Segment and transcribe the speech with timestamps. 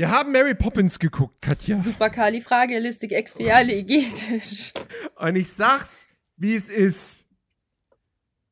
[0.00, 1.78] Wir haben Mary Poppins geguckt, Katja.
[1.78, 4.72] Superkalifragilistik expialigetisch.
[5.16, 7.26] Und ich sag's, wie es ist.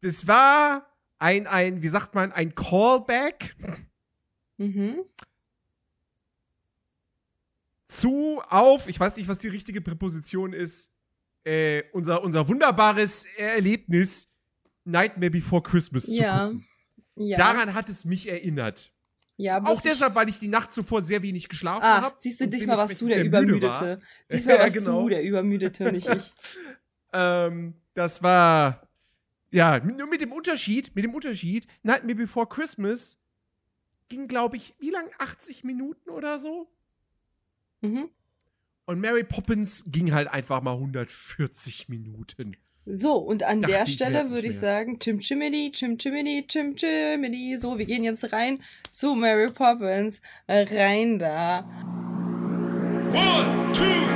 [0.03, 0.87] Das war
[1.19, 3.57] ein, ein, wie sagt man, ein Callback
[4.59, 4.99] Mhm.
[7.87, 10.93] zu auf, ich weiß nicht, was die richtige Präposition ist,
[11.45, 14.29] äh, unser, unser wunderbares Erlebnis
[14.85, 16.49] Nightmare Before Christmas zu Ja.
[16.49, 16.67] gucken.
[17.17, 17.39] Ja.
[17.39, 18.93] Daran hat es mich erinnert.
[19.41, 22.17] Ja, Auch deshalb, weil ich die Nacht zuvor sehr wenig geschlafen Ah, habe.
[22.19, 24.01] siehst du, diesmal warst du der Übermüdete.
[24.31, 25.03] Diesmal Ja, warst genau.
[25.05, 26.35] du der Übermüdete nicht ich.
[27.15, 28.87] Ähm, das war
[29.51, 33.19] ja nur mit dem Unterschied, mit dem Unterschied, Nightmare Before Christmas
[34.11, 35.09] ging, glaube ich, wie lang?
[35.19, 36.69] 80 Minuten oder so?
[37.81, 38.11] Mhm.
[38.85, 42.57] Und Mary Poppins ging halt einfach mal 140 Minuten.
[42.91, 47.59] So, und an Dachte der Stelle würde ich sagen, Chim Chimini, Chim Chimini, Chim Chimini.
[47.59, 50.23] So, wir gehen jetzt rein zu Mary Poppins.
[50.49, 51.67] Rein da.
[53.13, 54.08] One, two,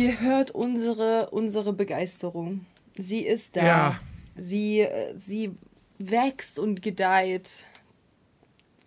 [0.00, 2.64] Ihr hört unsere, unsere Begeisterung.
[2.96, 3.66] Sie ist da.
[3.66, 4.00] Ja.
[4.34, 5.50] Sie, äh, sie
[5.98, 7.66] wächst und gedeiht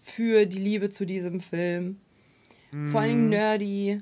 [0.01, 1.99] für die Liebe zu diesem Film.
[2.89, 4.01] Vor allem nerdy.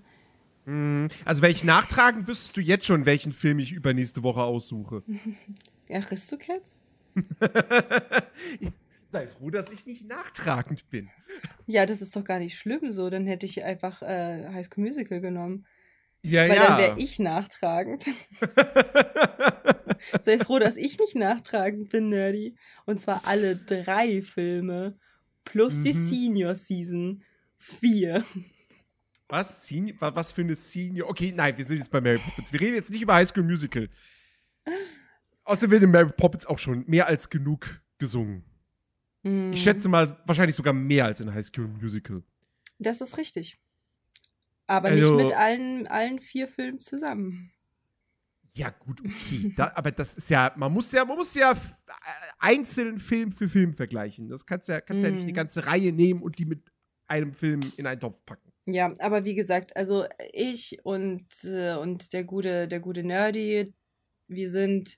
[0.64, 5.04] Mm, Also, wenn ich nachtragen, wüsstest du jetzt schon, welchen Film ich übernächste Woche aussuche.
[5.90, 6.80] Aristocats?
[9.12, 11.10] Sei froh, dass ich nicht nachtragend bin.
[11.68, 13.10] Ja, das ist doch gar nicht schlimm so.
[13.10, 15.66] Dann hätte ich einfach äh, High School Musical genommen.
[16.24, 16.68] Ja, Weil ja.
[16.68, 18.10] dann wäre ich nachtragend.
[20.22, 22.56] Sei froh, dass ich nicht nachtragend bin, Nerdy.
[22.86, 24.98] Und zwar alle drei Filme.
[25.46, 26.04] Plus die Mhm.
[26.06, 27.24] Senior Season
[27.58, 28.24] 4.
[29.30, 29.66] Was?
[29.68, 31.10] Senior, wa- was für eine Senior?
[31.10, 32.52] Okay, nein, wir sind jetzt bei Mary Poppins.
[32.54, 33.90] Wir reden jetzt nicht über High School Musical.
[35.44, 38.44] Außerdem wird in Mary Poppins auch schon mehr als genug gesungen.
[39.24, 39.54] Hm.
[39.54, 42.24] Ich schätze mal, wahrscheinlich sogar mehr als in High School Musical.
[42.78, 43.58] Das ist richtig.
[44.72, 47.52] Aber Also- nicht mit allen, allen vier Filmen zusammen.
[48.54, 49.54] Ja, gut, okay.
[49.56, 51.56] da, aber das ist ja, man muss ja, man muss ja äh,
[52.40, 54.28] einzeln Film für Film vergleichen.
[54.28, 55.28] Das kannst ja, kannst ja nicht Mhm.
[55.28, 56.60] eine ganze Reihe nehmen und die mit
[57.08, 58.52] einem Film in einen Topf packen.
[58.66, 63.74] Ja, aber wie gesagt, also ich und, äh, und der gute, der gute Nerdy,
[64.28, 64.98] wir sind,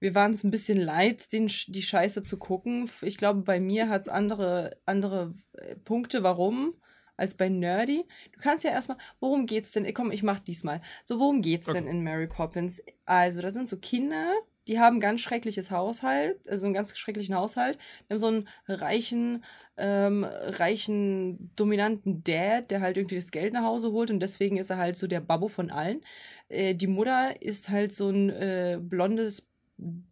[0.00, 2.90] wir waren es ein bisschen leid, den, die Scheiße zu gucken.
[3.02, 6.74] Ich glaube, bei mir hat es andere, andere äh, Punkte, warum,
[7.22, 8.04] als bei Nerdy.
[8.32, 9.92] Du kannst ja erstmal, worum geht's denn?
[9.94, 10.82] Komm, ich mach diesmal.
[11.04, 11.90] So, worum geht's denn Okay.
[11.90, 12.82] in Mary Poppins?
[13.06, 14.34] Also, da sind so Kinder,
[14.68, 17.78] die haben ganz schreckliches Haushalt, also einen ganz schrecklichen Haushalt.
[18.08, 19.44] Die haben so einen reichen,
[19.76, 24.70] ähm, reichen, dominanten Dad, der halt irgendwie das Geld nach Hause holt und deswegen ist
[24.70, 26.02] er halt so der Babbo von allen.
[26.48, 29.48] Äh, die Mutter ist halt so ein äh, blondes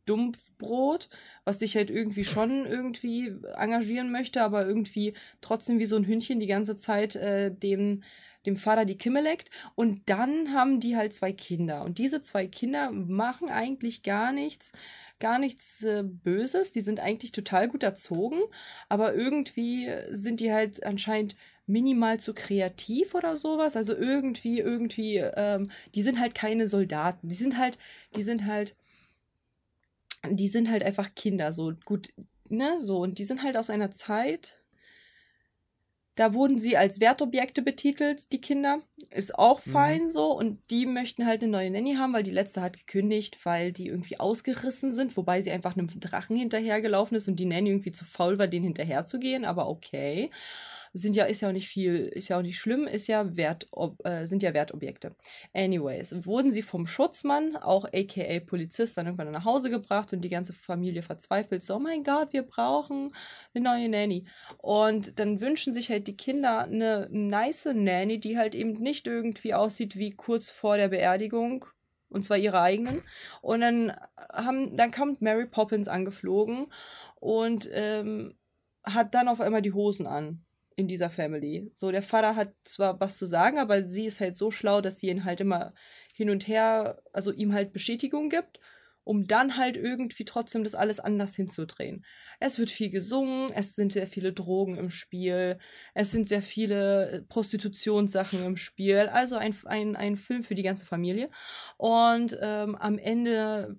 [0.07, 1.09] Dumpfbrot,
[1.45, 6.41] was dich halt irgendwie schon irgendwie engagieren möchte, aber irgendwie trotzdem wie so ein Hündchen
[6.41, 8.03] die ganze Zeit äh, dem,
[8.47, 9.51] dem Vater die Kimme leckt.
[9.75, 11.85] Und dann haben die halt zwei Kinder.
[11.85, 14.73] Und diese zwei Kinder machen eigentlich gar nichts,
[15.21, 16.73] gar nichts äh, Böses.
[16.73, 18.41] Die sind eigentlich total gut erzogen,
[18.89, 23.77] aber irgendwie sind die halt anscheinend minimal zu kreativ oder sowas.
[23.77, 27.29] Also irgendwie, irgendwie, ähm, die sind halt keine Soldaten.
[27.29, 27.79] Die sind halt,
[28.17, 28.75] die sind halt,
[30.29, 32.11] die sind halt einfach Kinder, so gut,
[32.49, 32.99] ne, so.
[32.99, 34.59] Und die sind halt aus einer Zeit,
[36.17, 38.81] da wurden sie als Wertobjekte betitelt, die Kinder.
[39.11, 39.71] Ist auch Mhm.
[39.71, 40.33] fein so.
[40.37, 43.87] Und die möchten halt eine neue Nanny haben, weil die letzte hat gekündigt, weil die
[43.87, 48.05] irgendwie ausgerissen sind, wobei sie einfach einem Drachen hinterhergelaufen ist und die Nanny irgendwie zu
[48.05, 50.31] faul war, den hinterherzugehen, aber okay.
[50.93, 53.69] Sind ja, ist ja auch nicht viel, ist ja auch nicht schlimm, ist ja Wert,
[54.05, 55.15] äh, sind ja Wertobjekte.
[55.55, 60.29] Anyways, wurden sie vom Schutzmann, auch aka Polizist, dann irgendwann nach Hause gebracht und die
[60.29, 63.13] ganze Familie verzweifelt so, oh mein Gott, wir brauchen
[63.55, 64.25] eine neue Nanny.
[64.59, 69.55] Und dann wünschen sich halt die Kinder eine nice Nanny, die halt eben nicht irgendwie
[69.55, 71.67] aussieht wie kurz vor der Beerdigung.
[72.09, 73.03] Und zwar ihre eigenen.
[73.41, 73.93] Und dann
[74.33, 76.67] haben, dann kommt Mary Poppins angeflogen
[77.21, 78.35] und ähm,
[78.83, 80.45] hat dann auf einmal die Hosen an
[80.81, 81.71] in dieser Family.
[81.73, 84.99] So, der Vater hat zwar was zu sagen, aber sie ist halt so schlau, dass
[84.99, 85.73] sie ihn halt immer
[86.15, 88.61] hin und her, also ihm halt Bestätigung gibt,
[89.05, 92.05] um dann halt irgendwie trotzdem das alles anders hinzudrehen.
[92.39, 95.59] Es wird viel gesungen, es sind sehr viele Drogen im Spiel,
[95.95, 100.63] es sind sehr viele äh, Prostitutionssachen im Spiel, also ein, ein, ein Film für die
[100.63, 101.31] ganze Familie.
[101.77, 103.77] Und ähm, am Ende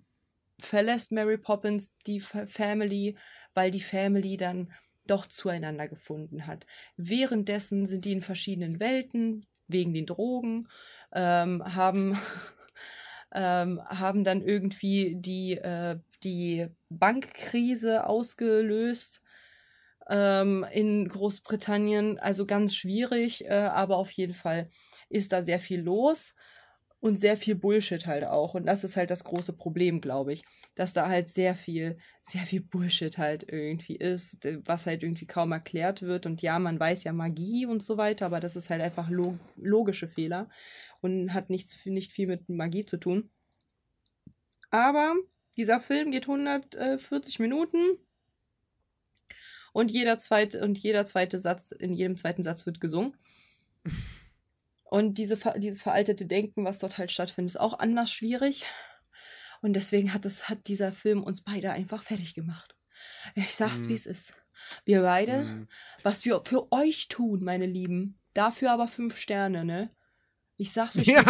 [0.59, 3.15] verlässt Mary Poppins die Fa Family,
[3.53, 4.71] weil die Family dann
[5.07, 6.65] doch zueinander gefunden hat.
[6.97, 10.67] Währenddessen sind die in verschiedenen Welten wegen den Drogen,
[11.13, 12.17] ähm, haben,
[13.33, 19.21] ähm, haben dann irgendwie die, äh, die Bankkrise ausgelöst
[20.09, 22.19] ähm, in Großbritannien.
[22.19, 24.69] Also ganz schwierig, äh, aber auf jeden Fall
[25.09, 26.35] ist da sehr viel los
[27.01, 28.53] und sehr viel Bullshit halt auch.
[28.53, 30.43] Und das ist halt das große Problem, glaube ich,
[30.75, 35.51] dass da halt sehr viel, sehr viel Bullshit halt irgendwie ist, was halt irgendwie kaum
[35.51, 36.27] erklärt wird.
[36.27, 39.37] Und ja, man weiß ja Magie und so weiter, aber das ist halt einfach lo
[39.57, 40.47] logische Fehler
[41.01, 43.31] und hat nichts, nicht viel mit Magie zu tun.
[44.69, 45.15] Aber
[45.57, 47.97] dieser Film geht 140 Minuten
[49.73, 53.17] und jeder zweite und jeder zweite Satz in jedem zweiten Satz wird gesungen.
[54.91, 58.65] Und diese, dieses veraltete Denken, was dort halt stattfindet, ist auch anders schwierig.
[59.61, 62.75] Und deswegen hat, es, hat dieser Film uns beide einfach fertig gemacht.
[63.35, 63.89] Ich sag's, Mhm.
[63.89, 64.33] wie es ist.
[64.83, 65.67] Wir beide, Mhm.
[66.03, 68.19] was wir für euch tun, meine Lieben.
[68.33, 69.89] Dafür aber fünf Sterne, ne?
[70.57, 71.23] Ich sag's euch, Ja,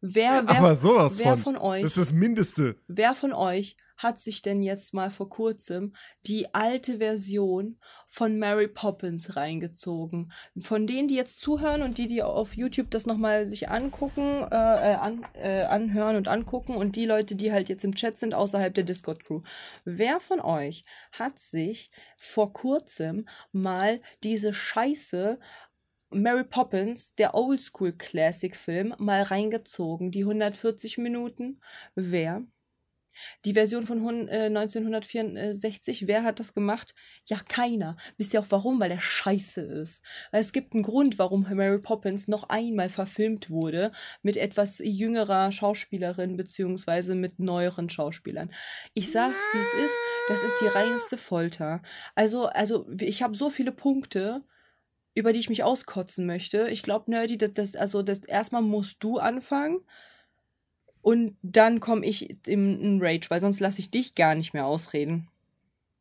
[0.00, 1.54] wer, wer, aber sowas wer von.
[1.54, 2.80] von euch Das ist das Mindeste.
[2.86, 5.94] Wer von euch hat sich denn jetzt mal vor kurzem
[6.26, 10.32] die alte Version von Mary Poppins reingezogen?
[10.58, 14.92] Von denen, die jetzt zuhören und die, die auf YouTube das nochmal sich angucken, äh,
[14.92, 18.34] äh, an, äh, anhören und angucken und die Leute, die halt jetzt im Chat sind
[18.34, 19.42] außerhalb der Discord-Crew.
[19.84, 25.38] Wer von euch hat sich vor kurzem mal diese Scheiße
[26.10, 30.10] Mary Poppins, der Oldschool Classic Film, mal reingezogen.
[30.10, 31.60] Die 140 Minuten.
[31.94, 32.46] Wer?
[33.44, 36.94] Die Version von hun- äh, 1964, wer hat das gemacht?
[37.26, 37.96] Ja, keiner.
[38.16, 38.80] Wisst ihr auch warum?
[38.80, 40.02] Weil der scheiße ist.
[40.32, 43.92] Es gibt einen Grund, warum Mary Poppins noch einmal verfilmt wurde
[44.22, 48.50] mit etwas jüngerer Schauspielerin beziehungsweise mit neueren Schauspielern.
[48.94, 49.94] Ich sag's, wie es ist.
[50.28, 51.82] Das ist die reinste Folter.
[52.14, 54.42] Also, also ich habe so viele Punkte,
[55.14, 56.68] über die ich mich auskotzen möchte.
[56.68, 59.80] Ich glaube, Nerdy, das, das, also das erstmal musst du anfangen.
[61.02, 65.28] Und dann komme ich in Rage, weil sonst lasse ich dich gar nicht mehr ausreden.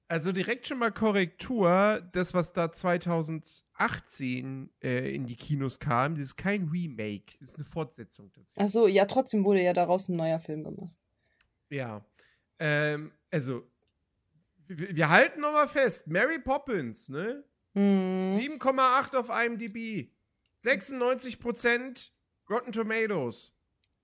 [0.10, 2.02] Also direkt schon mal Korrektur.
[2.14, 7.38] Das, was da 2018 äh, in die Kinos kam, das ist kein Remake.
[7.40, 8.64] Das ist eine Fortsetzung tatsächlich.
[8.64, 10.96] Achso, ja, trotzdem wurde ja daraus ein neuer Film gemacht.
[11.70, 12.06] Ja.
[12.60, 13.70] Ähm, also,
[14.68, 16.08] wir, wir halten nochmal fest.
[16.08, 17.44] Mary Poppins, ne?
[17.74, 18.32] Hm.
[18.32, 20.10] 7,8 auf IMDb.
[20.64, 22.12] 96%
[22.50, 23.54] Rotten Tomatoes.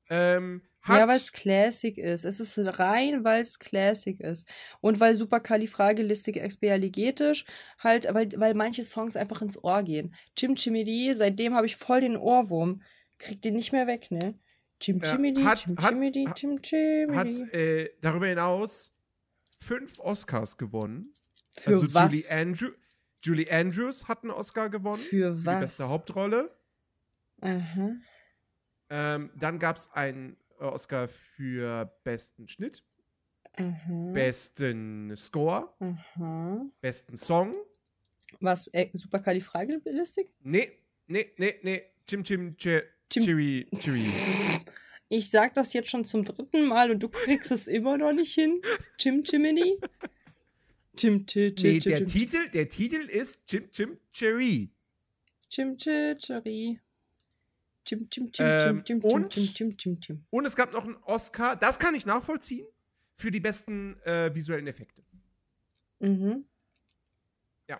[0.09, 2.25] Ähm, hat Ja, weil es Classic ist.
[2.25, 4.47] Es ist rein, weil es Classic ist.
[4.81, 7.45] Und weil superkalifragilistikexpialigetisch
[7.79, 10.13] halt, weil, weil manche Songs einfach ins Ohr gehen.
[10.35, 12.81] Chim Chimidi, seitdem habe ich voll den Ohrwurm.
[13.17, 14.37] Krieg den nicht mehr weg, ne?
[14.79, 16.59] Chim Ja, Chimidi, hat- Chim hat- Chimidi, hat- Chim
[17.15, 17.57] hat Chimidi.
[17.57, 18.93] äh, darüber hinaus
[19.59, 21.11] fünf Oscars gewonnen.
[21.57, 22.11] Für also was?
[22.11, 22.69] Julie, Andrew
[23.21, 25.01] Julie Andrews hat einen Oscar gewonnen.
[25.01, 25.59] Für die was?
[25.61, 26.53] beste Hauptrolle.
[27.39, 27.91] Aha.
[28.89, 30.35] Ähm, dann gab es einen
[30.71, 32.83] Oscar für besten Schnitt,
[33.57, 34.11] Aha.
[34.13, 36.65] besten Score, Aha.
[36.81, 37.55] besten Song.
[38.39, 38.67] Was?
[38.73, 40.29] Äh, Superkalifragilistik?
[40.41, 40.71] Nee,
[41.07, 41.81] nee, nee, nee.
[42.07, 44.05] Chim Chim Che- Chim- Chiri Chiri.
[45.09, 48.33] Ich sag das jetzt schon zum dritten Mal und du kriegst es immer noch nicht
[48.33, 48.59] hin.
[48.97, 49.77] Chim Chimini?
[50.97, 54.71] Chim Chim Nee, Chim der Chim Titel, der Titel ist Chim Chim Cherry.
[55.49, 56.17] Chim Chim
[57.85, 60.97] Chim Chim Chim Ähm, Chim Chim und- Chim Chim Chim Und es gab noch einen
[61.03, 62.65] Oscar, das kann ich nachvollziehen,
[63.15, 65.03] für die besten äh, visuellen Effekte.
[65.99, 66.45] Mhm.
[67.67, 67.79] Ja.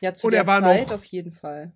[0.00, 1.72] Ja, zu Und der er war Zeit noch- auf jeden Fall.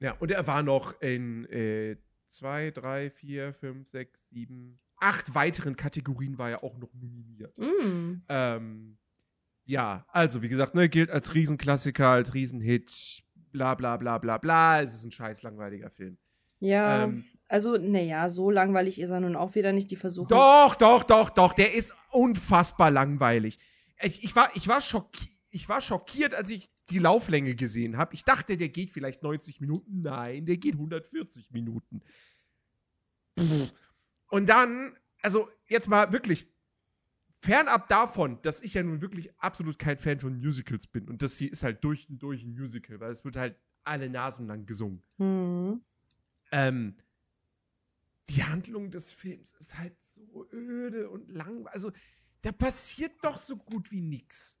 [0.00, 1.96] Ja, und er war noch in äh,
[2.26, 7.56] zwei, drei, vier, fünf, sechs, sieben, acht weiteren Kategorien war er auch noch nominiert.
[7.58, 8.22] Mm.
[8.28, 8.96] Ähm,
[9.66, 13.22] ja, also wie gesagt, ne, gilt als Riesenklassiker, als Riesenhit,
[13.52, 14.80] bla bla bla bla bla.
[14.80, 16.16] Es ist ein scheiß langweiliger Film.
[16.60, 19.90] Ja, Ähm, also, naja, so langweilig ist er nun auch wieder nicht.
[19.90, 20.28] Die versuchen.
[20.28, 23.58] Doch, doch, doch, doch, der ist unfassbar langweilig.
[24.00, 28.14] Ich, ich, war, ich, war schocki ich war schockiert, als ich die Lauflänge gesehen habe.
[28.14, 30.02] Ich dachte, der geht vielleicht 90 Minuten.
[30.02, 32.02] Nein, der geht 140 Minuten.
[34.28, 36.46] Und dann, also jetzt mal wirklich,
[37.42, 41.08] fernab davon, dass ich ja nun wirklich absolut kein Fan von Musicals bin.
[41.08, 44.08] Und das hier ist halt durch und durch ein Musical, weil es wird halt alle
[44.10, 45.02] Nasen lang gesungen.
[45.18, 45.80] Mhm.
[46.50, 46.96] Ähm,
[48.28, 51.72] die Handlung des Films ist halt so öde und langweilig.
[51.72, 51.92] Also,
[52.42, 54.58] da passiert doch so gut wie nix.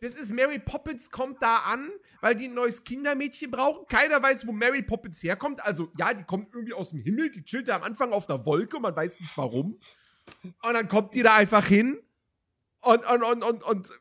[0.00, 1.90] Das ist Mary Poppins kommt da an,
[2.22, 3.86] weil die ein neues Kindermädchen brauchen.
[3.86, 5.62] Keiner weiß, wo Mary Poppins herkommt.
[5.62, 8.46] Also, ja, die kommt irgendwie aus dem Himmel, die chillt da am Anfang auf einer
[8.46, 9.78] Wolke, man weiß nicht warum.
[10.42, 11.98] Und dann kommt die da einfach hin.
[12.82, 13.92] Und, und, und, und, und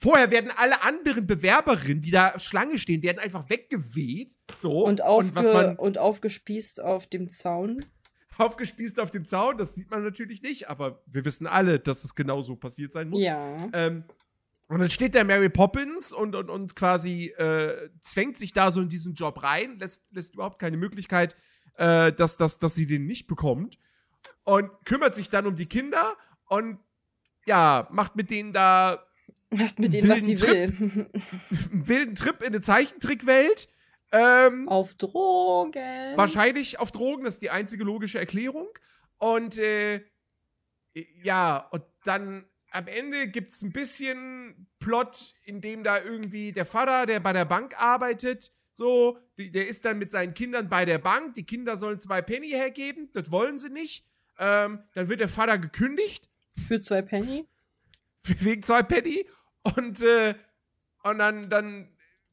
[0.00, 4.36] vorher werden alle anderen Bewerberinnen, die da Schlange stehen, werden einfach weggeweht.
[4.56, 4.84] So.
[4.84, 7.84] Und, aufge was man und aufgespießt auf dem Zaun.
[8.38, 12.14] aufgespießt auf dem Zaun, das sieht man natürlich nicht, aber wir wissen alle, dass das
[12.14, 13.22] genau so passiert sein muss.
[13.22, 13.68] Ja.
[13.72, 14.04] Ähm,
[14.68, 18.80] und dann steht der Mary Poppins und, und, und quasi äh, zwängt sich da so
[18.80, 21.36] in diesen Job rein, lässt, lässt überhaupt keine Möglichkeit,
[21.74, 23.78] äh, dass, dass, dass sie den nicht bekommt.
[24.44, 26.16] Und kümmert sich dann um die Kinder
[26.46, 26.78] und
[27.48, 29.04] ja, macht mit denen da
[29.50, 31.22] Macht mit denen, was sie wilden will.
[31.86, 33.68] wilden Trip in eine Zeichentrickwelt.
[34.12, 36.16] Ähm, auf Drogen.
[36.16, 38.68] Wahrscheinlich auf Drogen, das ist die einzige logische Erklärung.
[39.16, 40.04] Und äh,
[41.22, 46.66] ja, und dann am Ende gibt es ein bisschen Plot, in dem da irgendwie der
[46.66, 50.98] Vater, der bei der Bank arbeitet, so, der ist dann mit seinen Kindern bei der
[50.98, 51.34] Bank.
[51.34, 54.06] Die Kinder sollen zwei Penny hergeben, das wollen sie nicht.
[54.38, 56.27] Ähm, dann wird der Vater gekündigt,
[56.66, 57.46] Für zwei Penny.
[58.24, 59.26] wegen zwei Penny.
[59.62, 60.34] Und, äh,
[61.04, 61.88] und dann, dann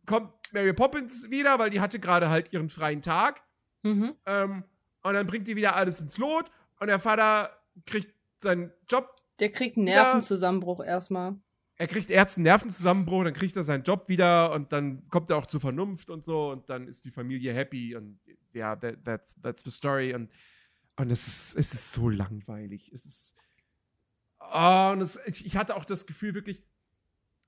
[0.06, 3.44] kommt Mary Poppins wieder, weil die hatte gerade halt ihren freien Tag.
[3.84, 4.16] Mhm.
[4.26, 4.64] Ähm,
[5.04, 7.52] und dann bringt die wieder alles ins Lot und der Vater
[7.86, 9.12] kriegt seinen Job.
[9.40, 11.36] Der kriegt einen Nervenzusammenbruch erstmal.
[11.78, 15.38] Er kriegt erst einen Nervenzusammenbruch, dann kriegt er seinen Job wieder und dann kommt er
[15.38, 18.18] auch zur Vernunft und so und dann ist die Familie happy und
[18.54, 20.32] ja, that, that's, that's the story und,
[20.96, 22.92] und es, ist, es ist so langweilig.
[22.94, 23.36] Es ist.
[24.40, 26.64] Oh, und es, ich, ich hatte auch das Gefühl, wirklich,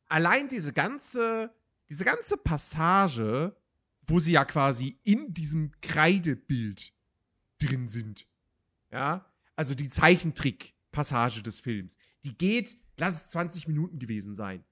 [0.08, 1.54] allein diese ganze,
[1.90, 3.56] diese ganze Passage,
[4.08, 6.94] wo sie ja quasi in diesem Kreidebild
[7.60, 8.28] drin sind.
[8.92, 9.26] Ja,
[9.56, 11.98] also die Zeichentrick-Passage des Films.
[12.24, 14.64] Die geht, lass es 20 Minuten gewesen sein.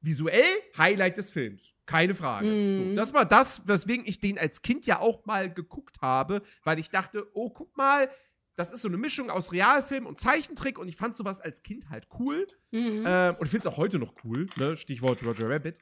[0.00, 0.42] Visuell
[0.76, 1.74] Highlight des Films.
[1.86, 2.48] Keine Frage.
[2.48, 2.74] Mhm.
[2.74, 6.78] So, das war das, weswegen ich den als Kind ja auch mal geguckt habe, weil
[6.78, 8.10] ich dachte, oh, guck mal,
[8.56, 11.88] das ist so eine Mischung aus Realfilm und Zeichentrick und ich fand sowas als Kind
[11.90, 12.46] halt cool.
[12.70, 13.04] Mhm.
[13.06, 14.76] Ähm, und ich finde es auch heute noch cool, ne?
[14.76, 15.78] Stichwort Roger Rabbit.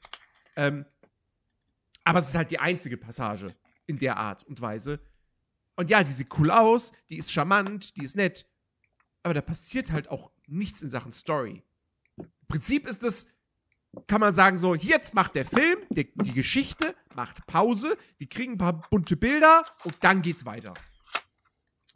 [0.56, 0.84] Ähm,
[2.04, 3.54] aber es ist halt die einzige Passage
[3.86, 5.00] in der Art und Weise.
[5.76, 8.46] Und ja, die sieht cool aus, die ist charmant, die ist nett.
[9.22, 11.62] Aber da passiert halt auch nichts in Sachen Story.
[12.16, 13.26] Im Prinzip ist es,
[14.06, 18.52] kann man sagen, so, jetzt macht der Film, die, die Geschichte, macht Pause, wir kriegen
[18.52, 20.74] ein paar bunte Bilder und dann geht's weiter.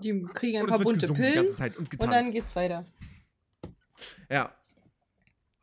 [0.01, 2.85] Die kriegen ein und paar bunte Pillen und und dann geht's weiter.
[4.29, 4.55] Ja.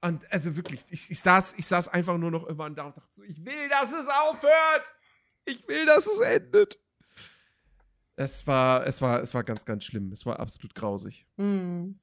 [0.01, 3.13] Und also wirklich, ich, ich, saß, ich saß einfach nur noch immer da und dachte
[3.13, 4.83] so, ich will, dass es aufhört.
[5.45, 6.79] Ich will, dass es endet.
[8.15, 10.11] Es war, es war, es war ganz, ganz schlimm.
[10.11, 11.27] Es war absolut grausig.
[11.37, 11.99] Mhm.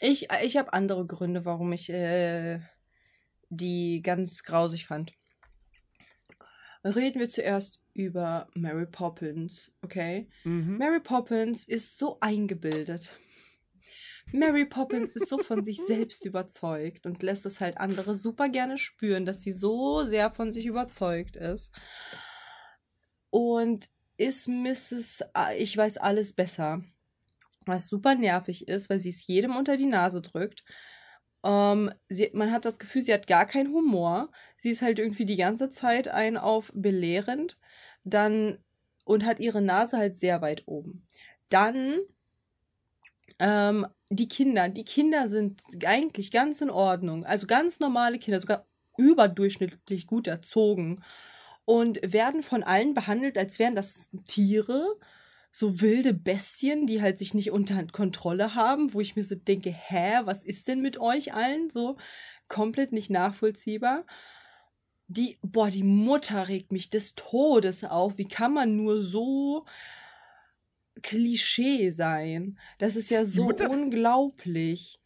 [0.00, 2.60] Ich, ich habe andere Gründe, warum ich äh,
[3.48, 5.12] die ganz grausig fand.
[6.84, 10.28] Reden wir zuerst über Mary Poppins, okay?
[10.44, 10.78] Mhm.
[10.78, 13.18] Mary Poppins ist so eingebildet.
[14.32, 18.78] Mary Poppins ist so von sich selbst überzeugt und lässt es halt andere super gerne
[18.78, 21.72] spüren, dass sie so sehr von sich überzeugt ist.
[23.30, 25.24] Und ist Mrs.
[25.58, 26.82] Ich weiß alles besser.
[27.66, 30.64] Was super nervig ist, weil sie es jedem unter die Nase drückt.
[31.44, 34.30] Ähm, sie, man hat das Gefühl, sie hat gar keinen Humor.
[34.58, 37.58] Sie ist halt irgendwie die ganze Zeit ein auf belehrend.
[38.04, 38.58] Dann
[39.04, 41.02] und hat ihre Nase halt sehr weit oben.
[41.48, 42.00] Dann
[43.38, 44.68] ähm, die Kinder.
[44.68, 47.24] Die Kinder sind eigentlich ganz in Ordnung.
[47.24, 48.66] Also ganz normale Kinder, sogar
[48.96, 51.02] überdurchschnittlich gut erzogen.
[51.64, 54.96] Und werden von allen behandelt, als wären das Tiere.
[55.50, 59.70] So wilde Bestien, die halt sich nicht unter Kontrolle haben, wo ich mir so denke,
[59.70, 61.70] hä, was ist denn mit euch allen?
[61.70, 61.96] So
[62.48, 64.04] komplett nicht nachvollziehbar.
[65.08, 68.18] Die, boah, die Mutter regt mich des Todes auf.
[68.18, 69.64] Wie kann man nur so
[71.02, 72.58] Klischee sein?
[72.78, 75.00] Das ist ja so Mutter- unglaublich.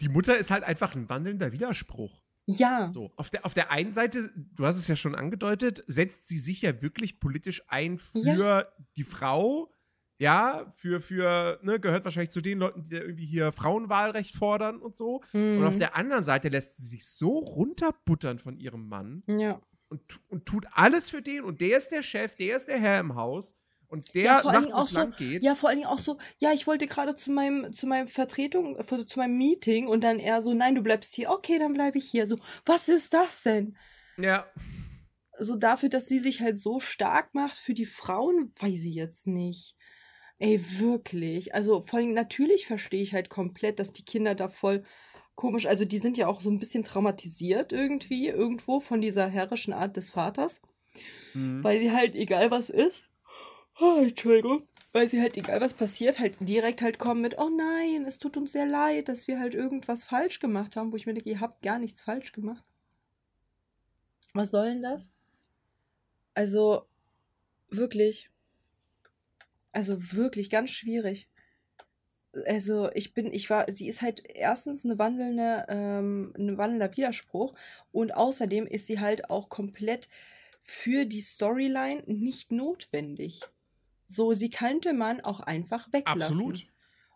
[0.00, 2.20] Die Mutter ist halt einfach ein wandelnder Widerspruch.
[2.46, 2.90] Ja.
[2.92, 6.36] So, auf der, auf der einen Seite, du hast es ja schon angedeutet, setzt sie
[6.38, 8.66] sich ja wirklich politisch ein für Ja.
[8.96, 9.70] die Frau.
[10.18, 14.78] Ja, für, für, ne, gehört wahrscheinlich zu den Leuten, die da irgendwie hier Frauenwahlrecht fordern
[14.78, 15.22] und so.
[15.32, 15.58] Mhm.
[15.58, 19.60] Und auf der anderen Seite lässt sie sich so runterbuttern von ihrem Mann ja.
[19.88, 23.00] und, und tut alles für den und der ist der Chef, der ist der Herr
[23.00, 23.56] im Haus
[23.88, 25.44] und der Ja, vor sagt, auch so- geht.
[25.44, 28.76] Ja, vor allen Dingen auch so, ja, ich wollte gerade zu meinem, zu meinem Vertretung,
[28.76, 31.30] äh, zu meinem Meeting und dann er so, nein, du bleibst hier.
[31.30, 32.26] Okay, dann bleibe ich hier.
[32.28, 33.76] So, was ist das denn?
[34.16, 34.46] ja.
[35.36, 39.26] So dafür, dass sie sich halt so stark macht für die Frauen, weiß ich jetzt
[39.26, 39.76] nicht.
[40.44, 41.54] Ey, wirklich.
[41.54, 44.84] Also vor allem, natürlich verstehe ich halt komplett, dass die Kinder da voll
[45.34, 49.72] komisch, also die sind ja auch so ein bisschen traumatisiert irgendwie, irgendwo von dieser herrischen
[49.72, 50.62] Art des Vaters
[51.34, 51.64] Mhm.
[51.64, 53.04] weil sie halt egal was ist.
[53.80, 54.68] Oh, Entschuldigung.
[54.92, 58.36] Weil sie halt, egal was passiert, halt direkt halt kommen mit, oh nein, es tut
[58.36, 61.40] uns sehr leid, dass wir halt irgendwas falsch gemacht haben, wo ich mir denke, ihr
[61.40, 62.64] habt gar nichts falsch gemacht.
[64.32, 65.10] Was soll denn das?
[66.34, 66.86] Also,
[67.68, 68.30] wirklich.
[69.74, 71.28] Also wirklich ganz schwierig.
[72.46, 77.54] Also ich bin, ich war, sie ist halt erstens eine wandelnde, ähm, ein wandelnder Widerspruch
[77.92, 80.08] und außerdem ist sie halt auch komplett
[80.60, 83.40] für die Storyline nicht notwendig.
[84.08, 86.22] So, sie könnte man auch einfach weglassen.
[86.22, 86.66] Absolut.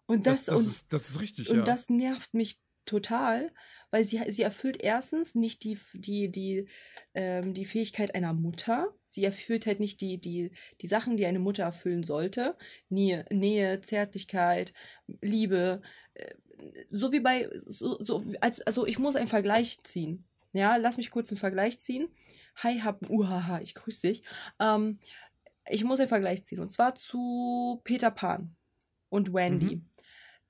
[0.06, 1.64] Und Das, das, das, und, ist, das ist richtig, und ja.
[1.64, 3.52] das nervt mich total,
[3.90, 6.68] weil sie, sie erfüllt erstens nicht die, die, die,
[7.14, 8.94] ähm, die Fähigkeit einer Mutter.
[9.08, 12.56] Sie erfüllt halt nicht die, die, die Sachen, die eine Mutter erfüllen sollte.
[12.90, 14.74] Nähe, Nähe Zärtlichkeit,
[15.22, 15.80] Liebe.
[16.14, 16.34] äh,
[16.90, 20.24] So wie bei, so, so, als, also ich muss einen Vergleich ziehen.
[20.52, 22.08] Ja, lass mich kurz einen Vergleich ziehen.
[22.56, 24.22] Hi, hab, uhaha, ich grüße dich.
[24.60, 24.98] Ähm,
[25.68, 28.56] ich muss einen Vergleich ziehen und zwar zu Peter Pan
[29.08, 29.76] und Wendy.
[29.76, 29.86] Mhm.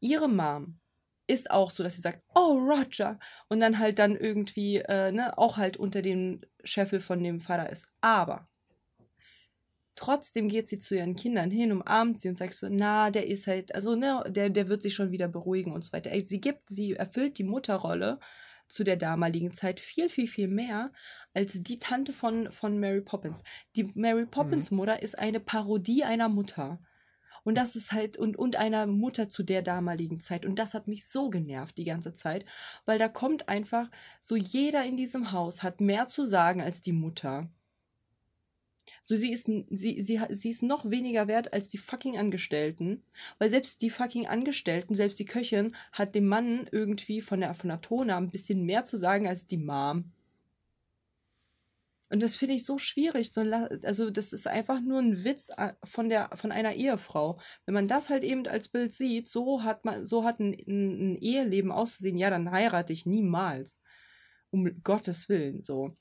[0.01, 0.79] Ihre Mom
[1.27, 5.37] ist auch so, dass sie sagt, oh Roger, und dann halt dann irgendwie, äh, ne,
[5.37, 7.89] auch halt unter dem Scheffel von dem Vater ist.
[8.01, 8.49] Aber
[9.95, 13.47] trotzdem geht sie zu ihren Kindern hin, umarmt sie und sagt so, na, der ist
[13.47, 16.11] halt, also ne, der, der wird sich schon wieder beruhigen und so weiter.
[16.25, 18.21] Sie gibt, sie erfüllt die Mutterrolle
[18.69, 20.93] zu der damaligen Zeit viel, viel, viel mehr
[21.35, 23.43] als die Tante von, von Mary Poppins.
[23.77, 26.81] Die Mary Poppins Mutter ist eine Parodie einer Mutter.
[27.49, 30.45] Und das ist halt, und, und einer Mutter zu der damaligen Zeit.
[30.45, 32.45] Und das hat mich so genervt die ganze Zeit,
[32.85, 33.91] weil da kommt einfach,
[34.21, 37.49] so jeder in diesem Haus hat mehr zu sagen als die Mutter.
[39.01, 43.03] So, sie ist, sie, sie, sie ist noch weniger wert als die fucking Angestellten,
[43.39, 47.69] weil selbst die fucking Angestellten, selbst die Köchin, hat dem Mann irgendwie von der, von
[47.69, 50.13] der Tona ein bisschen mehr zu sagen als die Mom.
[52.11, 53.33] Und das finde ich so schwierig.
[53.37, 57.39] Also, das ist einfach nur ein Witz äh, von, der, von einer Ehefrau.
[57.67, 61.17] Wenn man das halt eben als Bild sieht, so hat man, so hat ein, ein,
[61.17, 63.83] Eheleben auszusehen, ja, dann heirate ich niemals.
[64.51, 65.95] Um Gottes Willen, so.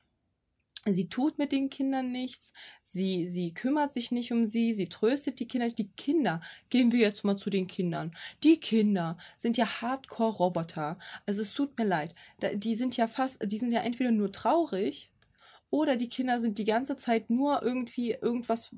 [0.86, 5.42] Sie tut mit den Kindern nichts, sie, sie kümmert sich nicht um sie, sie tröstet
[5.42, 5.68] die Kinder.
[5.68, 8.16] Die Kinder, gehen wir jetzt mal zu den Kindern.
[8.44, 10.98] Die Kinder sind ja Hardcore-Roboter.
[11.26, 12.16] Also es tut mir leid.
[12.54, 15.10] Die sind ja fast, die sind ja entweder nur traurig
[15.70, 18.76] oder die Kinder sind die ganze Zeit nur irgendwie irgendwas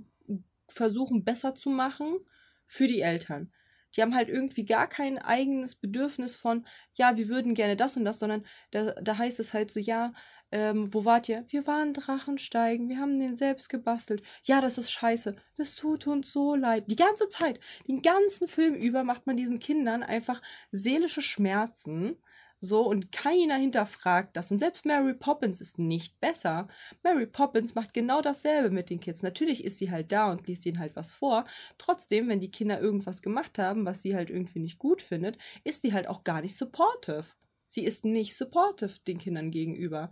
[0.67, 2.19] versuchen besser zu machen
[2.65, 3.51] für die Eltern.
[3.95, 8.05] Die haben halt irgendwie gar kein eigenes Bedürfnis von, ja, wir würden gerne das und
[8.05, 10.13] das, sondern da, da heißt es halt so, ja,
[10.51, 11.45] ähm, wo wart ihr?
[11.49, 14.23] Wir waren Drachensteigen, wir haben den selbst gebastelt.
[14.43, 15.35] Ja, das ist scheiße.
[15.57, 16.85] Das tut uns so leid.
[16.89, 22.17] Die ganze Zeit, den ganzen Film über macht man diesen Kindern einfach seelische Schmerzen.
[22.61, 24.51] So, und keiner hinterfragt das.
[24.51, 26.67] Und selbst Mary Poppins ist nicht besser.
[27.03, 29.23] Mary Poppins macht genau dasselbe mit den Kids.
[29.23, 31.45] Natürlich ist sie halt da und liest ihnen halt was vor.
[31.77, 35.81] Trotzdem, wenn die Kinder irgendwas gemacht haben, was sie halt irgendwie nicht gut findet, ist
[35.83, 37.23] sie halt auch gar nicht supportive.
[37.65, 40.11] Sie ist nicht supportive den Kindern gegenüber.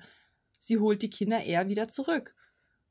[0.58, 2.34] Sie holt die Kinder eher wieder zurück.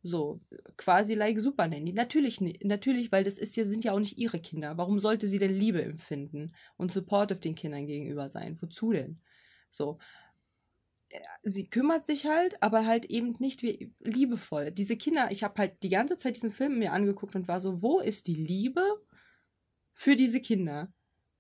[0.03, 0.41] So,
[0.77, 1.93] quasi like Super Nanny.
[1.95, 4.77] Natürlich, natürlich, weil das ist ja, sind ja auch nicht ihre Kinder.
[4.79, 8.59] Warum sollte sie denn Liebe empfinden und supportive den Kindern gegenüber sein?
[8.61, 9.21] Wozu denn?
[9.71, 9.99] So.
[11.09, 14.71] Äh, Sie kümmert sich halt, aber halt eben nicht wie liebevoll.
[14.71, 17.83] Diese Kinder, ich habe halt die ganze Zeit diesen Film mir angeguckt und war so,
[17.83, 18.83] wo ist die Liebe
[19.93, 20.93] für diese Kinder?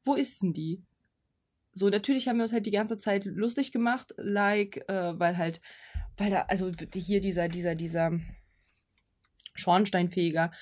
[0.04, 0.82] Wo ist denn die?
[1.72, 5.60] So, natürlich haben wir uns halt die ganze Zeit lustig gemacht, like, äh, weil halt,
[6.16, 8.18] weil da, also hier dieser, dieser, dieser
[9.54, 10.52] Schornsteinfeger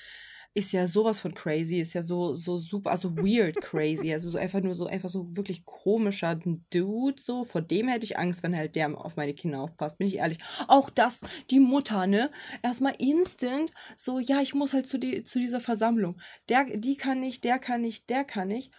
[0.55, 4.37] ist ja sowas von crazy, ist ja so, so super, also weird crazy, also so
[4.37, 8.55] einfach nur so, einfach so wirklich komischer Dude, so, vor dem hätte ich Angst, wenn
[8.55, 10.39] halt der auf meine Kinder aufpasst, bin ich ehrlich.
[10.69, 11.19] Auch das,
[11.51, 12.31] die Mutter, ne,
[12.63, 17.19] erstmal instant, so, ja, ich muss halt zu, die, zu dieser Versammlung, der, die kann
[17.19, 18.71] nicht, der kann nicht, der kann nicht.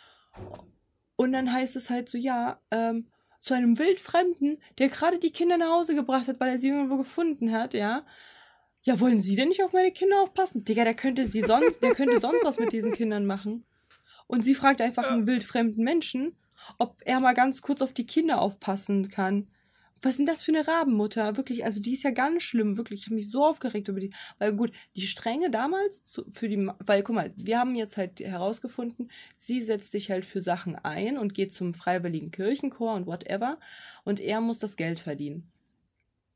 [1.17, 3.09] Und dann heißt es halt so, ja, ähm,
[3.43, 6.97] zu einem Wildfremden, der gerade die Kinder nach Hause gebracht hat, weil er sie irgendwo
[6.97, 8.07] gefunden hat, ja.
[8.87, 10.64] Ja, wollen Sie denn nicht auf meine Kinder aufpassen?
[10.64, 13.64] Digga, der könnte sie sonst, der könnte sonst was mit diesen Kindern machen.
[14.29, 16.37] Und sie fragt einfach einen wildfremden Menschen,
[16.79, 19.49] ob er mal ganz kurz auf die Kinder aufpassen kann.
[20.03, 21.37] Was denn das für eine Rabenmutter?
[21.37, 23.01] Wirklich, also die ist ja ganz schlimm, wirklich.
[23.01, 24.14] Ich habe mich so aufgeregt über die.
[24.38, 29.11] Weil gut, die Strenge damals für die, weil guck mal, wir haben jetzt halt herausgefunden,
[29.35, 33.59] sie setzt sich halt für Sachen ein und geht zum freiwilligen Kirchenchor und whatever.
[34.05, 35.51] Und er muss das Geld verdienen.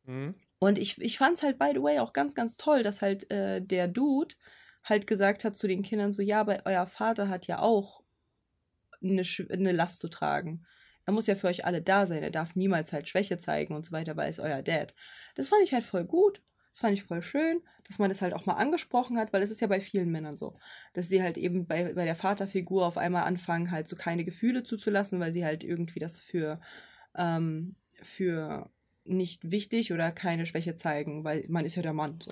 [0.05, 0.35] Mhm.
[0.61, 3.31] Und ich, ich fand es halt, by the way, auch ganz, ganz toll, dass halt
[3.31, 4.35] äh, der Dude
[4.85, 8.03] halt gesagt hat zu den Kindern so, ja, aber euer Vater hat ja auch
[9.03, 10.67] eine, eine Last zu tragen.
[11.07, 12.23] Er muss ja für euch alle da sein.
[12.23, 14.95] Er darf niemals halt Schwäche zeigen und so weiter, weil er ist euer Dad.
[15.35, 16.43] Das fand ich halt voll gut.
[16.73, 19.51] Das fand ich voll schön, dass man das halt auch mal angesprochen hat, weil es
[19.51, 20.57] ist ja bei vielen Männern so,
[20.93, 24.63] dass sie halt eben bei, bei der Vaterfigur auf einmal anfangen, halt so keine Gefühle
[24.63, 26.61] zuzulassen, weil sie halt irgendwie das für,
[27.17, 28.71] ähm, für
[29.11, 32.21] nicht wichtig oder keine Schwäche zeigen, weil man ist ja der Mann.
[32.21, 32.31] So.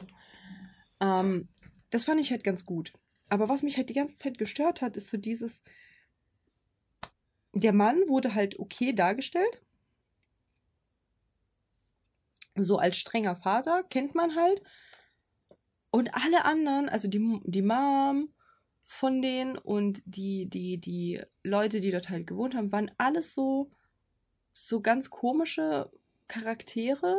[1.01, 1.49] Ähm,
[1.91, 2.93] das fand ich halt ganz gut.
[3.29, 5.63] Aber was mich halt die ganze Zeit gestört hat, ist so dieses,
[7.53, 9.61] der Mann wurde halt okay dargestellt.
[12.55, 14.63] So als strenger Vater kennt man halt.
[15.91, 18.33] Und alle anderen, also die, die Mom
[18.85, 23.71] von denen und die, die, die Leute, die dort halt gewohnt haben, waren alles so,
[24.53, 25.91] so ganz komische
[26.29, 27.17] Charaktere.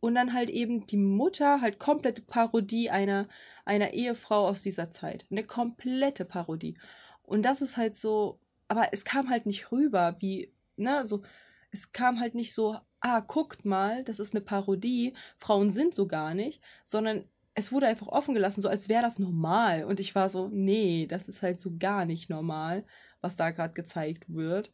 [0.00, 3.28] Und dann halt eben die Mutter, halt komplette Parodie einer,
[3.66, 5.26] einer Ehefrau aus dieser Zeit.
[5.30, 6.78] Eine komplette Parodie.
[7.22, 11.22] Und das ist halt so, aber es kam halt nicht rüber, wie, ne, so,
[11.70, 16.06] es kam halt nicht so, ah, guckt mal, das ist eine Parodie, Frauen sind so
[16.06, 19.84] gar nicht, sondern es wurde einfach offen gelassen, so als wäre das normal.
[19.84, 22.84] Und ich war so, nee, das ist halt so gar nicht normal,
[23.20, 24.70] was da gerade gezeigt wird.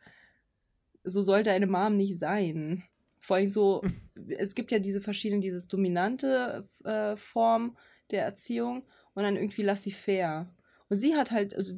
[1.04, 2.84] So sollte eine Mom nicht sein.
[3.20, 3.82] Vor allem so,
[4.38, 7.76] es gibt ja diese verschiedenen, dieses dominante äh, Form
[8.10, 10.48] der Erziehung und dann irgendwie laissez-faire.
[10.88, 11.74] Und sie hat halt, also,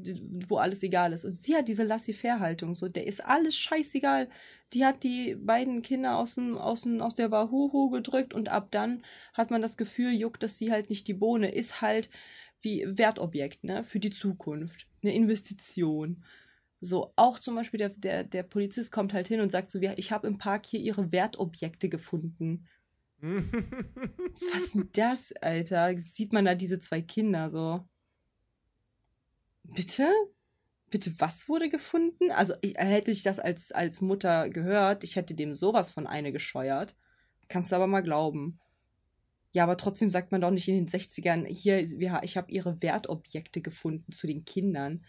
[0.47, 1.25] wo alles egal ist.
[1.25, 2.75] Und sie hat diese laissez-faire-Haltung.
[2.75, 4.29] So, der ist alles scheißegal.
[4.75, 8.69] Die hat die beiden Kinder aus, dem, aus, dem, aus der Wahoo gedrückt und ab
[8.71, 11.51] dann hat man das Gefühl, juckt dass sie halt nicht die Bohne.
[11.51, 12.11] Ist halt
[12.61, 13.83] wie Wertobjekt, ne?
[13.85, 14.87] Für die Zukunft.
[15.03, 16.23] Eine Investition.
[16.81, 20.13] So, auch zum Beispiel der, der, der Polizist kommt halt hin und sagt so, ich
[20.13, 22.67] habe im Park hier ihre Wertobjekte gefunden.
[23.21, 25.99] Was denn das, Alter?
[25.99, 27.85] Sieht man da diese zwei Kinder so?
[29.65, 30.09] Bitte?
[30.91, 32.31] Bitte, was wurde gefunden?
[32.31, 36.33] Also, ich, hätte ich das als, als Mutter gehört, ich hätte dem sowas von eine
[36.33, 36.95] gescheuert.
[37.49, 38.61] Kannst du aber mal glauben.
[39.53, 43.61] Ja, aber trotzdem sagt man doch nicht in den 60ern, hier, ich habe ihre Wertobjekte
[43.61, 45.05] gefunden zu den Kindern.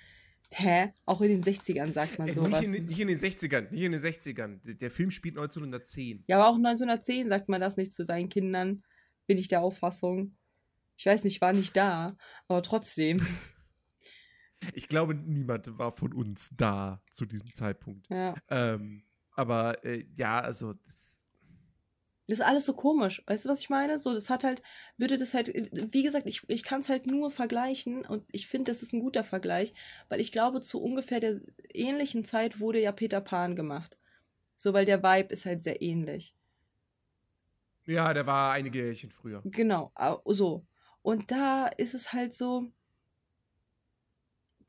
[0.52, 0.94] Hä?
[1.06, 2.62] Auch in den 60ern sagt man Äh, sowas.
[2.62, 4.60] Nicht in, nicht in den 60ern, nicht in den 60ern.
[4.64, 6.24] Der- Der Film spielt 1910.
[6.28, 8.84] Ja, aber auch 1910 sagt man das nicht zu seinen Kindern.
[9.28, 10.36] Bin ich der Auffassung.
[10.98, 13.18] Ich weiß nicht, war nicht da, aber trotzdem.
[14.74, 18.10] Ich glaube, niemand war von uns da zu diesem Zeitpunkt.
[18.10, 18.36] Ja.
[18.50, 21.24] Ähm, aber äh, ja, also das,
[22.30, 23.24] Das ist alles so komisch.
[23.28, 23.98] Weißt du, was ich meine?
[23.98, 24.62] So, das hat halt,
[24.98, 25.50] würde das halt,
[25.94, 29.02] wie gesagt, ich, ich kann es halt nur vergleichen und ich finde, das ist ein
[29.02, 29.74] guter Vergleich,
[30.10, 31.42] weil ich glaube, zu ungefähr der
[31.74, 33.98] ähnlichen Zeit wurde ja Peter Pan gemacht.
[34.58, 36.36] So, weil der Vibe ist halt sehr ähnlich.
[37.86, 39.46] ja, der war einige Jährchen früher.
[39.46, 40.66] Genau, au- so.
[41.02, 42.72] Und da ist es halt so,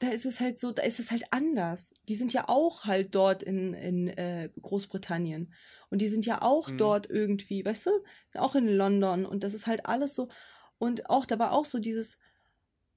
[0.00, 1.94] da ist es halt so, da ist es halt anders.
[2.08, 5.54] Die sind ja auch halt dort in, in äh, Großbritannien.
[5.90, 6.78] Und die sind ja auch Mhm.
[6.78, 7.90] dort irgendwie, weißt du,
[8.34, 9.26] auch in London.
[9.26, 10.28] Und das ist halt alles so.
[10.78, 12.18] Und auch, da war auch so dieses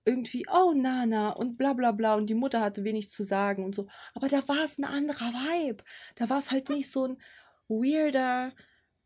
[0.05, 2.15] irgendwie, oh Nana und bla bla bla.
[2.15, 3.87] Und die Mutter hatte wenig zu sagen und so.
[4.13, 5.83] Aber da war es ein anderer Vibe.
[6.15, 7.21] Da war es halt nicht so ein
[7.67, 8.53] weirder,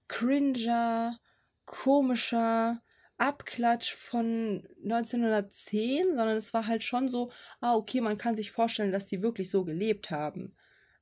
[0.08, 1.20] cringer,
[1.66, 2.82] komischer
[3.18, 8.92] Abklatsch von 1910, sondern es war halt schon so, ah, okay, man kann sich vorstellen,
[8.92, 10.56] dass die wirklich so gelebt haben.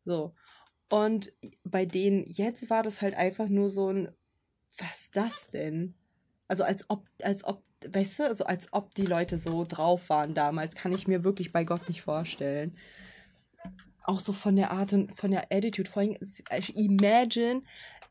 [0.06, 0.34] So.
[0.89, 4.15] Und bei denen jetzt war das halt einfach nur so ein,
[4.78, 5.95] was das denn?
[6.47, 10.34] Also als ob, als ob, weißt du, also als ob die Leute so drauf waren
[10.34, 12.78] damals, kann ich mir wirklich bei Gott nicht vorstellen.
[14.04, 16.17] Auch so von der Art und von der Attitude, vor allem,
[16.75, 17.63] imagine,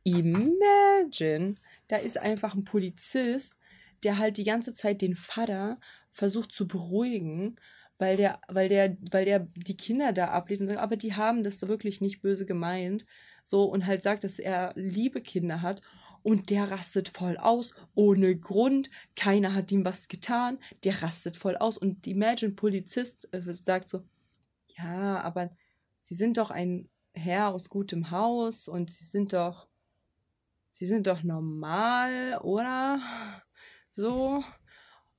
[0.03, 1.55] imagine,
[1.87, 3.57] da ist einfach ein Polizist,
[4.03, 5.79] der halt die ganze Zeit den Vater
[6.13, 7.57] versucht zu beruhigen,
[7.99, 11.43] weil der, weil der, weil der die Kinder da ablehnt und sagt, aber die haben
[11.43, 13.07] das wirklich nicht böse gemeint.
[13.45, 15.83] So, und halt sagt, dass er liebe Kinder hat.
[16.23, 18.89] Und der rastet voll aus, ohne Grund.
[19.15, 20.59] Keiner hat ihm was getan.
[20.83, 21.77] Der rastet voll aus.
[21.77, 24.03] Und die Imagine-Polizist äh, sagt so,
[24.69, 25.51] ja, aber
[26.01, 29.69] sie sind doch ein Herr aus gutem Haus und sie sind doch,
[30.71, 33.01] sie sind doch normal, oder?
[33.95, 34.45] So.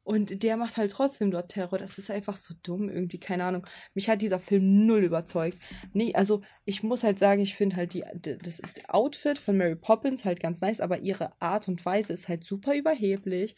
[0.03, 1.79] Und der macht halt trotzdem dort Terror.
[1.79, 3.65] Das ist einfach so dumm irgendwie, keine Ahnung.
[3.95, 5.57] Mich hat dieser Film null überzeugt.
[5.93, 10.23] Nee, also ich muss halt sagen, ich finde halt die, das Outfit von Mary Poppins
[10.23, 13.55] halt ganz nice, aber ihre Art und Weise ist halt super überheblich.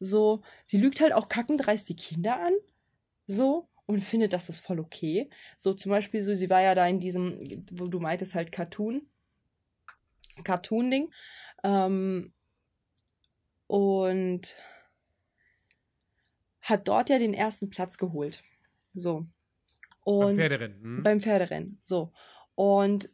[0.00, 2.54] So, sie lügt halt auch kackendreist die Kinder an.
[3.26, 3.68] So.
[3.84, 5.28] Und findet, das ist voll okay.
[5.58, 9.02] So zum Beispiel, so, sie war ja da in diesem, wo du meintest, halt Cartoon.
[10.44, 11.12] Cartoon-Ding.
[11.64, 12.32] Ähm,
[13.72, 14.54] und
[16.60, 18.44] hat dort ja den ersten Platz geholt.
[18.92, 19.26] So.
[20.04, 20.82] Beim Und Pferderennen.
[20.82, 21.02] Hm?
[21.02, 21.80] beim Pferderennen.
[21.82, 22.12] So.
[22.54, 23.08] Und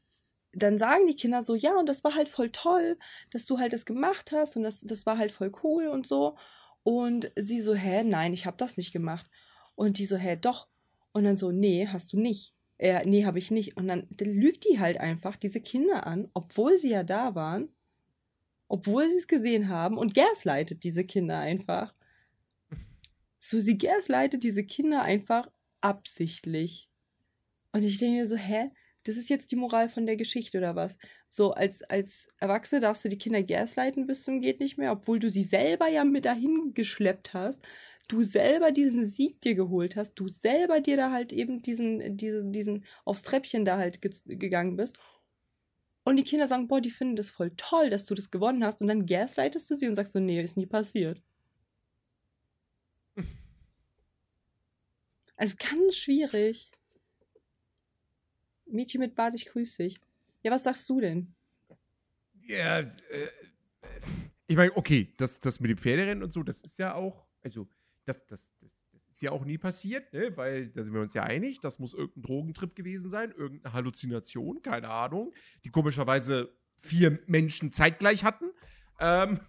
[0.53, 2.99] dann sagen die Kinder so, ja, und das war halt voll toll,
[3.31, 6.37] dass du halt das gemacht hast und das, das war halt voll cool und so.
[6.83, 9.31] Und sie so, hä, nein, ich habe das nicht gemacht.
[9.77, 10.67] Und die so, hä, doch.
[11.13, 12.53] Und dann so, nee, hast du nicht.
[12.79, 13.77] Äh, nee, habe ich nicht.
[13.77, 17.69] Und dann, dann lügt die halt einfach diese Kinder an, obwohl sie ja da waren,
[18.69, 21.95] obwohl sie es gesehen haben und gaslightet diese Kinder einfach.
[23.39, 25.51] So, sie gaslightet diese Kinder einfach
[25.81, 26.89] absichtlich.
[27.73, 28.71] Und ich denke mir so, hä?
[29.05, 30.99] Das ist jetzt die Moral von der Geschichte oder was?
[31.31, 35.19] So, als, als Erwachsene darfst du die Kinder gaslighten bis zum geht nicht mehr, obwohl
[35.19, 37.63] du sie selber ja mit dahin geschleppt hast.
[38.09, 42.53] Du selber diesen Sieg dir geholt hast, du selber dir da halt eben diesen, diesen,
[42.53, 44.99] diesen aufs Treppchen da halt ge gegangen bist.
[46.09, 48.81] Und die Kinder sagen, boah, die finden das voll toll, dass du das gewonnen hast.
[48.81, 51.23] Und dann gaslightest du sie und sagst so, nee, ist nie passiert.
[55.37, 56.71] Also ganz schwierig.
[58.65, 59.99] Mädchen mit Bart, ich grüße dich.
[60.43, 61.35] Ja, was sagst du denn?
[62.41, 62.89] Ja, äh,
[64.47, 67.69] ich meine, okay, das, das mit dem Pferderennen und so, das ist ja auch, also,
[68.07, 68.78] das, das, das, das
[69.19, 70.37] ist ja auch nie passiert, ne?
[70.37, 74.63] Weil da sind wir uns ja einig, das muss irgendein Drogentrip gewesen sein, irgendeine Halluzination,
[74.63, 78.45] keine Ahnung, die komischerweise vier Menschen zeitgleich hatten.
[79.01, 79.41] Ähm,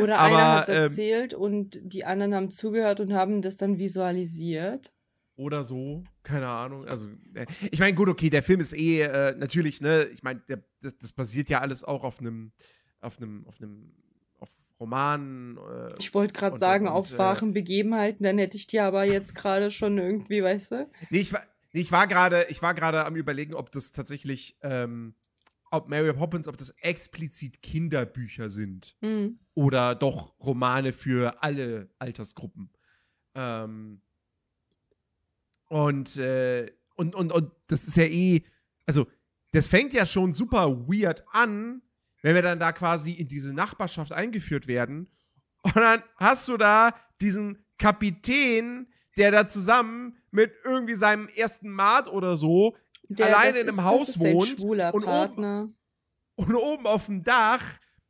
[0.00, 3.54] Oder Aber, einer hat es ähm, erzählt und die anderen haben zugehört und haben das
[3.56, 4.92] dann visualisiert.
[5.36, 6.86] oder so, keine Ahnung.
[6.86, 10.42] Also, äh, ich meine, gut, okay, der Film ist eh äh, natürlich, ne, ich meine,
[10.80, 12.52] das, das basiert ja alles auch auf einem,
[13.00, 13.92] auf einem, auf einem,
[14.82, 15.56] auf Roman.
[15.58, 19.04] Äh, Ich wollte gerade sagen, und, auf äh, wahren Begebenheiten, dann hätte ich dir aber
[19.04, 20.90] jetzt gerade schon irgendwie, weißt du?
[21.10, 21.42] Nee, ich war,
[21.72, 25.14] nee, ich war gerade, ich war gerade am überlegen, ob das tatsächlich, ähm,
[25.70, 29.38] ob Mary Poppins, ob das explizit Kinderbücher sind Hm.
[29.54, 32.70] oder doch Romane für alle Altersgruppen.
[33.34, 34.00] Ähm,
[35.68, 38.42] und, äh, und, und, und das ist ja eh,
[38.86, 39.06] also
[39.52, 41.82] das fängt ja schon super weird an,
[42.22, 45.10] wenn wir dann da quasi in diese Nachbarschaft eingeführt werden.
[45.62, 52.08] Und dann hast du da diesen Kapitän, der da zusammen mit irgendwie seinem ersten Mart
[52.08, 52.76] oder so
[53.20, 55.68] alleine das in einem ist- Haus wohnt schwuler und oben- Partner.
[56.36, 57.62] und oben auf dem Dach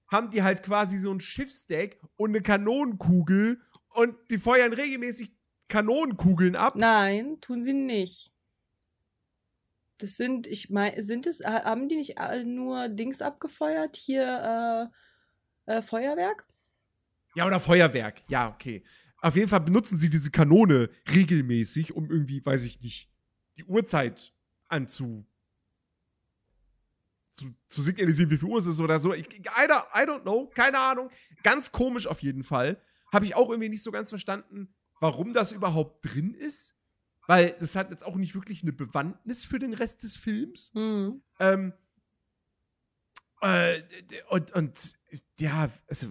[0.08, 3.60] haben die halt quasi so ein Schiffsdeck und eine Kanonenkugel
[3.94, 5.32] und die feuern regelmäßig
[5.68, 6.76] Kanonenkugeln ab.
[6.76, 8.30] Nein, tun sie nicht.
[10.02, 13.96] Das sind, ich meine, sind es, ha- haben die nicht nur Dings abgefeuert?
[13.96, 14.90] Hier,
[15.66, 16.46] äh, äh, Feuerwerk?
[17.34, 18.22] Ja, oder Feuerwerk.
[18.28, 18.82] Ja, okay.
[19.18, 23.08] Auf jeden Fall benutzen sie diese Kanone regelmäßig, um irgendwie, weiß ich nicht,
[23.56, 24.32] die Uhrzeit
[24.68, 25.24] anzu.
[27.36, 29.14] Zu, zu signalisieren, wie viel Uhr es ist oder so.
[29.14, 31.08] Ich, I, don't, I don't know, keine Ahnung.
[31.44, 32.82] Ganz komisch auf jeden Fall.
[33.12, 36.74] Habe ich auch irgendwie nicht so ganz verstanden, warum das überhaupt drin ist.
[37.26, 40.70] Weil das hat jetzt auch nicht wirklich eine Bewandtnis für den Rest des Films.
[40.74, 41.22] Hm.
[41.38, 41.72] Ähm,
[43.40, 43.82] äh,
[44.28, 44.92] und, und
[45.38, 46.08] ja, also.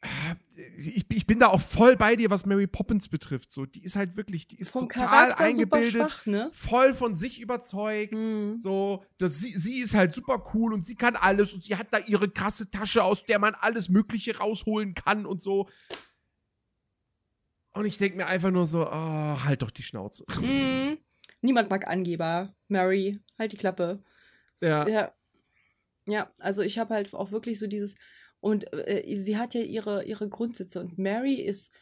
[0.00, 0.34] äh,
[0.76, 3.52] Ich, ich bin da auch voll bei dir, was Mary Poppins betrifft.
[3.52, 6.50] So, die ist halt wirklich, die ist Vom total Charakter eingebildet, schwach, ne?
[6.52, 8.14] voll von sich überzeugt.
[8.14, 8.58] Hm.
[8.58, 11.88] So, dass sie, sie ist halt super cool und sie kann alles und sie hat
[11.90, 15.68] da ihre krasse Tasche, aus der man alles Mögliche rausholen kann und so.
[17.74, 18.90] Und ich denke mir einfach nur so, oh,
[19.44, 20.24] halt doch die Schnauze.
[20.28, 20.98] Hm.
[21.40, 22.54] Niemand mag Angeber.
[22.68, 24.02] Mary, halt die Klappe.
[24.60, 24.86] Ja.
[24.88, 25.12] Ja,
[26.06, 27.94] ja also ich habe halt auch wirklich so dieses.
[28.40, 30.80] Und äh, sie hat ja ihre, ihre Grundsätze.
[30.80, 31.72] Und Mary ist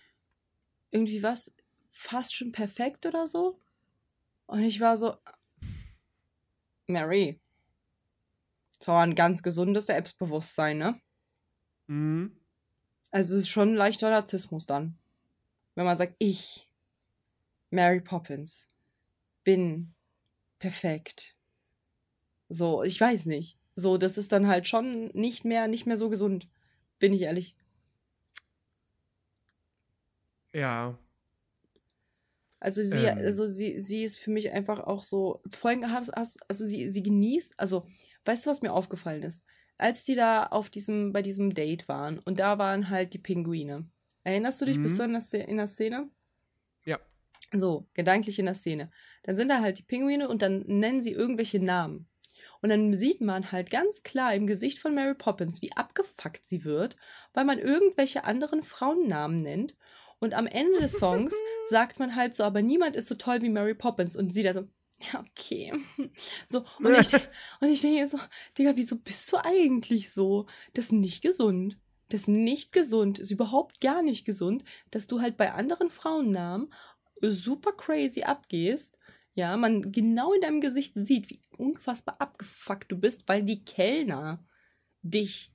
[0.90, 1.52] irgendwie was
[1.90, 3.58] fast schon perfekt oder so.
[4.46, 5.16] Und ich war so.
[6.86, 7.40] Mary.
[8.78, 11.00] Das war ein ganz gesundes Selbstbewusstsein, ne?
[11.86, 12.36] Mhm.
[13.10, 14.96] Also es ist schon ein leichter Narzissmus dann.
[15.74, 16.68] Wenn man sagt, ich,
[17.70, 18.68] Mary Poppins,
[19.44, 19.94] bin
[20.58, 21.36] perfekt.
[22.48, 23.58] So, ich weiß nicht.
[23.74, 26.48] So, das ist dann halt schon nicht mehr, nicht mehr so gesund.
[26.98, 27.56] Bin ich ehrlich.
[30.52, 30.98] Ja.
[32.60, 33.18] Also sie, Ähm.
[33.18, 35.42] also sie, sie ist für mich einfach auch so.
[35.50, 37.86] Vor allem hast, hast, also sie, sie genießt, also,
[38.26, 39.44] weißt du, was mir aufgefallen ist?
[39.78, 43.88] Als die da auf diesem, bei diesem Date waren und da waren halt die Pinguine.
[44.24, 44.98] Erinnerst du dich, bist Mhm.
[44.98, 46.10] du in der, Szene- in der Szene?
[46.84, 46.98] Ja.
[47.52, 48.90] So, gedanklich in der Szene.
[49.22, 52.06] Dann sind da halt die Pinguine und dann nennen sie irgendwelche Namen.
[52.62, 56.64] Und dann sieht man halt ganz klar im Gesicht von Mary Poppins, wie abgefuckt sie
[56.64, 56.96] wird,
[57.32, 59.74] weil man irgendwelche anderen Frauennamen nennt.
[60.18, 61.34] Und am Ende des Songs
[61.70, 64.14] sagt man halt so, aber niemand ist so toll wie Mary Poppins.
[64.14, 64.68] Und sie da so,
[65.12, 65.72] ja, okay.
[66.46, 67.08] So, und ich,
[67.60, 68.18] und ich denke so,
[68.58, 70.46] Digga, wieso bist du eigentlich so?
[70.74, 71.78] Das ist nicht gesund.
[72.10, 73.18] Das ist nicht gesund.
[73.18, 76.72] Ist überhaupt gar nicht gesund, dass du halt bei anderen Frauennamen
[77.20, 78.98] super crazy abgehst.
[79.34, 84.44] Ja, man genau in deinem Gesicht sieht, wie unfassbar abgefuckt du bist, weil die Kellner
[85.02, 85.52] dich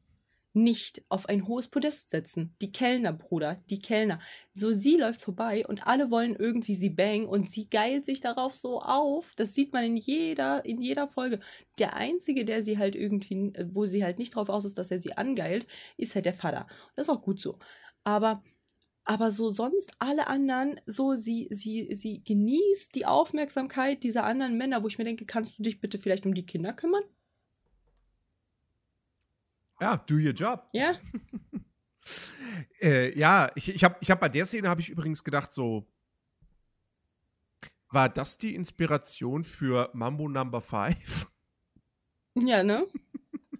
[0.55, 2.55] nicht auf ein hohes Podest setzen.
[2.61, 4.19] Die Kellner, Bruder, die Kellner.
[4.53, 8.55] So, sie läuft vorbei und alle wollen irgendwie sie bang und sie geilt sich darauf
[8.55, 9.33] so auf.
[9.35, 11.39] Das sieht man in jeder, in jeder Folge.
[11.79, 15.01] Der Einzige, der sie halt irgendwie, wo sie halt nicht drauf aus ist, dass er
[15.01, 16.67] sie angeilt, ist halt der Vater.
[16.95, 17.59] Das ist auch gut so.
[18.03, 18.43] Aber
[19.05, 24.81] aber so sonst alle anderen, so sie, sie, sie genießt die Aufmerksamkeit dieser anderen Männer,
[24.83, 27.03] wo ich mir denke, kannst du dich bitte vielleicht um die Kinder kümmern?
[29.79, 30.67] Ja, do your job.
[30.73, 30.95] Ja?
[32.79, 35.87] Äh, ja, ich, ich habe ich hab bei der Szene habe ich übrigens gedacht, so
[37.89, 41.25] war das die Inspiration für Mambo Number 5?
[42.37, 42.85] Ja, ne?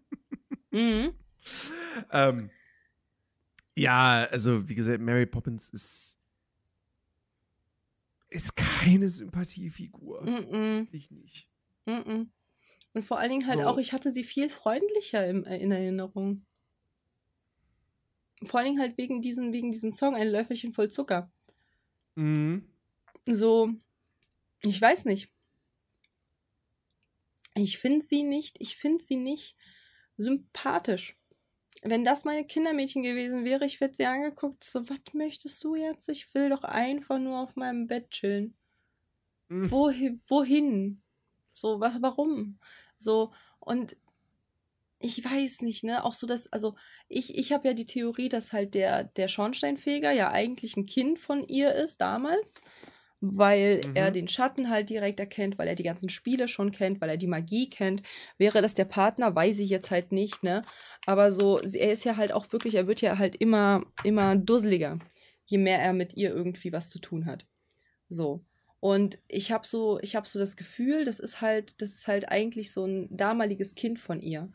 [0.71, 1.13] mhm.
[2.12, 2.49] ähm,
[3.73, 6.19] ja, also wie gesagt, Mary Poppins ist
[8.30, 10.23] ist keine Sympathiefigur.
[10.23, 10.89] Mhm.
[10.91, 11.49] Ich nicht.
[11.86, 12.32] Mhm.
[12.95, 13.67] Und vor allen Dingen halt So.
[13.67, 16.45] auch, ich hatte sie viel freundlicher im, in Erinnerung.
[18.41, 21.29] Vor allen Dingen halt wegen, diesen, wegen diesem Song, ein Löffelchen voll Zucker.
[22.15, 22.69] Mhm.
[23.27, 23.73] So,
[24.63, 25.29] ich weiß nicht.
[27.55, 29.58] Ich finde sie nicht, ich finde sie nicht
[30.15, 31.17] sympathisch.
[31.81, 36.08] Wenn das meine Kindermädchen gewesen wäre, ich hätte sie angeguckt, so, was möchtest du jetzt?
[36.08, 38.55] Ich will doch einfach nur auf meinem Bett chillen.
[39.49, 39.69] Mhm.
[39.69, 40.21] Wohin?
[40.29, 41.01] wohin?
[41.51, 42.58] So, was, warum?
[42.97, 43.97] So, und
[44.99, 46.03] ich weiß nicht, ne?
[46.03, 46.75] Auch so, dass, also,
[47.10, 51.19] ich, ich habe ja die Theorie, dass halt der, der Schornsteinfeger ja eigentlich ein Kind
[51.19, 52.55] von ihr ist damals,
[53.21, 53.91] weil Mhm.
[53.93, 57.17] er den Schatten halt direkt erkennt, weil er die ganzen Spiele schon kennt, weil er
[57.17, 58.03] die Magie kennt.
[58.38, 60.63] Wäre das der Partner, weiß ich jetzt halt nicht, ne?
[61.05, 64.99] Aber so, er ist ja halt auch wirklich, er wird ja halt immer, immer dusseliger,
[65.45, 67.47] je mehr er mit ihr irgendwie was zu tun hat.
[68.10, 68.45] So.
[68.79, 72.29] Und ich habe so, ich habe so das Gefühl, das ist halt, das ist halt
[72.29, 74.51] eigentlich so ein damaliges Kind von ihr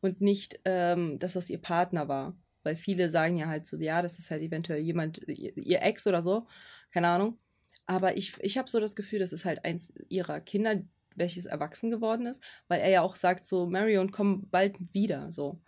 [0.00, 2.36] und nicht, ähm, dass das ihr Partner war.
[2.62, 6.22] Weil viele sagen ja halt so, ja, das ist halt eventuell jemand, ihr, Ex oder
[6.22, 6.46] so,
[6.92, 7.38] keine Ahnung.
[7.86, 10.82] Aber ich, ich habe so das Gefühl, das ist halt eins ihrer Kinder,
[11.14, 15.60] welches erwachsen geworden ist, weil er ja auch sagt so, Marion, komm bald wieder, so.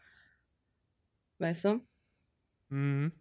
[1.39, 1.81] Weißt du?
[2.71, 3.13] Mhm.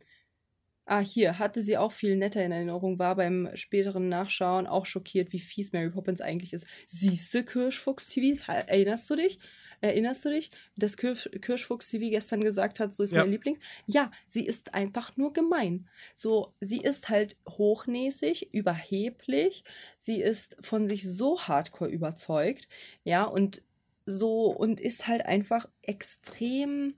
[0.87, 5.31] Ah, hier, hatte sie auch viel netter in Erinnerung, war beim späteren Nachschauen auch schockiert,
[5.31, 6.67] wie fies Mary Poppins eigentlich ist.
[6.87, 8.47] Siehste Kirschfuchs-TV?
[8.47, 9.39] Ha- Erinnerst du dich?
[9.81, 13.15] Erinnerst du dich, dass Kirsch, Kirschfuchs-TV gestern gesagt hat, so ist Ja.
[13.15, 13.59] mein Liebling?
[13.85, 15.89] Ja, sie ist einfach nur gemein.
[16.15, 19.63] So, sie ist halt hochnäsig, überheblich,
[19.97, 22.67] sie ist von sich so hardcore überzeugt,
[23.03, 23.63] ja, und
[24.05, 26.95] so, und ist halt einfach extrem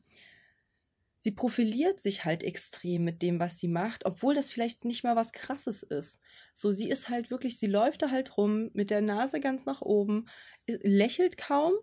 [1.27, 5.17] sie profiliert sich halt extrem mit dem, was sie macht, obwohl das vielleicht nicht mal
[5.17, 6.21] was Krasses ist.
[6.53, 9.81] So, sie ist halt wirklich, sie läuft da halt rum mit der Nase ganz nach
[9.81, 10.29] oben,
[10.67, 11.73] lächelt kaum,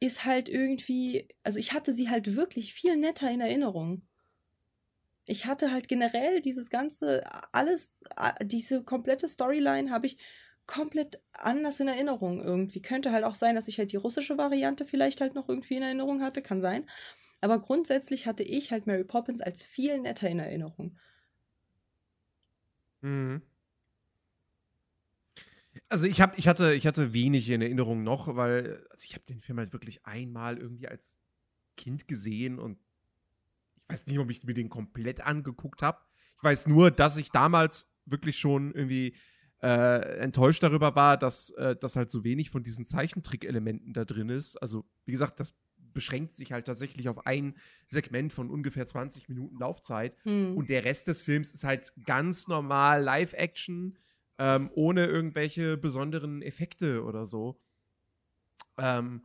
[0.00, 4.00] ist halt irgendwie, also ich hatte sie halt wirklich viel netter in Erinnerung.
[5.26, 7.92] Ich hatte halt generell dieses ganze, alles,
[8.42, 10.16] diese komplette Storyline habe ich
[10.66, 12.80] komplett anders in Erinnerung irgendwie.
[12.80, 15.82] Könnte halt auch sein, dass ich halt die russische Variante vielleicht halt noch irgendwie in
[15.82, 16.88] Erinnerung hatte, kann sein.
[17.40, 20.96] Aber grundsätzlich hatte ich halt Mary Poppins als viel netter in Erinnerung.
[23.00, 23.42] Mhm.
[25.88, 29.24] Also ich hab, ich hatte, ich hatte wenig in Erinnerung noch, weil also ich habe
[29.24, 31.16] den Film halt wirklich einmal irgendwie als
[31.76, 32.78] Kind gesehen und
[33.76, 35.98] ich weiß nicht, ob ich mir den komplett angeguckt habe.
[36.36, 39.16] Ich weiß nur, dass ich damals wirklich schon irgendwie
[39.62, 44.28] äh, enttäuscht darüber war, dass, äh, dass halt so wenig von diesen Zeichentrick-Elementen da drin
[44.28, 44.56] ist.
[44.56, 45.54] Also wie gesagt, das
[45.92, 47.54] beschränkt sich halt tatsächlich auf ein
[47.88, 50.16] Segment von ungefähr 20 Minuten Laufzeit.
[50.24, 50.56] Hm.
[50.56, 53.98] Und der Rest des Films ist halt ganz normal Live-Action,
[54.38, 57.60] ähm, ohne irgendwelche besonderen Effekte oder so.
[58.78, 59.22] Ähm,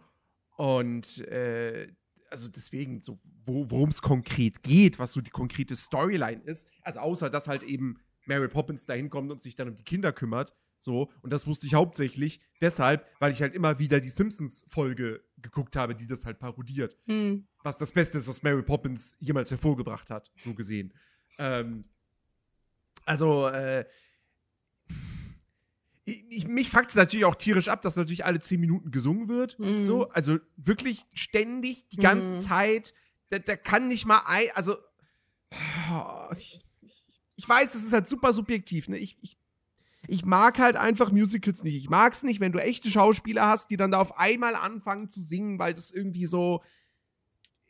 [0.57, 1.87] und äh,
[2.29, 6.99] also deswegen, so, wo, worum es konkret geht, was so die konkrete Storyline ist, also
[6.99, 10.53] außer dass halt eben Mary Poppins dahin kommt und sich dann um die Kinder kümmert,
[10.83, 15.75] so, und das wusste ich hauptsächlich deshalb, weil ich halt immer wieder die Simpsons-Folge geguckt
[15.75, 17.47] habe, die das halt parodiert Hm.
[17.63, 20.93] was das Beste ist, was Mary Poppins jemals hervorgebracht hat, so gesehen.
[21.37, 21.85] Ähm,
[23.05, 23.85] also, äh,
[26.05, 29.29] ich, ich, mich fuckt es natürlich auch tierisch ab, dass natürlich alle zehn Minuten gesungen
[29.29, 29.57] wird.
[29.59, 29.83] Mhm.
[29.83, 32.39] So, also wirklich ständig, die ganze Mhm.
[32.39, 32.93] Zeit.
[33.29, 34.77] Da, da kann nicht mal ein, also,
[36.35, 36.65] ich,
[37.35, 38.97] ich weiß, das ist halt super subjektiv, ne?
[38.97, 39.37] Ich, ich,
[40.07, 41.75] ich mag halt einfach Musicals nicht.
[41.75, 45.07] Ich mag es nicht, wenn du echte Schauspieler hast, die dann da auf einmal anfangen
[45.09, 46.61] zu singen, weil das irgendwie so.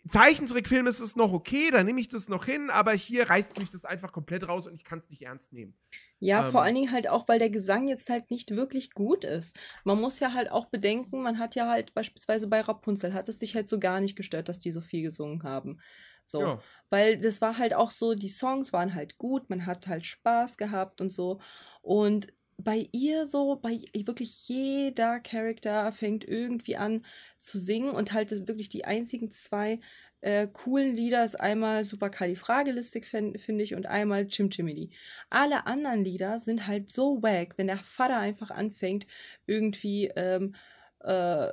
[0.05, 3.69] Zeichentrickfilm ist es noch okay, da nehme ich das noch hin, aber hier reißt mich
[3.69, 5.77] das einfach komplett raus und ich kann es nicht ernst nehmen.
[6.19, 6.65] Ja, vor Ähm.
[6.65, 9.57] allen Dingen halt auch, weil der Gesang jetzt halt nicht wirklich gut ist.
[9.85, 13.39] Man muss ja halt auch bedenken, man hat ja halt beispielsweise bei Rapunzel hat es
[13.39, 15.79] dich halt so gar nicht gestört, dass die so viel gesungen haben.
[16.25, 16.41] So.
[16.41, 16.61] Ja.
[16.89, 20.57] Weil das war halt auch so, die Songs waren halt gut, man hat halt Spaß
[20.57, 21.39] gehabt und so.
[21.81, 27.05] Und bei ihr so, bei wirklich jeder Charakter fängt irgendwie an
[27.39, 29.79] zu singen und halt wirklich die einzigen zwei
[30.21, 34.91] äh, coolen Lieder ist einmal Supercalifragilistik, fin- finde ich, und einmal Chim Chimini.
[35.29, 39.05] Alle anderen Lieder sind halt so wack, wenn der Vater einfach anfängt,
[39.47, 40.55] irgendwie ähm,
[41.03, 41.51] äh,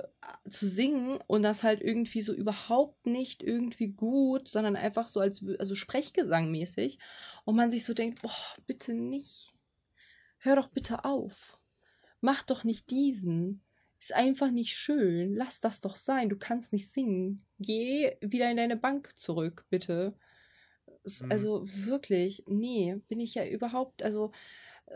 [0.48, 5.44] zu singen und das halt irgendwie so überhaupt nicht irgendwie gut, sondern einfach so als
[5.59, 6.98] also Sprechgesangmäßig
[7.44, 8.32] und man sich so denkt, boah,
[8.66, 9.53] bitte nicht.
[10.38, 11.59] Hör doch bitte auf.
[12.20, 13.62] Mach doch nicht diesen.
[13.98, 15.34] Ist einfach nicht schön.
[15.34, 16.30] Lass das doch sein.
[16.30, 17.42] Du kannst nicht singen.
[17.59, 20.14] Geh wieder in deine Bank zurück, bitte.
[21.05, 21.30] Mhm.
[21.30, 24.32] Also wirklich, nee, bin ich ja überhaupt, also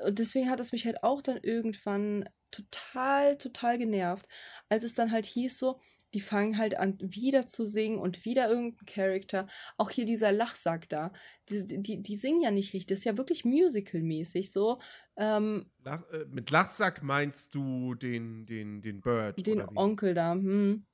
[0.07, 4.27] und deswegen hat es mich halt auch dann irgendwann total, total genervt,
[4.69, 5.81] als es dann halt hieß so,
[6.15, 9.49] die fangen halt an wieder zu singen und wieder irgendein Charakter.
[9.77, 11.13] Auch hier dieser Lachsack da.
[11.49, 12.87] Die, die, die singen ja nicht richtig.
[12.87, 14.81] Das ist ja wirklich musical-mäßig so.
[15.17, 19.45] Ähm, Lach, äh, mit Lachsack meinst du den, den, den Bird?
[19.45, 19.61] den?
[19.77, 20.87] Onkel da, hm.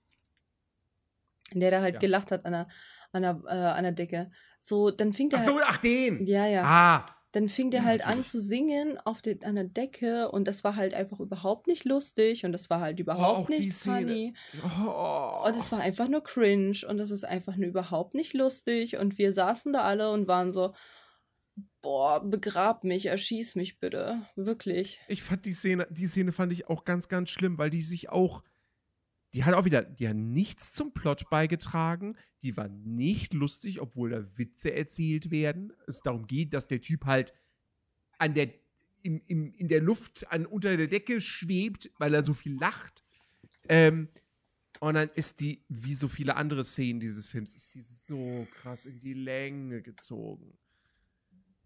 [1.52, 2.00] Der da halt Ja.
[2.00, 2.68] gelacht hat an der,
[3.12, 4.30] an der, äh, an der Decke.
[4.60, 6.24] So, dann fing der Ach so, halt, ach den!
[6.26, 6.62] ja, ja.
[6.64, 8.26] Ah, Dann fing der Ja, halt an natürlich.
[8.26, 12.44] zu singen auf den, an der Decke und das war halt einfach überhaupt nicht lustig
[12.44, 14.34] und das war halt auch überhaupt die nicht funny.
[14.64, 15.44] oh.
[15.46, 19.16] Und es war einfach nur cringe und das ist einfach nur überhaupt nicht lustig und
[19.18, 20.74] wir saßen da alle und waren so,
[21.82, 24.26] boah, begrab mich, erschieß mich bitte.
[24.36, 25.00] Wirklich.
[25.08, 28.08] Ich fand die Szene, die Szene fand ich auch ganz, ganz schlimm, weil die sich
[28.10, 28.42] auch,
[29.32, 34.10] die hat auch wieder, die hat nichts zum Plot beigetragen, die war nicht lustig, obwohl
[34.10, 35.72] da Witze erzählt werden.
[35.86, 37.32] Es darum geht, dass der Typ halt
[38.18, 38.52] an der,
[39.02, 43.04] im, im, in der Luft an, unter der Decke schwebt, weil er so viel lacht.
[43.68, 44.08] Ähm,
[44.80, 48.86] und dann ist die, wie so viele andere Szenen dieses Films, ist die so krass
[48.86, 50.58] in die Länge gezogen.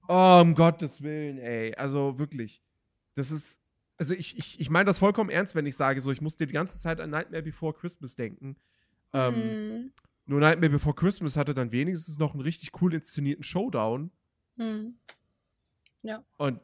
[0.08, 1.74] Oh, um Gottes Willen, ey.
[1.74, 2.62] Also wirklich.
[3.14, 3.60] Das ist.
[3.96, 6.52] Also ich, ich, ich meine das vollkommen ernst, wenn ich sage, so, ich musste die
[6.52, 8.56] ganze Zeit an Nightmare Before Christmas denken.
[9.12, 9.92] Ähm, Hm.
[10.26, 14.10] Nur Nightmare Before Christmas hatte dann wenigstens noch einen richtig cool inszenierten Showdown.
[14.56, 14.98] Hm.
[16.36, 16.60] Und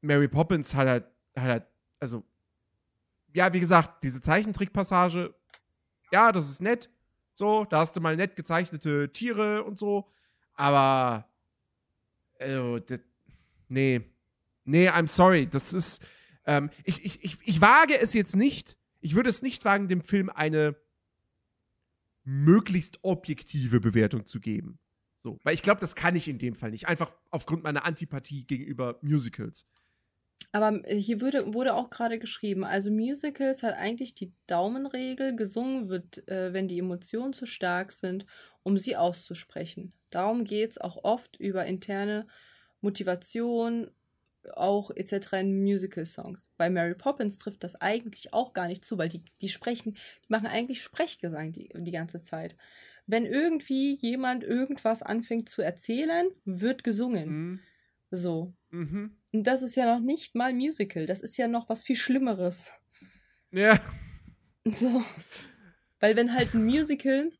[0.00, 1.04] Mary Poppins hat halt,
[1.36, 1.66] hat halt,
[2.00, 2.24] also,
[3.34, 5.34] ja, wie gesagt, diese Zeichentrickpassage,
[6.12, 6.90] ja, das ist nett.
[7.34, 10.10] So, da hast du mal nett gezeichnete Tiere und so.
[10.54, 11.28] Aber,
[12.38, 13.00] also, das,
[13.68, 14.00] nee.
[14.64, 15.46] Nee, I'm sorry.
[15.46, 16.04] Das ist,
[16.48, 20.00] ähm, ich, ich, ich, ich wage es jetzt nicht, ich würde es nicht wagen, dem
[20.02, 20.76] Film eine
[22.24, 24.78] möglichst objektive Bewertung zu geben.
[25.16, 26.88] So, weil ich glaube, das kann ich in dem Fall nicht.
[26.88, 29.66] Einfach aufgrund meiner Antipathie gegenüber Musicals.
[30.52, 35.88] Aber äh, hier würde, wurde auch gerade geschrieben, also Musicals hat eigentlich die Daumenregel, gesungen
[35.88, 38.24] wird, äh, wenn die Emotionen zu stark sind,
[38.62, 39.92] um sie auszusprechen.
[40.10, 42.26] Darum geht es auch oft über interne
[42.80, 43.90] Motivation,
[44.54, 45.34] auch etc.
[45.40, 46.50] in Musical-Songs.
[46.56, 50.28] Bei Mary Poppins trifft das eigentlich auch gar nicht zu, weil die, die sprechen, die
[50.28, 52.56] machen eigentlich Sprechgesang die, die ganze Zeit.
[53.06, 57.28] Wenn irgendwie jemand irgendwas anfängt zu erzählen, wird gesungen.
[57.28, 57.60] Mhm.
[58.10, 58.54] So.
[58.70, 59.16] Mhm.
[59.32, 61.06] Und das ist ja noch nicht mal Musical.
[61.06, 62.72] Das ist ja noch was viel Schlimmeres.
[63.50, 63.78] Ja.
[64.74, 65.02] So.
[65.98, 67.32] Weil wenn halt ein Musical,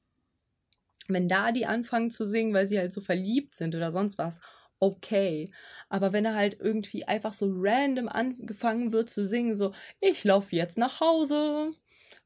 [1.08, 4.40] wenn da die anfangen zu singen, weil sie halt so verliebt sind oder sonst was,
[4.80, 5.50] okay.
[5.88, 10.54] Aber wenn er halt irgendwie einfach so random angefangen wird zu singen, so, ich laufe
[10.54, 11.72] jetzt nach Hause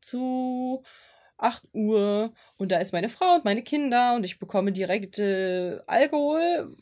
[0.01, 0.83] zu
[1.39, 5.81] 8 Uhr und da ist meine Frau und meine Kinder und ich bekomme direkt äh,
[5.87, 6.77] Alkohol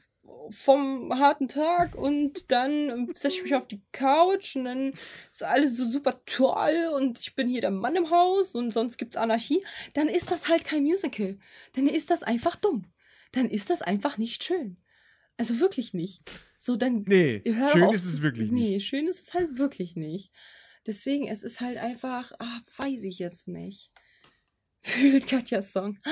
[0.50, 4.92] vom harten Tag und dann setze ich mich auf die Couch und dann
[5.30, 8.96] ist alles so super toll und ich bin hier der Mann im Haus und sonst
[8.98, 9.64] gibt's Anarchie,
[9.94, 11.38] dann ist das halt kein Musical.
[11.74, 12.86] Dann ist das einfach dumm.
[13.32, 14.76] Dann ist das einfach nicht schön.
[15.36, 16.20] Also wirklich nicht.
[16.58, 18.86] So, dann Nee, schön auf ist es wirklich nee, nicht.
[18.86, 20.32] schön ist es halt wirklich nicht.
[20.86, 23.90] Deswegen, es ist halt einfach, ah, weiß ich jetzt nicht.
[24.82, 25.98] Fühlt Katjas Song.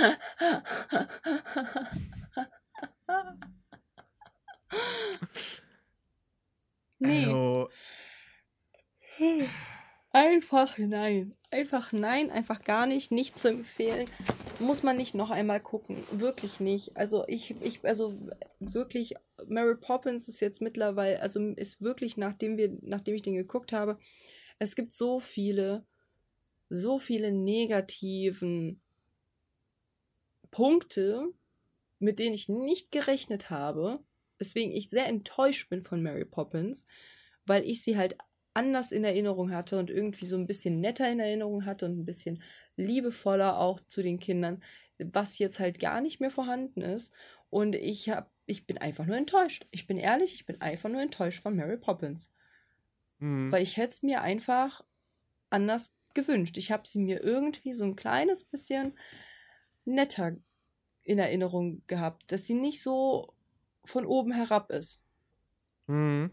[6.99, 7.25] nee.
[7.25, 7.71] Also,
[10.11, 11.35] Einfach nein.
[11.51, 14.09] Einfach nein, einfach gar nicht, nicht zu empfehlen.
[14.59, 16.05] Muss man nicht noch einmal gucken.
[16.11, 16.97] Wirklich nicht.
[16.97, 18.15] Also ich, ich, also
[18.59, 19.15] wirklich,
[19.47, 23.99] Mary Poppins ist jetzt mittlerweile, also ist wirklich, nachdem wir, nachdem ich den geguckt habe,
[24.59, 25.87] es gibt so viele,
[26.69, 28.81] so viele negativen
[30.51, 31.33] Punkte,
[31.99, 34.01] mit denen ich nicht gerechnet habe,
[34.39, 36.87] weswegen ich sehr enttäuscht bin von Mary Poppins,
[37.45, 38.17] weil ich sie halt
[38.59, 42.05] anders in Erinnerung hatte und irgendwie so ein bisschen netter in Erinnerung hatte und ein
[42.05, 42.43] bisschen
[42.77, 44.65] liebevoller auch zu den Kindern,
[44.99, 47.13] was jetzt halt gar nicht mehr vorhanden ist.
[47.51, 49.67] Und ich hab, ich bin einfach nur enttäuscht.
[49.71, 52.33] Ich bin ehrlich, ich bin einfach nur enttäuscht von Mary Poppins.
[53.21, 53.53] Mhm.
[53.53, 54.85] Weil ich hätte es mir einfach
[55.51, 56.59] anders gewünscht.
[56.59, 58.99] Ich habe sie mir irgendwie so ein kleines bisschen
[59.85, 60.37] netter
[61.05, 63.33] in Erinnerung gehabt, dass sie nicht so
[63.85, 65.03] von oben herab ist.
[65.87, 66.33] Mhm.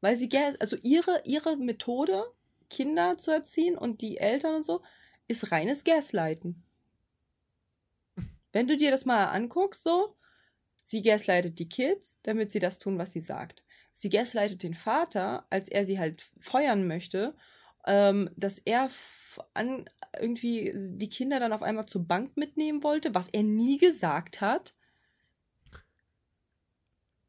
[0.00, 0.28] Weil sie,
[0.60, 2.24] also ihre, ihre Methode,
[2.68, 4.82] Kinder zu erziehen und die Eltern und so,
[5.28, 6.62] ist reines Gaslighten.
[8.52, 10.16] Wenn du dir das mal anguckst, so,
[10.82, 13.62] sie gaslightet die Kids, damit sie das tun, was sie sagt.
[13.92, 17.34] Sie gaslightet den Vater, als er sie halt feuern möchte,
[17.86, 18.90] ähm, dass er
[19.54, 19.88] an,
[20.20, 24.74] irgendwie die Kinder dann auf einmal zur Bank mitnehmen wollte, was er nie gesagt hat.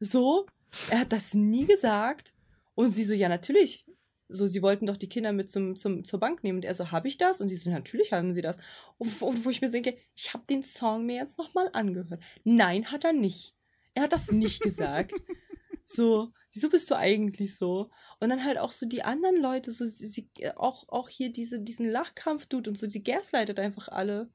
[0.00, 0.46] So,
[0.90, 2.34] er hat das nie gesagt.
[2.78, 3.84] Und sie so, ja, natürlich.
[4.28, 6.58] So, sie wollten doch die Kinder mit zum, zum, zur Bank nehmen.
[6.58, 7.40] Und er so, habe ich das?
[7.40, 8.58] Und sie so, natürlich haben sie das.
[8.98, 12.22] Und, und wo ich mir denke, ich habe den Song mir jetzt nochmal angehört.
[12.44, 13.56] Nein, hat er nicht.
[13.94, 15.10] Er hat das nicht gesagt.
[15.84, 17.90] so, wieso bist du eigentlich so?
[18.20, 21.60] Und dann halt auch so die anderen Leute, so sie, sie auch, auch hier diese,
[21.60, 24.30] diesen Lachkrampf tut und so, sie gaslightet einfach alle.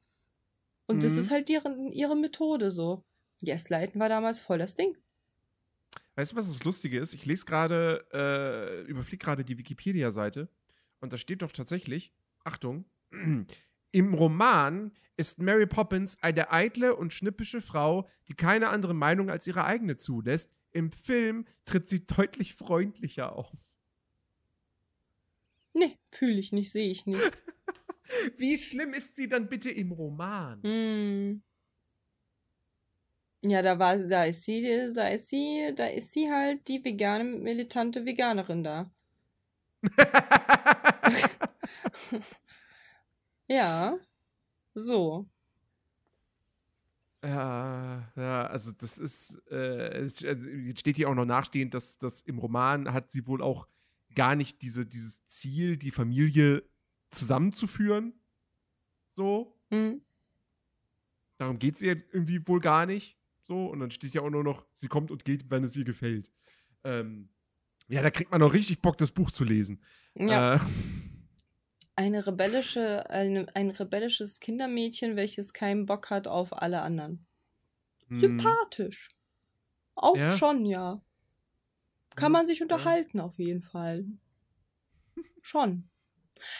[0.88, 1.20] Und das Mhm.
[1.20, 3.06] ist halt ihre, ihre Methode so.
[3.42, 4.98] Gaslighten war damals voll das Ding.
[6.16, 7.14] Weißt du, was das Lustige ist?
[7.14, 10.50] Ich lese gerade, äh, überfliege gerade die Wikipedia-Seite
[11.00, 12.86] und da steht doch tatsächlich, Achtung,
[13.92, 19.48] im Roman ist Mary Poppins eine eitle und schnippische Frau, die keine andere Meinung als
[19.48, 20.52] ihre eigene zulässt.
[20.72, 23.52] Im Film tritt sie deutlich freundlicher auf.
[25.74, 27.22] Nee, fühle ich nicht, sehe ich nicht.
[28.38, 30.62] Wie schlimm ist sie dann bitte im Roman?
[30.62, 31.44] Hm.
[33.46, 37.26] Ja, da war, da ist sie, da ist sie, da ist sie halt die vegane,
[37.26, 38.92] militante Veganerin da.
[43.48, 44.00] Ja.
[44.74, 45.30] So.
[47.24, 52.22] Ja, ja, also das ist, äh, also jetzt steht hier auch noch nachstehend, dass das
[52.22, 53.68] im Roman hat sie wohl auch
[54.16, 56.64] gar nicht diese, dieses Ziel, die Familie
[57.12, 58.14] zusammenzuführen.
[59.16, 59.58] So.
[59.70, 60.02] Hm.
[61.38, 63.18] Darum geht es ihr irgendwie wohl gar nicht.
[63.48, 63.68] So.
[63.68, 66.32] Und dann steht ja auch nur noch, sie kommt und geht, wenn es ihr gefällt.
[66.84, 67.30] Ähm,
[67.90, 69.84] ja, da kriegt man noch richtig Bock, das Buch zu lesen.
[70.16, 70.48] Ja.
[70.54, 70.60] Äh,
[71.96, 77.26] Eine rebellische, eine, ein rebellisches Kindermädchen, welches keinen Bock hat auf alle anderen.
[78.10, 79.10] hm, Sympathisch.
[79.96, 80.30] Auch Ja.
[80.30, 81.02] schon, ja.
[82.16, 84.08] Kann Hm, man sich unterhalten, auf jeden Fall.
[85.42, 85.90] Schon.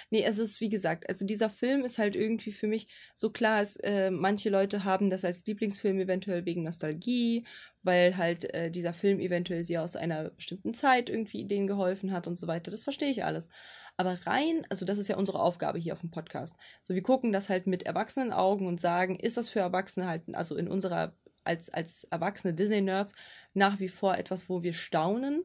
[0.10, 3.62] Nee, es ist wie gesagt, also dieser Film ist halt irgendwie für mich so klar,
[3.62, 7.46] es, äh, manche Leute haben das als Lieblingsfilm eventuell wegen Nostalgie,
[7.84, 12.28] weil halt äh, dieser Film eventuell sie aus einer bestimmten Zeit irgendwie denen geholfen hat
[12.28, 12.72] und so weiter.
[12.72, 13.50] Das verstehe ich alles.
[13.98, 16.56] Aber rein, also das ist ja unsere Aufgabe hier auf dem Podcast.
[16.82, 20.24] So, wir gucken das halt mit erwachsenen Augen und sagen, ist das für Erwachsene halt,
[20.34, 23.14] also in unserer, als, als erwachsene Disney-Nerds
[23.54, 25.44] nach wie vor etwas, wo wir staunen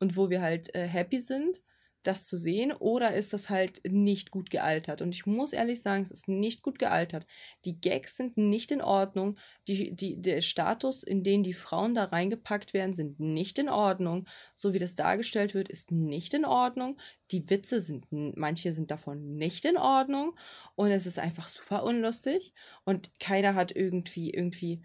[0.00, 1.62] und wo wir halt äh, happy sind,
[2.06, 5.02] das zu sehen, oder ist das halt nicht gut gealtert?
[5.02, 7.26] Und ich muss ehrlich sagen, es ist nicht gut gealtert.
[7.64, 9.38] Die Gags sind nicht in Ordnung.
[9.68, 14.26] Die, die, der Status, in den die Frauen da reingepackt werden, sind nicht in Ordnung.
[14.54, 16.98] So wie das dargestellt wird, ist nicht in Ordnung.
[17.30, 20.36] Die Witze sind, manche sind davon nicht in Ordnung.
[20.74, 22.54] Und es ist einfach super unlustig.
[22.84, 24.82] Und keiner hat irgendwie, irgendwie,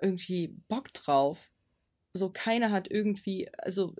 [0.00, 1.50] irgendwie Bock drauf.
[2.12, 3.94] So keiner hat irgendwie, also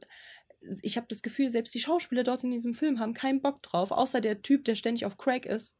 [0.82, 3.90] ich habe das Gefühl, selbst die Schauspieler dort in diesem Film haben keinen Bock drauf,
[3.90, 5.74] außer der Typ, der ständig auf Crack ist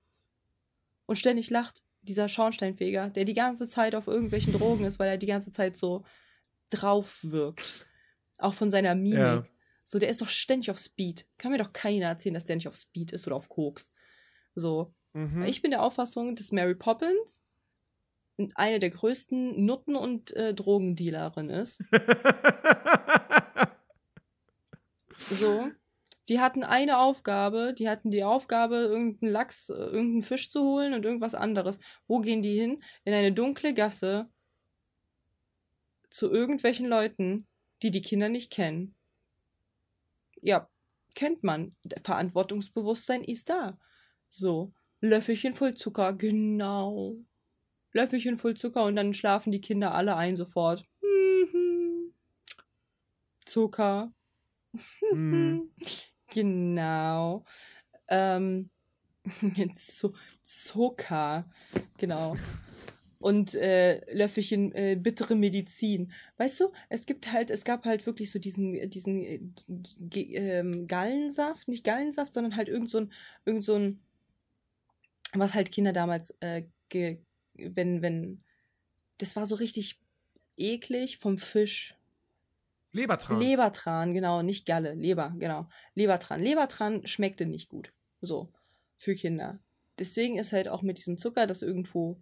[1.07, 1.83] und ständig lacht.
[2.03, 5.77] Dieser Schornsteinfeger, der die ganze Zeit auf irgendwelchen Drogen ist, weil er die ganze Zeit
[5.77, 6.05] so
[6.71, 7.87] drauf wirkt.
[8.39, 9.19] Auch von seiner Mimik.
[9.19, 9.45] Ja.
[9.85, 11.27] So, der ist doch ständig auf Speed.
[11.37, 13.93] Kann mir doch keiner erzählen, dass der nicht auf Speed ist oder auf Koks.
[14.55, 14.95] So.
[15.13, 15.43] mhm.
[15.43, 17.45] Ich bin der Auffassung, dass Mary Poppins
[18.55, 21.83] eine der größten Nutten- und äh, Drogendealerin ist.
[25.31, 25.71] So.
[26.29, 30.95] Die hatten eine Aufgabe, die hatten die Aufgabe, irgendeinen Lachs, äh, irgendeinen Fisch zu holen
[30.95, 31.81] und irgendwas anderes.
[32.07, 32.83] Wo gehen die hin?
[33.05, 34.29] In eine dunkle Gasse
[36.11, 37.47] zu irgendwelchen Leuten,
[37.83, 38.95] die die Kinder nicht kennen.
[40.43, 40.69] Ja,
[41.15, 41.75] kennt man.
[42.05, 43.79] Verantwortungsbewusstsein ist da.
[44.29, 47.17] So, Löffelchen voll Zucker, genau.
[47.93, 50.85] Löffelchen voll Zucker und dann schlafen die Kinder alle ein sofort.
[51.03, 52.15] Mhm.
[53.45, 54.13] Zucker.
[55.13, 55.71] Mhm.
[56.33, 57.45] Genau.
[58.07, 58.71] Ähm,
[59.75, 61.51] Zu Zucker,
[61.99, 62.37] genau.
[63.19, 66.13] Und äh, Löffelchen äh, bittere Medizin.
[66.39, 69.41] Weißt du, es gibt halt, es gab halt wirklich so diesen, diesen äh,
[70.15, 73.13] ähm, Gallensaft, nicht Gallensaft, sondern halt irgend so ein,
[73.45, 74.01] irgend so ein,
[75.35, 77.19] was halt Kinder damals, äh, ge,
[77.55, 78.43] wenn, wenn,
[79.19, 80.01] das war so richtig
[80.57, 81.95] eklig vom Fisch.
[82.93, 83.39] Lebertran.
[83.39, 85.69] Lebertran, genau, nicht Galle, Leber, genau.
[85.95, 86.43] Lebertran.
[86.43, 87.93] Lebertran schmeckte nicht gut.
[88.21, 88.53] So,
[88.97, 89.61] für Kinder.
[89.99, 92.21] Deswegen ist halt auch mit diesem Zucker das irgendwo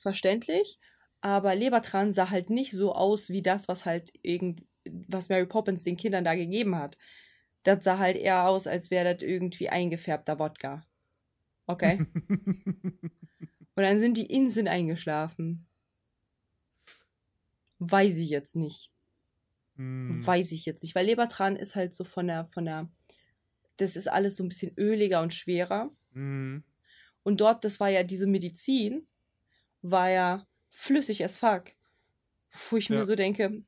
[0.00, 0.78] verständlich.
[1.20, 5.84] Aber Lebertran sah halt nicht so aus wie das, was halt irgend, was Mary Poppins
[5.84, 6.98] den Kindern da gegeben hat.
[7.62, 10.84] Das sah halt eher aus, als wäre das irgendwie eingefärbter Wodka.
[11.66, 12.04] Okay?
[13.74, 15.66] Und dann sind die Inseln eingeschlafen.
[17.78, 18.90] Weiß ich jetzt nicht.
[20.08, 20.26] Hm.
[20.26, 22.90] Weiß ich jetzt nicht, weil Lebertran ist halt so von der, von der,
[23.76, 25.90] das ist alles so ein bisschen öliger und schwerer.
[26.12, 26.62] Hm.
[27.22, 29.06] Und dort, das war ja diese Medizin,
[29.82, 31.70] war ja flüssig as fuck.
[32.70, 32.96] Wo ich Ja.
[32.98, 33.62] mir so denke,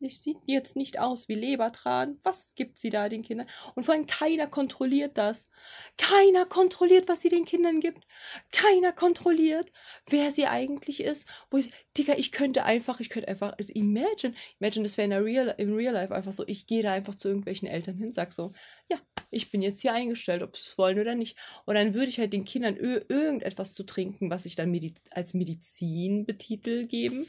[0.00, 2.18] sieht jetzt nicht aus wie Lebertran.
[2.22, 3.48] Was gibt sie da den Kindern?
[3.74, 5.48] Und vor allem keiner kontrolliert das.
[5.96, 8.06] Keiner kontrolliert, was sie den Kindern gibt.
[8.52, 9.72] Keiner kontrolliert,
[10.08, 11.26] wer sie eigentlich ist.
[11.50, 15.10] Wo ich, Digga, ich könnte einfach, ich könnte einfach, also imagine, imagine, das wäre in
[15.10, 18.12] der Real, im Real Life einfach so, ich gehe da einfach zu irgendwelchen Eltern hin,
[18.12, 18.52] sag so,
[18.90, 18.98] ja,
[19.30, 21.36] ich bin jetzt hier eingestellt, ob sie es wollen oder nicht.
[21.64, 25.34] Und dann würde ich halt den Kindern irgendetwas zu trinken, was ich dann medi als
[25.34, 27.26] Medizin betitel, geben.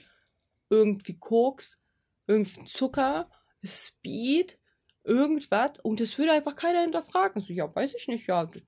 [0.70, 1.78] Irgendwie Koks,
[2.28, 3.30] irgendwie Zucker,
[3.64, 4.60] Speed,
[5.04, 5.80] irgendwas.
[5.84, 7.42] Und das würde einfach keiner hinterfragen.
[7.42, 8.52] So, ja, weiß ich nicht, ja.
[8.54, 8.62] Wir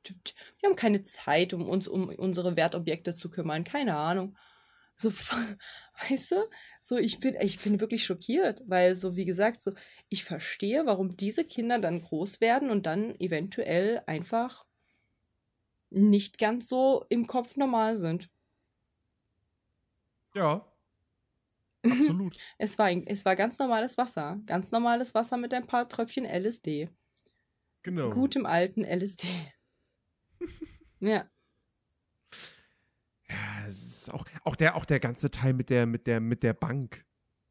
[0.65, 3.63] haben keine Zeit, um uns um unsere Wertobjekte zu kümmern.
[3.63, 4.37] Keine Ahnung.
[4.95, 5.11] So,
[6.09, 6.35] weißt du?
[6.79, 9.73] So, ich bin, ich bin wirklich schockiert, weil so, wie gesagt, so,
[10.09, 14.65] ich verstehe, warum diese Kinder dann groß werden und dann eventuell einfach
[15.89, 18.29] nicht ganz so im Kopf normal sind.
[20.33, 20.65] Ja.
[21.91, 22.37] Absolut.
[22.57, 24.39] Es war, es war ganz normales Wasser.
[24.45, 26.89] Ganz normales Wasser mit ein paar Tröpfchen LSD.
[27.83, 28.09] Genau.
[28.09, 29.27] Gutem alten LSD.
[30.99, 31.29] ja.
[33.29, 36.43] Ja, es ist auch, auch, der, auch der ganze Teil mit der, mit der, mit
[36.43, 37.05] der Bank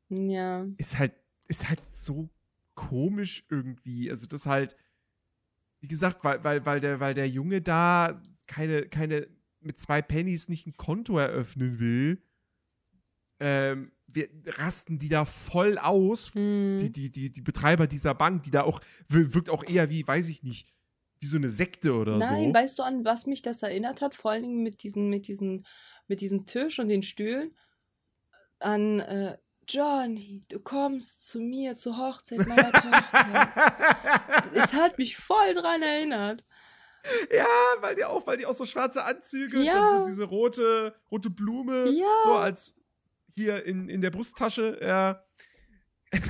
[0.09, 0.66] Ja.
[0.78, 1.12] ist halt,
[1.49, 2.28] ist halt so
[2.74, 4.11] komisch irgendwie.
[4.11, 4.76] Also das halt,
[5.80, 9.28] wie gesagt, weil, weil, weil, der, weil der Junge da keine, keine,
[9.61, 12.22] mit zwei Pennies nicht ein Konto eröffnen will,
[13.41, 16.79] ähm, wir rasten die da voll aus, Hm.
[16.81, 20.05] die, die, die, die Betreiber dieser Bank, die da auch, wir- wirkt auch eher wie,
[20.07, 20.67] weiß ich nicht,
[21.21, 22.55] wie so eine Sekte oder Nein, so.
[22.55, 24.14] weißt du, an was mich das erinnert hat?
[24.14, 25.64] Vor allen Dingen mit diesen, mit diesen,
[26.09, 27.57] mit diesem Tisch und den Stühlen.
[28.59, 29.37] An äh,
[29.69, 33.53] Johnny, du kommst zu mir zur Hochzeit meiner Tochter.
[34.55, 36.45] Es hat mich voll dran erinnert.
[37.35, 37.47] Ja,
[37.81, 39.91] weil die auch, weil die auch so schwarze Anzüge Ja.
[39.93, 42.07] und so diese rote, rote Blume Ja.
[42.25, 42.75] so als
[43.37, 45.24] hier in, in der Brusttasche, ja.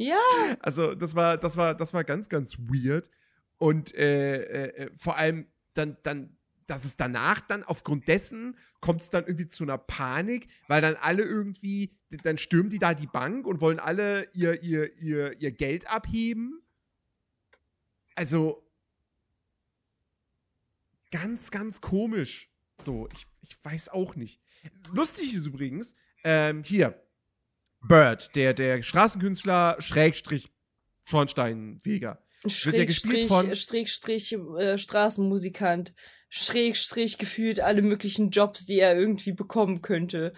[0.00, 0.20] Ja,
[0.60, 3.10] Also das war, das war, das war ganz, ganz weird.
[3.56, 9.02] Und äh, äh, äh, vor allem dann, dann, dass es danach dann aufgrund dessen kommt
[9.02, 13.08] es dann irgendwie zu einer Panik, weil dann alle irgendwie, dann stürmen die da die
[13.08, 16.62] Bank und wollen alle ihr, ihr, ihr, ihr Geld abheben.
[18.14, 18.70] Also
[21.10, 22.52] ganz, ganz komisch.
[22.80, 24.40] So, ich, ich weiß auch nicht.
[24.92, 25.96] Lustig ist übrigens,
[26.28, 26.94] ähm, hier,
[27.88, 30.48] Bird, der, der Straßenkünstler, Schrägstrich,
[31.04, 32.22] Schornsteinfeger.
[32.42, 35.92] Wird ja gespielt Schrägstrich, von- Schrägstrich, äh, Straßenmusikant,
[36.28, 40.34] Schrägstrich gefühlt alle möglichen Jobs, die er irgendwie bekommen könnte,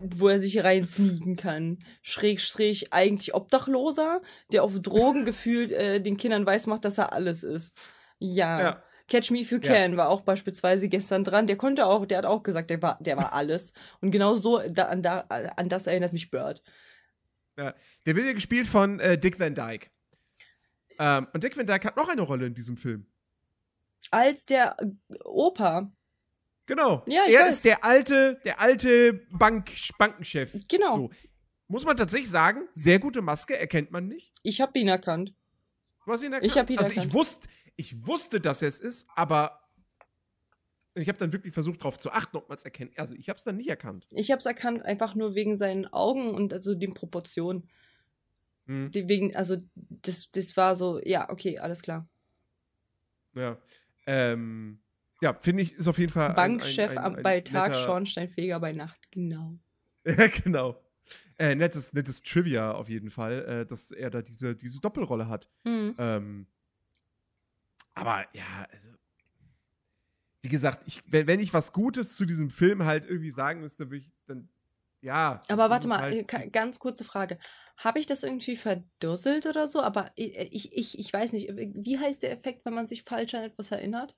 [0.00, 1.78] wo er sich reinsneaken kann.
[2.02, 4.20] Schrägstrich eigentlich Obdachloser,
[4.52, 7.94] der auf Drogen gefühlt äh, den Kindern weismacht, dass er alles ist.
[8.18, 8.60] Ja.
[8.60, 8.82] Ja.
[9.08, 9.72] Catch Me If You Ja.
[9.72, 11.46] Can war auch beispielsweise gestern dran.
[11.46, 13.72] Der konnte auch, der hat auch gesagt, der war, der war alles.
[14.00, 16.62] Und genau so, da, an, da, an das erinnert mich Bird.
[17.56, 19.88] Der wird ja gespielt von äh, Dick Van Dyke.
[20.98, 23.06] Ähm, und Dick Van Dyke hat noch eine Rolle in diesem Film.
[24.10, 24.76] Als der
[25.24, 25.90] Opa,
[26.66, 27.04] Genau.
[27.06, 27.50] Ja, er weiß.
[27.50, 30.52] ist der alte, der alte Bank, Bankenchef.
[30.68, 30.94] Genau.
[30.94, 31.10] So.
[31.68, 34.32] Muss man tatsächlich sagen, sehr gute Maske, erkennt man nicht.
[34.42, 35.32] ich hab ihn erkannt.
[36.04, 36.50] Du hast ihn erkannt?
[36.52, 37.06] Ich hab ihn also erkannt.
[37.06, 39.60] ich wusste, ich wusste, dass er es ist, aber
[40.94, 42.98] ich habe dann wirklich versucht, darauf zu achten, ob man es erkennt.
[42.98, 44.06] Also ich habe es dann nicht erkannt.
[44.12, 47.68] Ich hab's erkannt, einfach nur wegen seinen Augen und also den Proportionen.
[48.66, 52.08] Hm, Die, wegen, also, das, das war so, ja, okay, alles klar.
[53.34, 53.58] ja.
[54.06, 54.80] Ähm,
[55.20, 56.32] ja, finde ich, ist auf jeden Fall.
[56.34, 59.58] Bankchef ein, ein, ein bei Tag, netter- Schornsteinfeger bei Nacht, genau.
[60.06, 60.80] Ja, genau.
[61.38, 65.50] Äh, nettes, nettes Trivia auf jeden Fall, äh, dass er da diese, diese Doppelrolle hat.
[65.64, 65.94] Hm.
[65.98, 66.46] Ähm,
[67.96, 68.90] aber ja, also,
[70.42, 73.86] wie gesagt, ich, wenn, wenn ich was Gutes zu diesem Film halt irgendwie sagen müsste,
[73.90, 74.48] würde ich dann,
[75.00, 75.40] ja.
[75.48, 77.38] Aber warte mal, halt- äh, ganz kurze Frage.
[77.76, 79.80] Habe ich das irgendwie verdusselt oder so?
[79.82, 83.34] Aber ich, ich, ich, ich weiß nicht, wie heißt der Effekt, wenn man sich falsch
[83.34, 84.16] an etwas erinnert?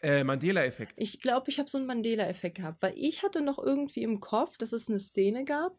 [0.00, 0.94] Äh, Mandela-Effekt.
[0.96, 4.56] Ich glaube, ich habe so einen Mandela-Effekt gehabt, weil ich hatte noch irgendwie im Kopf,
[4.58, 5.78] dass es eine Szene gab,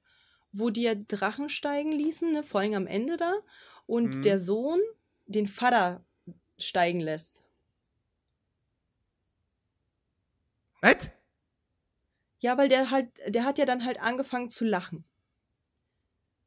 [0.52, 3.34] wo die ja Drachen steigen ließen, ne, vor allem am Ende da,
[3.86, 4.26] und Mhm.
[4.26, 4.80] der Sohn
[5.26, 6.06] den Vater
[6.64, 7.44] steigen lässt.
[10.82, 11.12] Was?
[12.40, 15.04] Ja, weil der halt, der hat ja dann halt angefangen zu lachen.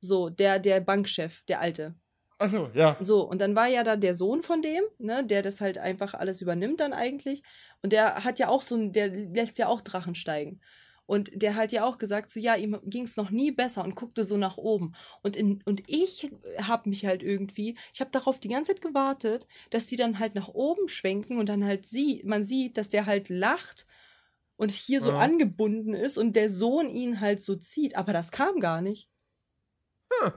[0.01, 1.95] So, der, der Bankchef, der Alte.
[2.39, 2.97] Achso, ja.
[3.01, 6.15] So, und dann war ja da der Sohn von dem, ne, der das halt einfach
[6.15, 7.43] alles übernimmt dann eigentlich.
[7.83, 10.61] Und der hat ja auch so der lässt ja auch Drachen steigen.
[11.13, 13.97] Und der hat ja auch gesagt, so ja, ihm ging es noch nie besser und
[13.97, 14.95] guckte so nach oben.
[15.23, 19.47] Und, in, und ich habe mich halt irgendwie, ich habe darauf die ganze Zeit gewartet,
[19.71, 23.05] dass die dann halt nach oben schwenken und dann halt sie, man sieht, dass der
[23.05, 23.87] halt lacht
[24.57, 25.19] und hier so Ja.
[25.19, 27.97] angebunden ist und der Sohn ihn halt so zieht.
[27.97, 29.11] Aber das kam gar nicht.
[30.11, 30.33] Hm.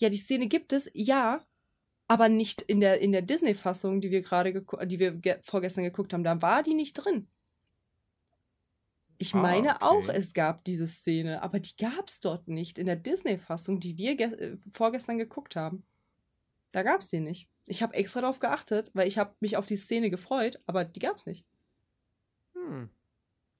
[0.00, 1.44] Ja, die Szene gibt es, ja,
[2.08, 4.52] aber nicht in der, in der Disney-Fassung, die wir gerade,
[4.86, 6.24] die wir ge vorgestern geguckt haben.
[6.24, 7.28] Da war die nicht drin.
[9.22, 9.84] Ich Ah, meine okay.
[9.84, 13.98] auch, es gab diese Szene, aber die gab es dort nicht in der Disney-Fassung, die
[13.98, 15.86] wir äh, vorgestern geguckt haben.
[16.72, 17.48] Da gab es die nicht.
[17.66, 21.00] Ich habe extra darauf geachtet, weil ich habe mich auf die Szene gefreut, aber die
[21.00, 21.44] gab es nicht.
[22.54, 22.88] Hm.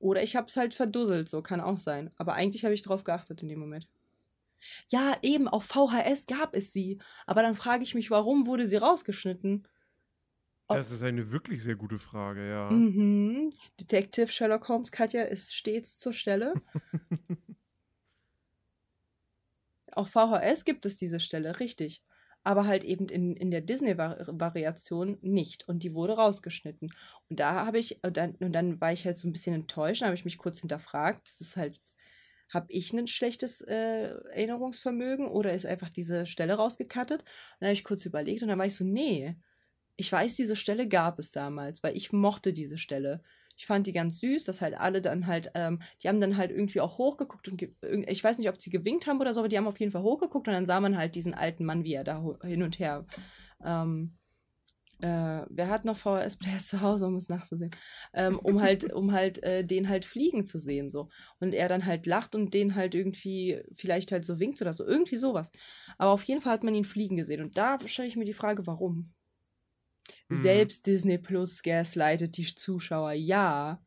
[0.00, 2.10] Oder ich habe es halt verdusselt, so kann auch sein.
[2.16, 3.88] Aber eigentlich habe ich drauf geachtet in dem Moment.
[4.88, 6.98] Ja, eben, auf VHS gab es sie.
[7.26, 9.66] Aber dann frage ich mich, warum wurde sie rausgeschnitten?
[10.70, 12.70] Ob- Das ist eine wirklich sehr gute Frage, ja.
[12.70, 13.52] Mhm.
[13.80, 16.54] Detective Sherlock Holmes Katja ist stets zur Stelle.
[19.92, 22.02] auf VHS gibt es diese Stelle, richtig.
[22.42, 25.68] Aber halt eben in, in der Disney-Variation nicht.
[25.68, 26.90] Und die wurde rausgeschnitten.
[27.28, 30.02] Und da habe ich, und dann, und dann war ich halt so ein bisschen enttäuscht,
[30.02, 31.26] habe ich mich kurz hinterfragt.
[31.26, 31.80] Das ist halt,
[32.48, 37.20] habe ich ein schlechtes äh, Erinnerungsvermögen oder ist einfach diese Stelle rausgekattet?
[37.22, 37.26] Und
[37.60, 39.36] dann habe ich kurz überlegt und dann war ich so, nee,
[40.00, 43.22] ich weiß, diese Stelle gab es damals, weil ich mochte diese Stelle.
[43.58, 46.50] Ich fand die ganz süß, dass halt alle dann halt, ähm, die haben dann halt
[46.50, 49.58] irgendwie auch hochgeguckt und ich weiß nicht, ob sie gewinkt haben oder so, aber die
[49.58, 52.04] haben auf jeden Fall hochgeguckt und dann sah man halt diesen alten Mann, wie er
[52.04, 53.04] da hin und her.
[53.62, 54.16] Ähm,
[55.02, 57.72] äh, wer hat noch VHS-Player zu Hause, um es nachzusehen?
[58.14, 61.10] Ähm, um halt, um halt äh, den halt fliegen zu sehen, so.
[61.40, 64.86] Und er dann halt lacht und den halt irgendwie vielleicht halt so winkt oder so.
[64.86, 65.50] Irgendwie sowas.
[65.98, 67.42] Aber auf jeden Fall hat man ihn fliegen gesehen.
[67.42, 69.12] Und da stelle ich mir die Frage, warum?
[70.28, 70.36] Mhm.
[70.36, 73.84] Selbst Disney Plus gaslightet die Zuschauer, ja.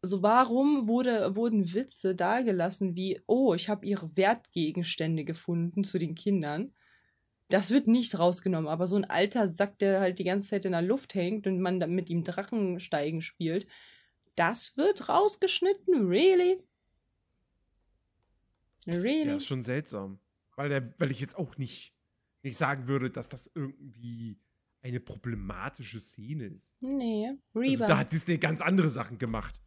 [0.00, 6.14] So, warum wurde, wurden Witze dagelassen wie, oh, ich habe ihre Wertgegenstände gefunden zu den
[6.14, 6.72] Kindern?
[7.48, 10.72] Das wird nicht rausgenommen, aber so ein alter Sack, der halt die ganze Zeit in
[10.72, 13.66] der Luft hängt und man dann mit ihm Drachensteigen spielt,
[14.36, 16.06] das wird rausgeschnitten?
[16.06, 16.62] Really?
[18.86, 19.28] Really?
[19.28, 20.20] Ja, ist schon seltsam.
[20.56, 21.94] Weil, der, weil ich jetzt auch nicht,
[22.42, 24.38] nicht sagen würde, dass das irgendwie
[24.88, 26.76] eine problematische Szene ist.
[26.80, 27.28] nee.
[27.28, 27.86] Also, Reba.
[27.86, 29.60] da hat Disney ganz andere Sachen gemacht.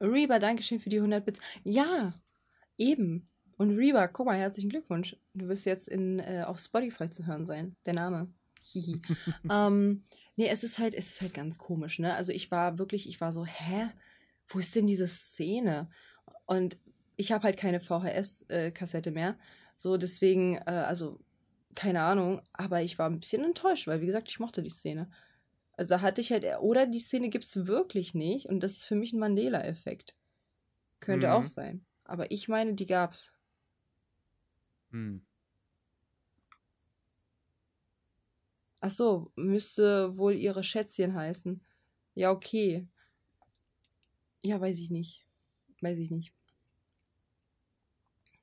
[0.00, 1.40] Reba, Dankeschön für die 100 Bits.
[1.64, 2.14] Ja,
[2.76, 3.28] eben.
[3.56, 5.16] Und Reba, guck mal, herzlichen Glückwunsch.
[5.34, 7.76] Du wirst jetzt in, äh, auf Spotify zu hören sein.
[7.86, 8.32] Der Name.
[8.62, 9.00] Hihi.
[9.50, 10.04] ähm,
[10.36, 12.14] nee, es ist halt, es ist halt ganz komisch, ne?
[12.14, 13.88] Also ich war wirklich, ich war so, hä?
[14.46, 15.90] Wo ist denn diese Szene?
[16.46, 16.78] Und
[17.16, 19.36] ich habe halt keine VHS-Kassette mehr.
[19.76, 21.20] So, deswegen, äh, also,
[21.78, 25.10] keine Ahnung, aber ich war ein bisschen enttäuscht, weil, wie gesagt, ich mochte die Szene.
[25.74, 28.96] Also da hatte ich halt, oder die Szene gibt's wirklich nicht und das ist für
[28.96, 30.16] mich ein Mandela-Effekt.
[31.00, 31.32] Könnte Mhm.
[31.34, 31.86] auch sein.
[32.04, 33.32] Aber ich meine, die gab's.
[34.92, 35.18] Hm.
[38.80, 41.60] Ach so, müsste wohl ihre Schätzchen heißen.
[42.14, 42.88] Ja, okay.
[44.42, 45.24] Ja, weiß ich nicht.
[45.80, 46.32] Weiß ich nicht.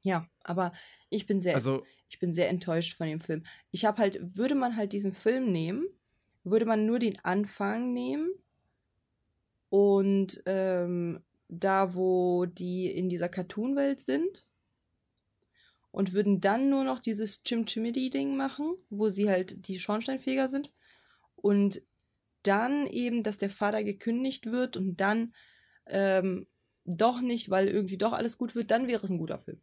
[0.04, 0.72] Ja, aber
[1.10, 1.84] ich bin sehr, Also,
[2.16, 3.44] ich bin sehr enttäuscht von dem Film.
[3.72, 5.86] Ich habe halt, würde man halt diesen Film nehmen,
[6.46, 8.30] würde man nur den Anfang nehmen
[9.68, 14.48] und ähm, da, wo die in dieser Cartoon-Welt sind
[15.92, 20.72] und würden dann nur noch dieses Chim-Chimity-Ding machen, wo sie halt die Schornsteinfeger sind
[21.36, 21.82] und
[22.44, 25.34] dann eben, dass der Vater gekündigt wird und dann
[25.86, 26.48] ähm,
[26.86, 29.60] doch nicht, weil irgendwie doch alles gut wird, dann wäre es ein guter Film.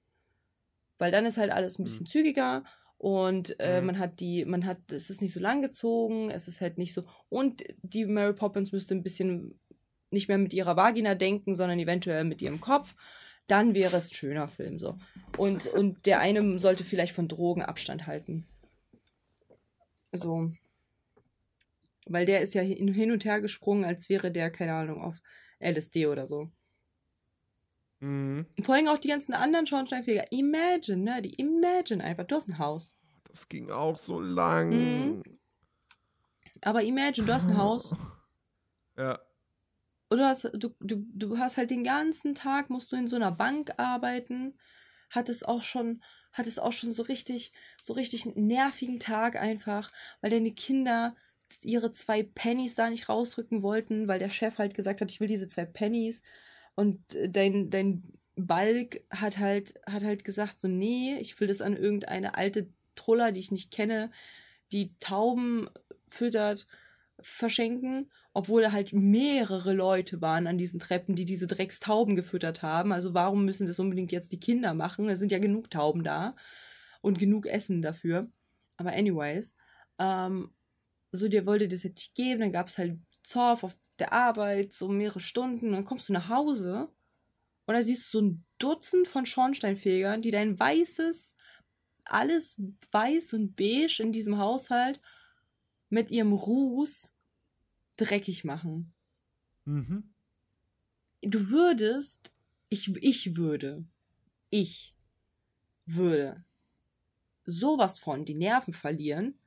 [1.02, 2.62] Weil dann ist halt alles ein bisschen zügiger
[2.96, 3.86] und äh, Mhm.
[3.86, 6.94] man hat die, man hat, es ist nicht so lang gezogen, es ist halt nicht
[6.94, 7.02] so.
[7.28, 9.58] Und die Mary Poppins müsste ein bisschen
[10.12, 12.94] nicht mehr mit ihrer Vagina denken, sondern eventuell mit ihrem Kopf.
[13.48, 14.96] Dann wäre es ein schöner Film so.
[15.36, 18.46] Und, und der eine sollte vielleicht von Drogen Abstand halten.
[20.12, 20.52] So.
[22.06, 25.20] Weil der ist ja hin und her gesprungen, als wäre der, keine Ahnung, auf
[25.58, 26.52] LSD oder so.
[28.02, 28.46] Mhm.
[28.62, 30.32] Vor allem auch die ganzen anderen Schornsteinfeger.
[30.32, 31.22] Imagine, ne?
[31.22, 32.24] Die Imagine einfach.
[32.24, 32.94] Du hast ein Haus.
[33.28, 34.70] Das ging auch so lang.
[34.70, 35.22] Mhm.
[36.62, 37.94] Aber Imagine, du hast ein Haus.
[38.94, 39.18] Ja.
[40.10, 43.32] Du hast, du, du, du hast halt den ganzen Tag, musst du in so einer
[43.32, 44.58] Bank arbeiten.
[45.08, 49.90] Hattest auch schon, hattest auch schon so richtig, so richtig einen nervigen Tag einfach,
[50.20, 51.16] weil deine Kinder
[51.62, 55.28] ihre zwei Pennies da nicht rausrücken wollten, weil der Chef halt gesagt hat, ich will
[55.28, 56.22] diese zwei Pennies.
[56.74, 58.02] Und äh, dein, dein
[58.36, 63.32] Balk hat halt, hat halt gesagt, so, nee, ich will das an irgendeine alte Troller,
[63.32, 64.10] die ich nicht kenne,
[64.72, 65.68] die Tauben
[66.08, 66.66] füttert,
[67.20, 72.92] verschenken, obwohl halt mehrere Leute waren an diesen Treppen, die diese Dreckstauben gefüttert haben.
[72.92, 75.08] Also warum müssen das unbedingt jetzt die Kinder machen?
[75.08, 76.34] Es sind ja genug Tauben da
[77.00, 78.28] und genug Essen dafür.
[78.76, 79.54] Aber anyways,
[79.98, 80.50] ähm,
[81.12, 84.72] so dir wollte das jetzt nicht geben, dann gab es halt Zorf auf der Arbeit,
[84.72, 86.88] so mehrere Stunden, dann kommst du nach Hause
[87.66, 91.34] und da siehst du so ein Dutzend von Schornsteinfegern, die dein weißes,
[92.04, 95.00] alles weiß und beige in diesem Haushalt
[95.88, 97.12] mit ihrem Ruß
[97.96, 98.92] dreckig machen.
[99.64, 100.12] Mhm.
[101.22, 102.32] Du würdest,
[102.68, 103.84] ich, ich würde,
[104.50, 104.94] ich
[105.86, 106.44] würde
[107.44, 109.38] sowas von die Nerven verlieren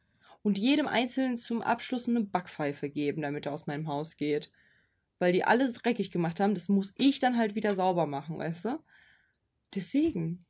[0.46, 4.52] und jedem Einzelnen zum Abschluss eine Backpfeife geben, damit er aus meinem Haus geht.
[5.18, 8.66] Weil die alles dreckig gemacht haben, das muss ich dann halt wieder sauber machen, weißt
[8.66, 8.80] du?
[9.74, 10.46] Deswegen,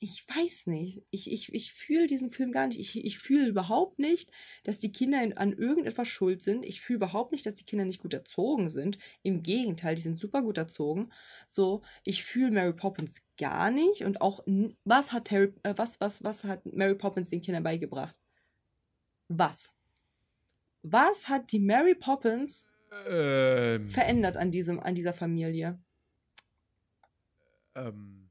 [0.00, 1.02] ich weiß nicht.
[1.10, 2.78] Ich, ich, ich fühle diesen Film gar nicht.
[2.78, 4.30] Ich, ich fühle überhaupt nicht,
[4.64, 6.66] dass die Kinder in, an irgendetwas schuld sind.
[6.66, 8.98] Ich fühle überhaupt nicht, dass die Kinder nicht gut erzogen sind.
[9.22, 11.10] Im Gegenteil, die sind super gut erzogen.
[11.48, 14.04] So, ich fühle Mary Poppins gar nicht.
[14.04, 14.44] Und auch,
[14.84, 18.14] was hat Harry, äh, was, was, was hat Mary Poppins den Kindern beigebracht?
[19.28, 19.76] Was?
[20.82, 22.66] Was hat die Mary Poppins
[23.06, 25.78] Ähm, verändert an diesem, an dieser Familie?
[27.74, 28.28] ähm,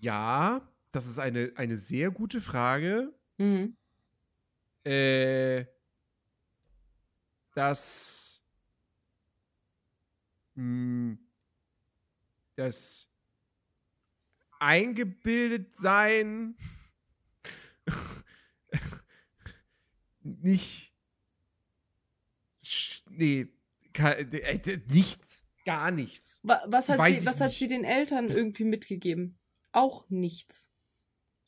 [0.00, 0.60] ja,
[0.92, 3.12] das ist eine, eine sehr gute Frage.
[3.38, 3.76] Mhm.
[4.84, 5.64] Äh,
[7.54, 8.44] das,
[10.56, 11.16] mh,
[12.56, 13.08] das
[14.60, 16.56] eingebildet sein
[20.22, 20.92] nicht
[23.10, 23.46] nee
[23.98, 24.26] äh,
[24.88, 27.58] nichts gar nichts Wa- Was hat, Weiß sie, was hat nicht.
[27.58, 29.38] sie den Eltern irgendwie mitgegeben?
[29.72, 30.68] Auch nichts.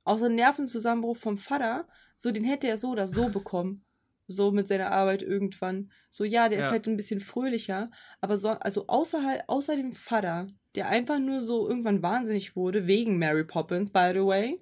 [0.05, 3.85] Außer Nervenzusammenbruch vom Vater, so den hätte er so oder so bekommen.
[4.29, 5.93] So mit seiner Arbeit irgendwann.
[6.11, 6.71] So, ja, der ist Ja.
[6.73, 11.43] halt ein bisschen fröhlicher, aber so, also außer, halt- außer dem Vater, der einfach nur
[11.45, 14.61] so irgendwann wahnsinnig wurde, wegen Mary Poppins, by the way,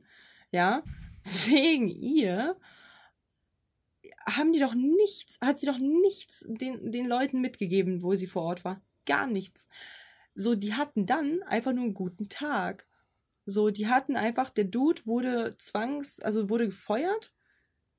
[0.50, 0.82] ja,
[1.24, 2.56] wegen ihr,
[4.26, 8.42] haben die doch nichts, hat sie doch nichts den, den Leuten mitgegeben, wo sie vor
[8.42, 8.80] Ort war.
[9.06, 9.68] Gar nichts.
[10.34, 12.86] So, die hatten dann einfach nur einen guten Tag.
[13.46, 17.34] So, die hatten einfach, der Dude wurde zwangs, also wurde gefeuert,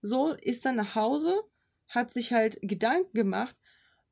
[0.01, 1.43] so, ist dann nach Hause,
[1.87, 3.55] hat sich halt Gedanken gemacht,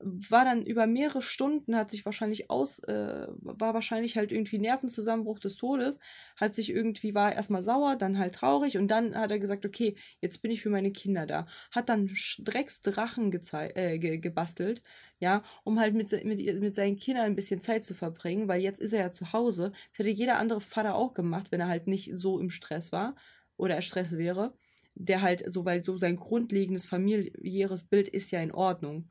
[0.04, 5.40] war dann über mehrere Stunden, hat sich wahrscheinlich aus, äh, war wahrscheinlich halt irgendwie Nervenzusammenbruch
[5.40, 6.00] des Todes,
[6.36, 9.96] hat sich irgendwie, war erstmal sauer, dann halt traurig und dann hat er gesagt, okay,
[10.22, 11.46] jetzt bin ich für meine Kinder da.
[11.72, 13.32] Hat dann Drecksdrachen
[13.76, 14.82] äh, ge gebastelt,
[15.20, 18.80] ja, um halt mit, mit, mit seinen Kindern ein bisschen Zeit zu verbringen, weil jetzt
[18.80, 19.72] ist er ja zu Hause.
[19.92, 23.16] Das hätte jeder andere Vater auch gemacht, wenn er halt nicht so im Stress war
[23.58, 24.54] oder er Stress wäre.
[24.96, 29.10] Der halt so, weil so sein grundlegendes familiäres Bild ist ja in Ordnung.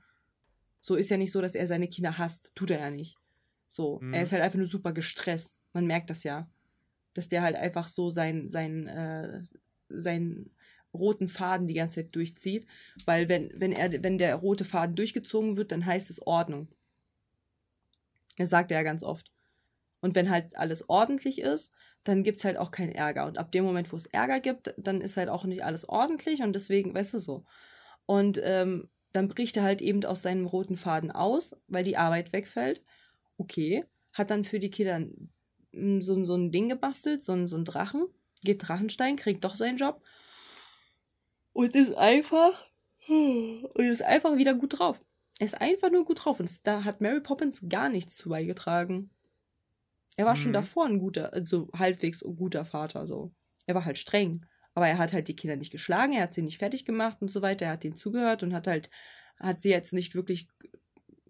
[0.83, 2.53] So ist ja nicht so, dass er seine Kinder hasst.
[2.55, 3.17] Tut er ja nicht.
[3.69, 4.13] So, Mhm.
[4.13, 5.63] er ist halt einfach nur super gestresst.
[5.73, 6.51] Man merkt das ja.
[7.15, 9.43] Dass der halt einfach so sein, sein, äh,
[9.89, 10.55] seinen
[10.93, 12.67] roten Faden die ganze Zeit durchzieht.
[13.07, 16.69] Weil wenn, wenn er, wenn der rote Faden durchgezogen wird, dann heißt es Ordnung.
[18.37, 19.31] Das sagt er ja ganz oft.
[20.01, 21.71] Und wenn halt alles ordentlich ist,
[22.05, 23.27] dann gibt's halt auch keinen Ärger.
[23.27, 26.43] Und ab dem Moment, wo es Ärger gibt, dann ist halt auch nicht alles ordentlich
[26.43, 27.45] und deswegen, weißt du so.
[28.07, 32.33] Und ähm, dann bricht er halt eben aus seinem roten Faden aus, weil die Arbeit
[32.33, 32.83] wegfällt.
[33.39, 33.85] Okay.
[34.13, 35.07] Hat dann für die Kinder
[36.01, 38.07] so, so ein Ding gebastelt, so, ein- so ein Drachen.
[38.43, 40.03] Geht Drachenstein, kriegt doch seinen Job.
[41.53, 42.67] Und ist einfach.
[43.09, 45.01] Und ist einfach wieder gut drauf.
[45.39, 46.41] Er ist einfach nur gut drauf.
[46.41, 49.11] Und da hat Mary Poppins gar nichts zu beigetragen.
[50.17, 50.55] Er war schon Mhm.
[50.55, 53.33] davor ein guter, also halbwegs ein guter Vater, so.
[53.67, 54.47] Er war halt streng.
[54.75, 57.31] Aber er hat halt die Kinder nicht geschlagen, er hat sie nicht fertig gemacht und
[57.31, 57.67] so weiter.
[57.67, 58.91] Er hat ihnen zugehört und hat halt,
[59.39, 60.49] hat sie jetzt nicht wirklich,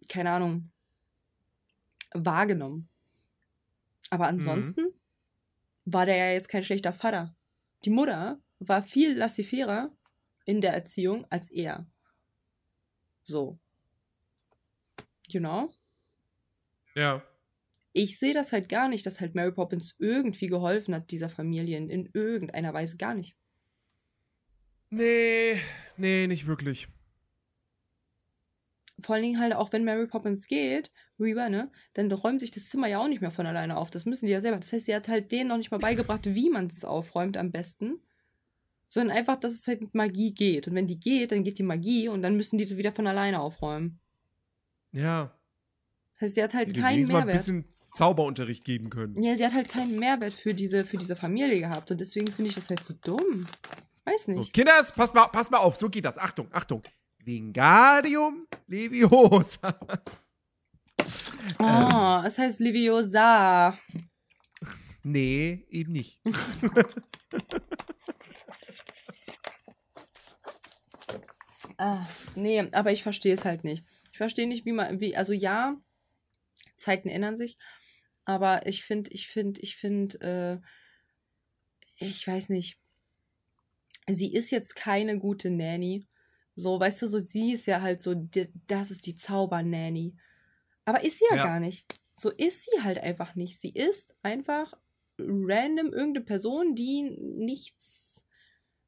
[0.09, 0.71] keine Ahnung,
[2.13, 2.89] wahrgenommen.
[4.11, 4.87] Aber ansonsten
[5.85, 7.35] war der ja jetzt kein schlechter Vater.
[7.85, 9.91] Die Mutter war viel laissez-faire,
[10.45, 11.87] in der Erziehung als er.
[13.25, 13.59] So.
[15.29, 15.73] You know?
[16.95, 17.23] Ja.
[17.93, 21.77] Ich sehe das halt gar nicht, dass halt Mary Poppins irgendwie geholfen hat, dieser Familie
[21.77, 23.37] in, in irgendeiner Weise gar nicht.
[24.91, 25.59] Nee,
[25.97, 26.89] nee, nicht wirklich.
[29.01, 32.69] Vor allen Dingen halt auch, wenn Mary Poppins geht, Reba, ne, dann räumt sich das
[32.69, 33.91] Zimmer ja auch nicht mehr von alleine auf.
[33.91, 34.59] Das müssen die ja selber.
[34.59, 37.51] Das heißt, sie hat halt denen noch nicht mal beigebracht, wie man es aufräumt am
[37.51, 38.01] besten.
[38.89, 40.69] Sondern einfach, dass es halt mit Magie geht.
[40.69, 43.07] Und wenn die geht, dann geht die Magie und dann müssen die das wieder von
[43.07, 43.99] alleine aufräumen.
[44.93, 45.37] Ja.
[46.15, 47.47] Das heißt, sie hat halt Hätte keinen wenigstens mal ein Mehrwert.
[47.47, 49.23] bisschen Zauberunterricht geben können.
[49.23, 51.91] Ja, sie hat halt keinen Mehrwert für diese, für diese Familie gehabt.
[51.91, 53.47] Und deswegen finde ich das halt so dumm.
[54.05, 54.53] Weiß So, nicht.
[54.53, 56.19] Kinders, passt mal, passt mal auf, so geht das.
[56.19, 56.83] Achtung, Achtung.
[57.25, 59.79] Wingardium Leviosa.
[61.59, 63.79] Oh, es heißt Liviosa.
[65.05, 66.21] Nee, eben nicht.
[71.79, 73.85] Ah, nee, aber ich verstehe es halt nicht.
[74.13, 75.77] Ich verstehe nicht, wie man, wie, also ja,
[76.77, 77.57] Zeiten ändern sich,
[78.25, 80.63] aber ich finde, ich finde, ich finde,
[82.01, 82.79] äh, ich weiß nicht.
[84.09, 86.07] Sie ist jetzt keine gute Nanny.
[86.55, 90.17] So, weißt du, so sie ist ja halt so, die, das ist die Zauber-Nanny.
[90.85, 91.45] Aber ist sie ja, Ja.
[91.45, 91.87] gar nicht.
[92.15, 93.59] So ist sie halt einfach nicht.
[93.61, 94.75] Sie ist einfach
[95.19, 98.25] random irgendeine Person, die nichts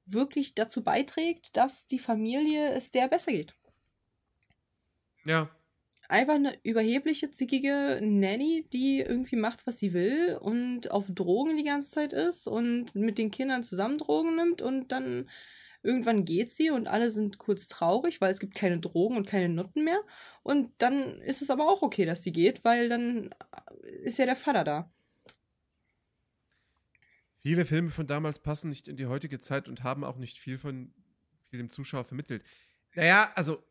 [0.07, 3.55] wirklich dazu beiträgt, dass die Familie es der besser geht.
[5.25, 5.51] Ja.
[6.09, 11.65] Einfach eine überhebliche, zickige Nanny, die irgendwie macht, was sie will und auf Drogen die
[11.65, 15.29] ganze Zeit ist und mit den Kindern zusammen Drogen nimmt und dann
[15.83, 19.49] irgendwann geht sie und alle sind kurz traurig, weil es gibt keine Drogen und keine
[19.51, 20.01] Nutten mehr.
[20.43, 23.31] Und dann ist es aber auch okay, dass sie geht, weil dann
[24.03, 24.91] ist ja der Vater da.
[27.41, 30.57] Viele Filme von damals passen nicht in die heutige Zeit und haben auch nicht viel
[30.57, 30.95] von
[31.51, 32.43] viel dem Zuschauer vermittelt.
[32.95, 33.63] Naja, also,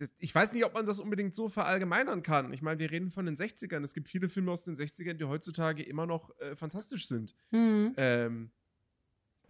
[0.00, 2.54] das, ich weiß nicht, ob man das unbedingt so verallgemeinern kann.
[2.54, 3.84] Ich meine, wir reden von den 60ern.
[3.84, 7.34] Es gibt viele Filme aus den 60ern, die heutzutage immer noch äh, fantastisch sind.
[7.50, 7.92] Hm.
[7.98, 8.50] Ähm,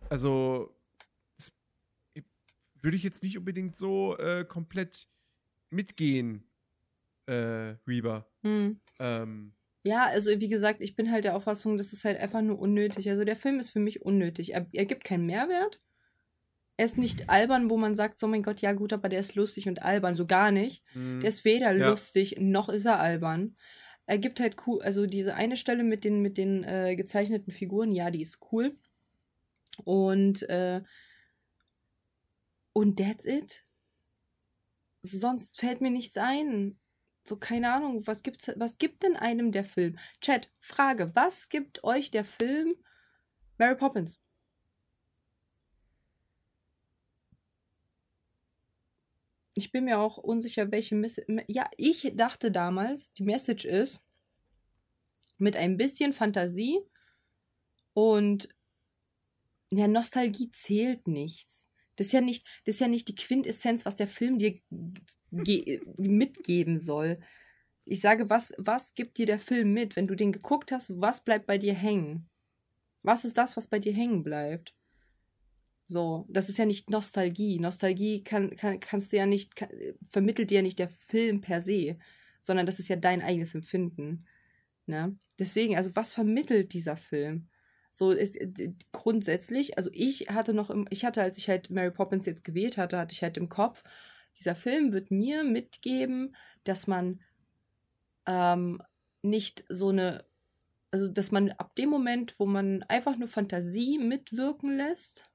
[0.08, 0.76] also,
[1.36, 1.52] das
[2.82, 5.06] würde ich jetzt nicht unbedingt so äh, komplett
[5.70, 6.42] mitgehen,
[7.26, 8.26] äh, Reba.
[8.42, 8.80] Hm.
[8.98, 9.52] Ähm,
[9.84, 13.08] Ja, also wie gesagt, ich bin halt der Auffassung, das ist halt einfach nur unnötig.
[13.08, 14.52] Also der Film ist für mich unnötig.
[14.54, 15.80] Er, er gibt keinen Mehrwert.
[16.80, 19.34] Er ist nicht albern, wo man sagt, so mein Gott, ja gut, aber der ist
[19.34, 20.16] lustig und albern.
[20.16, 20.82] So gar nicht.
[20.94, 21.90] mh, Der ist weder Ja.
[21.90, 23.54] lustig, noch ist er albern.
[24.06, 27.92] Er gibt halt cool, also diese eine Stelle mit den, mit den äh, gezeichneten Figuren,
[27.92, 28.78] ja, die ist cool.
[29.84, 30.80] Und, äh,
[32.72, 33.62] und that's it.
[35.02, 36.78] Sonst fällt mir nichts ein.
[37.28, 39.98] So, keine Ahnung, was gibt's, was gibt denn einem der Film?
[40.22, 42.72] Chat, Frage, was gibt euch der Film
[43.58, 44.18] Mary Poppins?
[49.60, 51.26] Ich bin mir auch unsicher, welche Message.
[51.46, 54.00] Ja, ich dachte damals, die Message ist,
[55.36, 56.78] mit ein bisschen Fantasie
[57.92, 58.48] und
[59.70, 61.68] ja, Nostalgie zählt nichts.
[61.96, 64.58] Das ist ja nicht, das ist ja nicht die Quintessenz, was der Film dir
[65.30, 67.20] ge- mitgeben soll.
[67.84, 69.94] Ich sage, was, was gibt dir der Film mit?
[69.94, 72.30] Wenn du den geguckt hast, was bleibt bei dir hängen?
[73.02, 74.74] Was ist das, was bei dir hängen bleibt?
[75.90, 77.58] So, das ist ja nicht Nostalgie.
[77.58, 79.70] Nostalgie kann, kann, kannst du ja nicht, kann,
[80.08, 81.98] vermittelt dir ja nicht der Film per se,
[82.40, 84.24] sondern das ist ja dein eigenes Empfinden.
[84.86, 85.18] Ne?
[85.40, 87.48] Deswegen, also was vermittelt dieser Film?
[87.90, 88.38] So ist
[88.92, 92.76] grundsätzlich, also ich hatte noch, im, ich hatte, als ich halt Mary Poppins jetzt gewählt
[92.76, 93.82] hatte, hatte ich halt im Kopf,
[94.38, 97.20] dieser Film wird mir mitgeben, dass man
[98.26, 98.80] ähm,
[99.22, 100.24] nicht so eine,
[100.92, 105.29] also dass man ab dem Moment, wo man einfach nur Fantasie mitwirken lässt,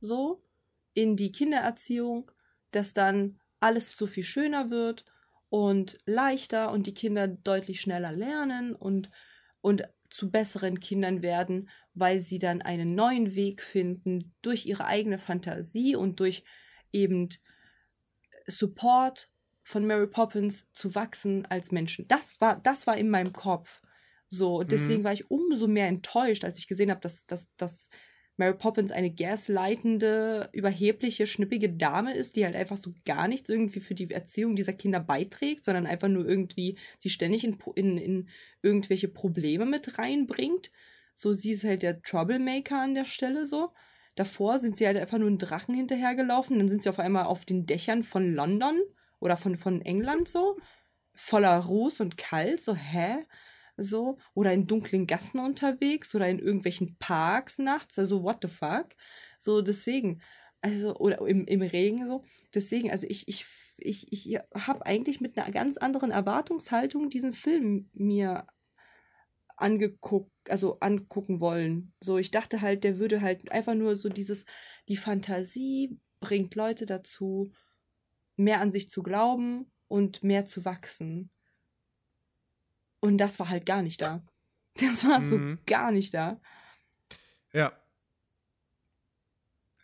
[0.00, 0.44] so
[0.94, 2.30] in die Kindererziehung,
[2.70, 5.04] dass dann alles so viel schöner wird
[5.48, 9.10] und leichter und die Kinder deutlich schneller lernen und,
[9.60, 15.18] und zu besseren Kindern werden, weil sie dann einen neuen Weg finden durch ihre eigene
[15.18, 16.44] Fantasie und durch
[16.92, 17.28] eben
[18.46, 19.30] Support
[19.62, 22.08] von Mary Poppins zu wachsen als Menschen.
[22.08, 23.82] Das war, das war in meinem Kopf.
[24.28, 25.04] So, und deswegen Mhm.
[25.04, 27.88] war ich umso mehr enttäuscht, als ich gesehen habe, dass, dass, dass
[28.40, 33.80] Mary Poppins eine gasleitende, überhebliche, schnippige Dame ist, die halt einfach so gar nichts irgendwie
[33.80, 38.28] für die Erziehung dieser Kinder beiträgt, sondern einfach nur irgendwie sie ständig in, in, in
[38.62, 40.70] irgendwelche Probleme mit reinbringt.
[41.14, 43.72] So, sie ist halt der Troublemaker an der Stelle so.
[44.14, 47.44] Davor sind sie halt einfach nur einen Drachen hinterhergelaufen, dann sind sie auf einmal auf
[47.44, 48.80] den Dächern von London
[49.18, 50.56] oder von, von England so,
[51.12, 53.26] voller Ruß und kalt, so, hä?
[53.82, 58.88] So, oder in dunklen Gassen unterwegs oder in irgendwelchen Parks nachts, also what the fuck?
[59.38, 60.20] So, deswegen,
[60.62, 62.24] Also, oder im, im Regen so.
[62.54, 63.46] Deswegen, also ich, ich,
[63.78, 68.46] ich, ich habe eigentlich mit einer ganz anderen Erwartungshaltung diesen Film mir
[69.56, 71.92] angeguckt, also angucken wollen.
[72.00, 74.44] So, ich dachte halt, der würde halt einfach nur so dieses,
[74.88, 77.52] die Fantasie bringt Leute dazu,
[78.36, 81.30] mehr an sich zu glauben und mehr zu wachsen.
[83.00, 84.24] Und das war halt gar nicht da.
[84.74, 85.58] Das war so Mhm.
[85.66, 86.40] gar nicht da.
[87.52, 87.72] Ja.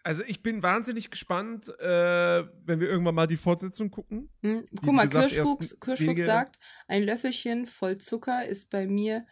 [0.04, 4.30] Also ich bin wahnsinnig gespannt, äh, wenn wir irgendwann mal die Fortsetzung gucken.
[4.42, 4.66] Hm?
[4.70, 9.26] Wie Guck mal, gesagt, Kirschfuchs, Kirschfuchs sagt, ein Löffelchen voll Zucker ist bei mir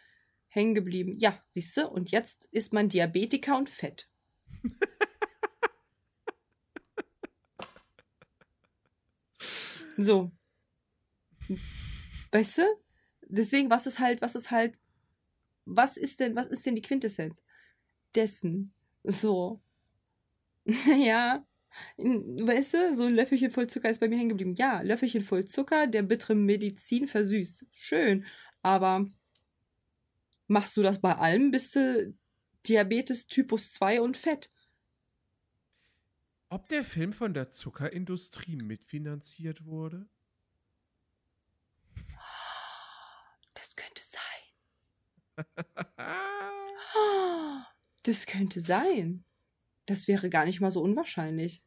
[0.47, 1.15] hängen geblieben.
[1.17, 4.09] Ja, siehst du, und jetzt ist man Diabetiker und fett.
[9.97, 10.31] so.
[12.31, 12.63] Weißt du?
[13.35, 14.77] Deswegen, was ist halt, was ist halt,
[15.65, 17.43] was ist denn, was ist denn die Quintessenz
[18.15, 18.73] dessen?
[19.03, 19.61] So.
[21.05, 21.45] ja.
[21.97, 24.53] In- Weißt du, so ein Löffelchen voll Zucker ist bei mir hängen geblieben.
[24.55, 27.65] Ja, Löffelchen voll Zucker, der bittere Medizin versüßt.
[27.73, 28.25] Schön.
[28.61, 29.05] Aber
[30.47, 32.15] machst du das bei allem, bist du
[32.67, 34.51] Diabetes Typus 2 und fett.
[36.49, 40.07] Ob der Film von der Zuckerindustrie mitfinanziert wurde?
[43.65, 45.45] Das könnte sein.
[48.03, 49.25] Das könnte sein.
[49.87, 51.63] Das wäre gar nicht mal so unwahrscheinlich.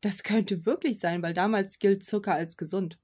[0.00, 2.98] Das könnte wirklich sein, weil damals gilt Zucker als gesund.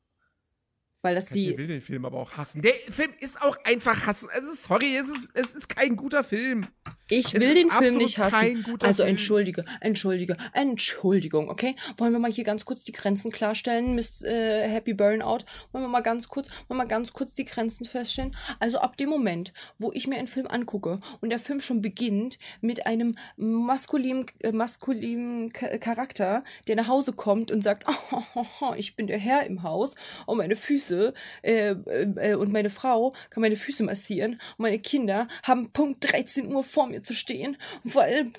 [1.03, 1.59] Weil das die.
[1.59, 2.63] will den Film aber auch hassen.
[2.63, 4.31] Der Film ist auch einfach hassen.
[4.31, 6.67] Also sorry, es ist, es ist kein guter Film.
[7.11, 8.65] Ich will den Film nicht hassen.
[8.83, 11.77] Also entschuldige, entschuldige, Entschuldigung, okay?
[11.99, 15.45] Wollen wir mal hier ganz kurz die Grenzen klarstellen, Miss äh, Happy Burnout?
[15.73, 18.35] Wollen wir mal ganz kurz, wollen wir mal ganz kurz die Grenzen feststellen?
[18.59, 22.39] Also ab dem Moment, wo ich mir einen Film angucke und der Film schon beginnt
[22.61, 27.87] mit einem maskulinen, äh, maskulinen Charakter, der nach Hause kommt und sagt,
[28.35, 29.95] oh, ich bin der Herr im Haus
[30.27, 31.75] und meine Füße äh, äh,
[32.17, 36.63] äh, und meine Frau kann meine Füße massieren und meine Kinder haben Punkt 13 Uhr
[36.63, 38.33] vor mir zu stehen, weil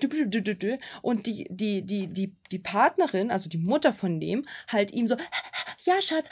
[1.01, 5.15] und die die die die die Partnerin, also die Mutter von dem, halt ihm so
[5.85, 6.29] ja Schatz,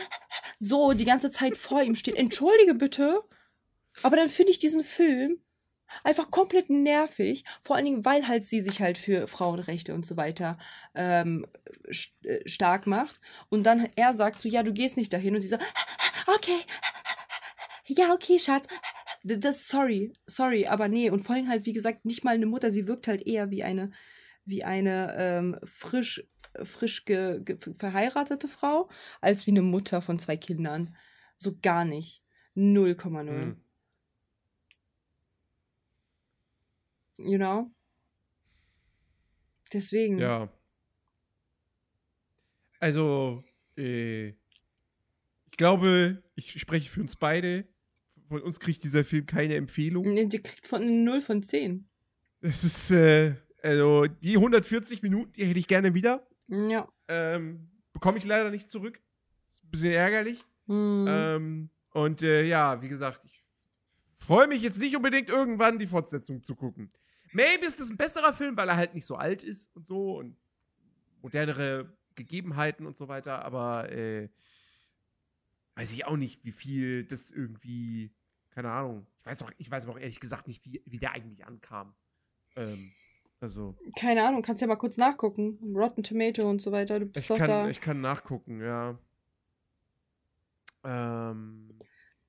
[0.59, 2.15] so die ganze Zeit vor ihm steht.
[2.15, 3.21] Entschuldige bitte,
[4.01, 5.39] aber dann finde ich diesen Film
[6.03, 10.17] einfach komplett nervig, vor allen Dingen, weil halt sie sich halt für Frauenrechte und so
[10.17, 10.57] weiter
[10.95, 11.45] ähm,
[11.91, 13.19] st äh, stark macht.
[13.49, 15.35] Und dann er sagt so, ja, du gehst nicht dahin.
[15.35, 15.57] Und sie so,
[16.27, 16.59] okay,
[17.85, 18.67] ja, okay, Schatz,
[19.23, 22.71] das, sorry, sorry, aber nee, und vor allem halt, wie gesagt, nicht mal eine Mutter,
[22.71, 23.91] sie wirkt halt eher wie eine,
[24.45, 26.27] wie eine ähm, frisch,
[26.61, 28.89] frisch ge, ge, verheiratete Frau,
[29.21, 30.95] als wie eine Mutter von zwei Kindern.
[31.37, 32.21] So gar nicht.
[32.55, 33.27] 0,0.
[33.27, 33.61] Hm.
[37.17, 37.71] You know?
[39.71, 40.19] Deswegen.
[40.19, 40.49] Ja.
[42.79, 43.43] Also,
[43.77, 47.67] äh, ich glaube, ich spreche für uns beide.
[48.33, 50.11] Von uns kriegt dieser Film keine Empfehlung.
[50.11, 51.87] Nee, Die kriegt von 0 von 10.
[52.41, 56.27] Es ist, äh, also, die 140 Minuten, die hätte ich gerne wieder.
[56.47, 56.91] Ja.
[57.07, 58.99] Ähm, bekomme ich leider nicht zurück.
[59.51, 60.43] Ist ein bisschen ärgerlich.
[60.65, 61.05] Hm.
[61.07, 63.45] Ähm, und äh, ja, wie gesagt, ich
[64.15, 66.91] freue mich jetzt nicht unbedingt irgendwann die Fortsetzung zu gucken.
[67.33, 70.17] Maybe ist das ein besserer Film, weil er halt nicht so alt ist und so
[70.17, 70.37] und
[71.21, 74.29] modernere Gegebenheiten und so weiter, aber äh,
[75.75, 78.11] weiß ich auch nicht, wie viel das irgendwie,
[78.53, 79.07] keine Ahnung.
[79.21, 81.95] Ich weiß auch, ich weiß aber auch ehrlich gesagt nicht, wie, wie der eigentlich ankam.
[82.55, 82.91] Ähm,
[83.39, 85.59] also, Keine Ahnung, kannst ja mal kurz nachgucken.
[85.75, 86.99] Rotten Tomato und so weiter.
[86.99, 87.69] Du bist ich doch kann, da.
[87.69, 88.97] ich kann nachgucken, ja.
[90.85, 91.79] Ähm,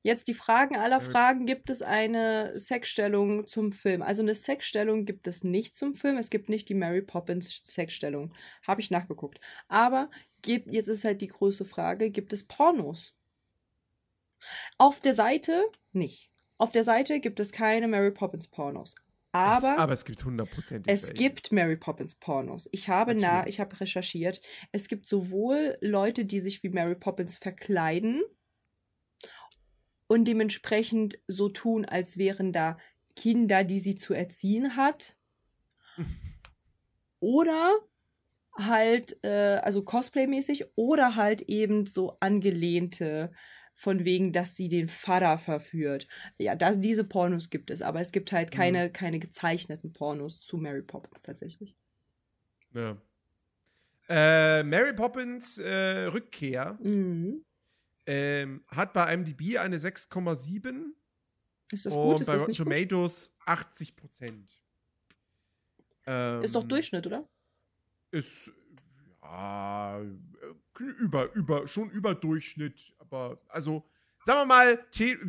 [0.03, 1.01] Jetzt die Fragen aller.
[1.01, 1.47] Fragen.
[1.47, 4.03] Gibt es eine Sexstellung zum Film?
[4.03, 6.19] Also eine Sexstellung gibt es nicht zum Film.
[6.19, 8.33] Es gibt nicht die Mary Poppins Sexstellung.
[8.67, 9.41] Habe ich nachgeguckt.
[9.69, 10.11] Aber
[10.43, 13.15] gibt, jetzt ist halt die große Frage, gibt es Pornos?
[14.79, 16.31] Auf der Seite nicht.
[16.59, 18.95] Auf der Seite gibt es keine Mary Poppins Pornos.
[19.33, 20.93] Aber, es, aber es gibt hundertprozentig.
[20.93, 21.15] es welche.
[21.15, 22.69] gibt Mary Poppins Pornos.
[22.71, 23.55] Ich habe na, Natürlich.
[23.55, 24.41] ich habe recherchiert.
[24.71, 28.23] Es gibt sowohl Leute, die sich wie Mary Poppins verkleiden
[30.07, 32.79] und dementsprechend so tun, als wären da
[33.17, 35.17] Kinder, die sie zu erziehen hat.
[37.21, 37.73] Oder
[38.57, 43.33] halt, äh, also Cosplay-mäßig, oder halt eben so angelehnte,
[43.75, 46.07] von wegen, dass sie den Vater verführt.
[46.39, 50.57] Ja, das, diese Pornos gibt es, aber es gibt halt keine, keine gezeichneten Pornos zu
[50.57, 51.75] Mary Poppins tatsächlich.
[52.73, 52.97] Ja.
[54.09, 57.45] Äh, Mary Poppins äh, Rückkehr Mhm.
[58.07, 60.95] ähm, hat bei IMDb eine 6,7
[61.73, 62.21] Ist das und gut?
[62.21, 62.67] Ist bei Rotten nicht gut?
[62.67, 64.63] Tomatoes 80 Prozent.
[66.07, 67.27] Ähm, Ist doch Durchschnitt, oder?
[68.11, 68.53] Ist
[69.23, 70.01] ja
[70.79, 73.85] über, über, schon über Durchschnitt, aber also,
[74.25, 74.85] sagen wir mal,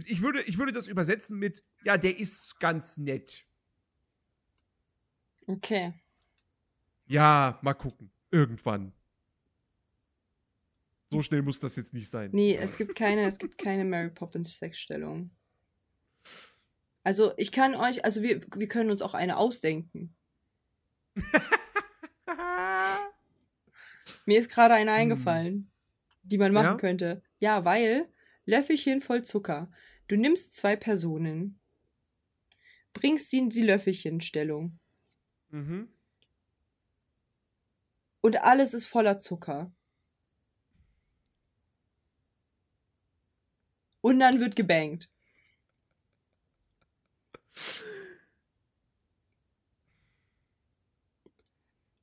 [0.06, 3.44] ich würde, ich würde das übersetzen mit, ja, der ist ganz nett.
[5.48, 5.94] Okay.
[7.06, 8.10] Ja, mal gucken.
[8.32, 8.92] Irgendwann.
[11.12, 12.32] So schnell muss das jetzt nicht sein.
[12.34, 15.30] Nee, es gibt keine, es gibt keine Mary Poppins Sexstellung.
[17.04, 20.16] Also ich kann euch, also wir, wir können uns auch eine ausdenken.
[24.26, 25.72] Mir ist gerade eine eingefallen,
[26.24, 26.76] die man machen Ja?
[26.78, 27.22] könnte.
[27.46, 28.12] Ja, weil
[28.48, 29.72] Löffelchen voll Zucker.
[30.08, 31.60] Du nimmst zwei Personen,
[32.92, 34.80] bringst sie in die Löffelchenstellung
[35.50, 35.88] mhm.
[38.22, 39.72] und alles ist voller Zucker.
[44.02, 45.08] Und dann wird gebankt.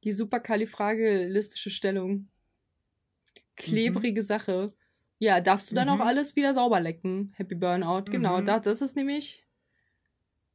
[0.05, 2.29] Die superkalifragilistische Stellung.
[3.57, 4.73] Klebrige Sache.
[5.23, 6.01] Ja, darfst du dann Mhm.
[6.01, 7.33] auch alles wieder sauber lecken?
[7.37, 8.07] Happy Burnout.
[8.11, 8.45] Genau, Mhm.
[8.45, 9.47] da, das ist nämlich.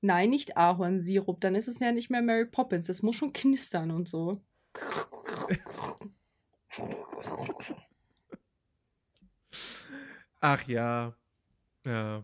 [0.01, 1.39] Nein, nicht Ahornsirup.
[1.39, 2.87] Dann ist es ja nicht mehr Mary Poppins.
[2.87, 4.41] Das muss schon knistern und so.
[10.39, 11.13] Ach ja.
[11.85, 12.23] Ja.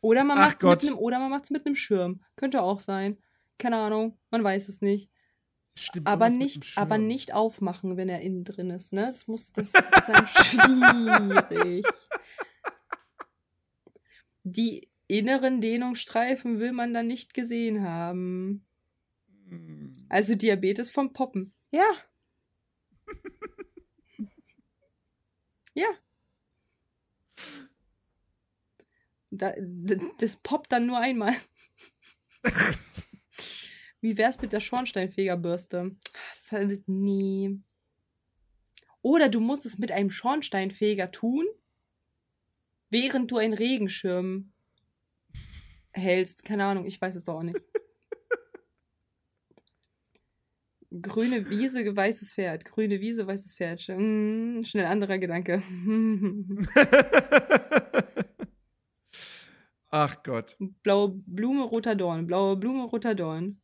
[0.00, 0.84] Oder man Ach macht's mit Gott.
[0.84, 2.20] einem, oder man macht's mit einem Schirm.
[2.36, 3.18] Könnte auch sein.
[3.58, 5.10] Keine Ahnung, man weiß es nicht.
[5.74, 6.06] Stimmt.
[6.06, 9.06] Aber nicht, aber nicht aufmachen, wenn er innen drin ist, ne?
[9.06, 11.86] Das muss, das ist dann schwierig.
[14.44, 18.66] Die inneren Dehnungsstreifen will man dann nicht gesehen haben.
[19.48, 19.94] Hm.
[20.08, 21.54] Also Diabetes vom Poppen.
[21.70, 21.90] Ja.
[25.74, 25.88] ja.
[29.30, 29.54] Da,
[30.18, 31.34] das poppt dann nur einmal.
[34.02, 35.96] Wie wär's mit der Schornsteinfegerbürste?
[36.34, 37.62] Das halt nie.
[39.00, 41.46] Oder du musst es mit einem Schornsteinfeger tun,
[42.90, 44.50] während du einen Regenschirm
[45.92, 46.44] hältst.
[46.44, 47.60] Keine Ahnung, ich weiß es doch auch nicht.
[51.00, 52.64] Grüne Wiese, weißes Pferd.
[52.64, 53.82] Grüne Wiese, weißes Pferd.
[53.82, 55.62] Hm, schnell anderer Gedanke.
[59.90, 60.56] Ach Gott.
[60.82, 62.26] Blaue Blume, roter Dorn.
[62.26, 63.60] Blaue Blume, roter Dorn.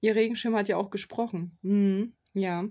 [0.00, 1.58] Ihr Regenschirm hat ja auch gesprochen.
[1.62, 2.68] Hm, ja.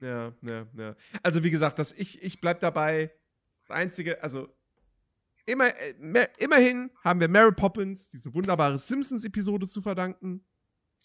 [0.00, 0.96] Ja, ja, ja.
[1.22, 3.12] Also wie gesagt, das, ich, ich bleib dabei.
[3.62, 4.48] Das Einzige, also
[5.44, 10.44] immer, äh, mer- immerhin haben wir Mary Poppins, diese wunderbare Simpsons-Episode zu verdanken.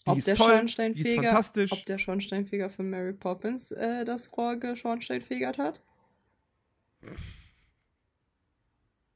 [0.06, 1.72] Die Ob ist der toll, die ist Schornsteinfeger, fantastisch.
[1.72, 5.82] ob der Schornsteinfeger von Mary Poppins äh, das Rohr geschornsteinfegert hat?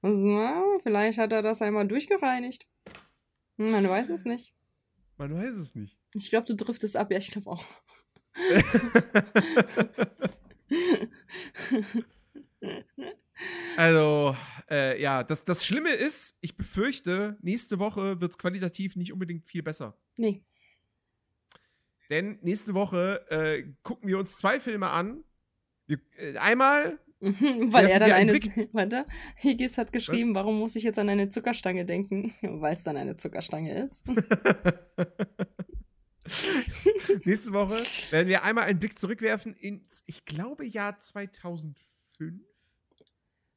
[0.03, 2.67] Also, vielleicht hat er das einmal durchgereinigt.
[3.57, 4.53] Man weiß es nicht.
[5.17, 6.00] Man weiß es nicht.
[6.15, 7.11] Ich glaube, du driftest ab.
[7.11, 7.65] Ja, ich glaube auch.
[13.77, 14.35] also,
[14.71, 19.47] äh, ja, das, das Schlimme ist, ich befürchte, nächste Woche wird es qualitativ nicht unbedingt
[19.47, 19.97] viel besser.
[20.17, 20.43] Nee.
[22.09, 25.23] Denn nächste Woche äh, gucken wir uns zwei Filme an.
[25.87, 28.33] Wir, äh, einmal Weil er dann eine.
[28.73, 29.05] Warte,
[29.37, 32.33] Higgis hat geschrieben, warum muss ich jetzt an eine Zuckerstange denken?
[32.41, 34.07] Weil es dann eine Zuckerstange ist.
[37.25, 42.41] Nächste Woche werden wir einmal einen Blick zurückwerfen ins, ich glaube, Jahr 2005.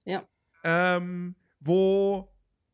[0.05, 0.27] Ja.
[0.63, 2.29] Ähm, wo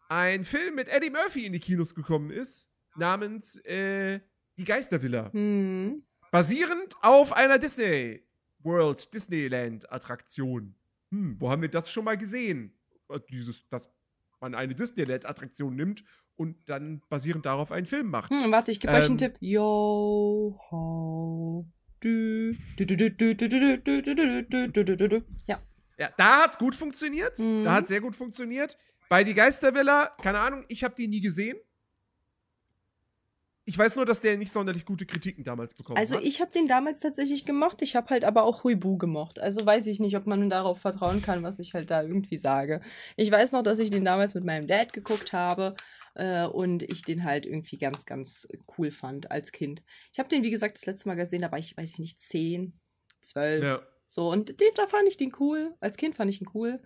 [0.10, 4.20] ein Film mit Eddie Murphy in die Kinos gekommen ist, namens äh,
[4.58, 5.32] Die Geistervilla.
[5.32, 6.04] Hm.
[6.32, 8.24] Basierend auf einer Disney
[8.60, 10.76] World Disneyland Attraktion.
[11.12, 12.78] Hm, wo haben wir das schon mal gesehen?
[13.30, 13.90] Dieses, dass
[14.40, 16.04] man eine Disneyland Attraktion nimmt
[16.40, 18.32] und dann basierend darauf einen Film macht.
[18.32, 19.36] Hm, warte, ich gebe ähm, euch einen Tipp.
[19.42, 21.66] Yo, how
[22.00, 22.52] do.
[25.48, 25.60] Ja.
[25.98, 27.38] Ja, da hat's gut funktioniert.
[27.40, 27.66] Mhm.
[27.66, 28.78] Da hat's sehr gut funktioniert.
[29.10, 31.58] Bei die Geistervilla, keine Ahnung, ich habe die nie gesehen.
[33.66, 36.20] Ich weiß nur, dass der nicht sonderlich gute Kritiken damals bekommen also hat.
[36.22, 39.40] Also ich habe den damals tatsächlich gemocht, ich habe halt aber auch Huibu gemocht.
[39.40, 42.82] Also weiß ich nicht, ob man darauf vertrauen kann, was ich halt da irgendwie sage.
[43.18, 45.76] Ich weiß noch, dass ich den damals mit meinem Dad geguckt habe
[46.20, 48.48] äh, und ich den halt irgendwie ganz, ganz
[48.78, 49.82] cool fand als Kind.
[50.12, 52.20] Ich habe den, wie gesagt, das letzte Mal gesehen, da war ich, weiß ich nicht,
[52.20, 52.78] 10,
[53.22, 53.64] 12.
[53.64, 53.82] Ja.
[54.06, 55.76] So, und den, da fand ich den cool.
[55.80, 56.82] Als Kind fand ich ihn cool.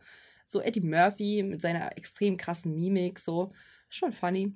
[0.46, 3.54] So Eddie Murphy mit seiner extrem krassen Mimik, so.
[3.90, 4.56] Schon funny.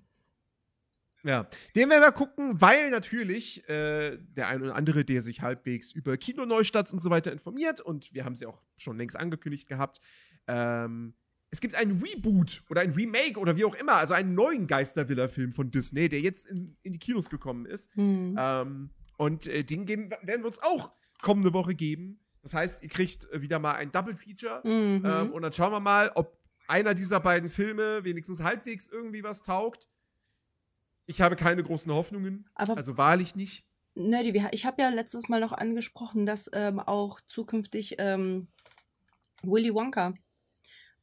[1.24, 5.92] Ja, den werden wir gucken, weil natürlich äh, der ein oder andere, der sich halbwegs
[5.92, 10.00] über Kinoneustarts und so weiter informiert, und wir haben sie auch schon längst angekündigt gehabt,
[10.48, 11.16] ähm,
[11.58, 15.54] es gibt einen Reboot oder ein Remake oder wie auch immer, also einen neuen Geistervilla-Film
[15.54, 17.90] von Disney, der jetzt in, in die Kinos gekommen ist.
[17.96, 18.36] Hm.
[18.38, 22.20] Ähm, und äh, den geben, werden wir uns auch kommende Woche geben.
[22.44, 24.62] Das heißt, ihr kriegt äh, wieder mal ein Double Feature.
[24.64, 25.04] Mhm.
[25.04, 29.42] Ähm, und dann schauen wir mal, ob einer dieser beiden Filme wenigstens halbwegs irgendwie was
[29.42, 29.90] taugt.
[31.08, 32.48] Ich habe keine großen Hoffnungen.
[32.54, 33.66] Aber Also wahrlich nicht.
[33.96, 38.48] Nerdy, ich habe ja letztes Mal noch angesprochen, dass ähm, auch zukünftig ähm,
[39.42, 40.14] Willy Wonka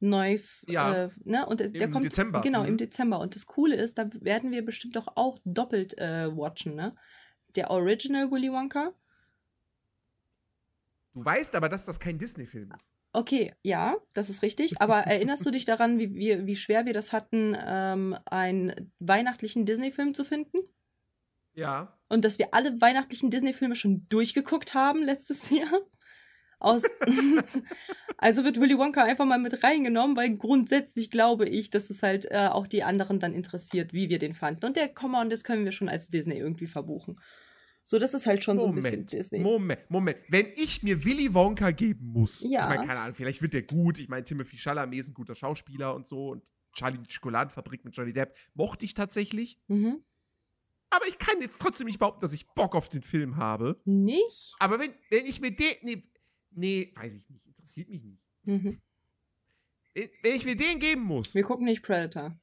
[0.08, 1.04] neu, Ja.
[1.04, 2.68] äh, ne, und der Im kommt Dezember, Genau, mhm.
[2.68, 3.18] im Dezember.
[3.20, 6.94] Und das Coole ist, da werden wir bestimmt doch auch doppelt äh, watchen, ne?
[7.56, 8.92] Der Original Willy Wonka.
[11.12, 12.90] Du weißt aber, dass das kein Disney-Film ist.
[13.12, 14.80] Okay, ja, das ist richtig.
[14.80, 19.64] Aber erinnerst du dich daran, wie, wie, wie schwer wir das hatten, ähm, einen weihnachtlichen
[19.64, 20.58] Disney-Film zu finden?
[21.54, 21.96] Ja.
[22.08, 25.80] Und dass wir alle weihnachtlichen Disney-Filme schon durchgeguckt haben letztes Jahr.
[26.58, 26.82] Aus
[28.18, 32.30] also wird Willy Wonka einfach mal mit reingenommen, weil grundsätzlich glaube ich, dass es halt
[32.30, 34.64] äh, auch die anderen dann interessiert, wie wir den fanden.
[34.64, 37.20] Und der, komm on, das können wir schon als Disney irgendwie verbuchen.
[37.86, 39.38] So, das ist halt schon so ein bisschen Moment, Disney.
[39.40, 40.18] Moment, Moment.
[40.28, 42.62] Wenn ich mir Willy Wonka geben muss, Ja.
[42.62, 43.98] ich meine, keine Ahnung, vielleicht wird der gut.
[43.98, 47.94] Ich meine, Timothy Chalamet ist ein guter Schauspieler und so und Charlie die Schokoladenfabrik mit
[47.94, 49.60] Johnny Depp mochte ich tatsächlich.
[49.68, 50.02] Mhm.
[50.90, 53.80] Aber ich kann jetzt trotzdem nicht behaupten, dass ich Bock auf den Film habe.
[53.84, 54.54] Nicht?
[54.60, 56.04] Aber wenn, wenn ich mir den, nee,
[56.54, 58.22] nee, weiß ich nicht, interessiert mich nicht.
[58.44, 58.78] Mhm.
[59.94, 62.36] Wenn ich mir den geben muss, Wir gucken nicht Predator.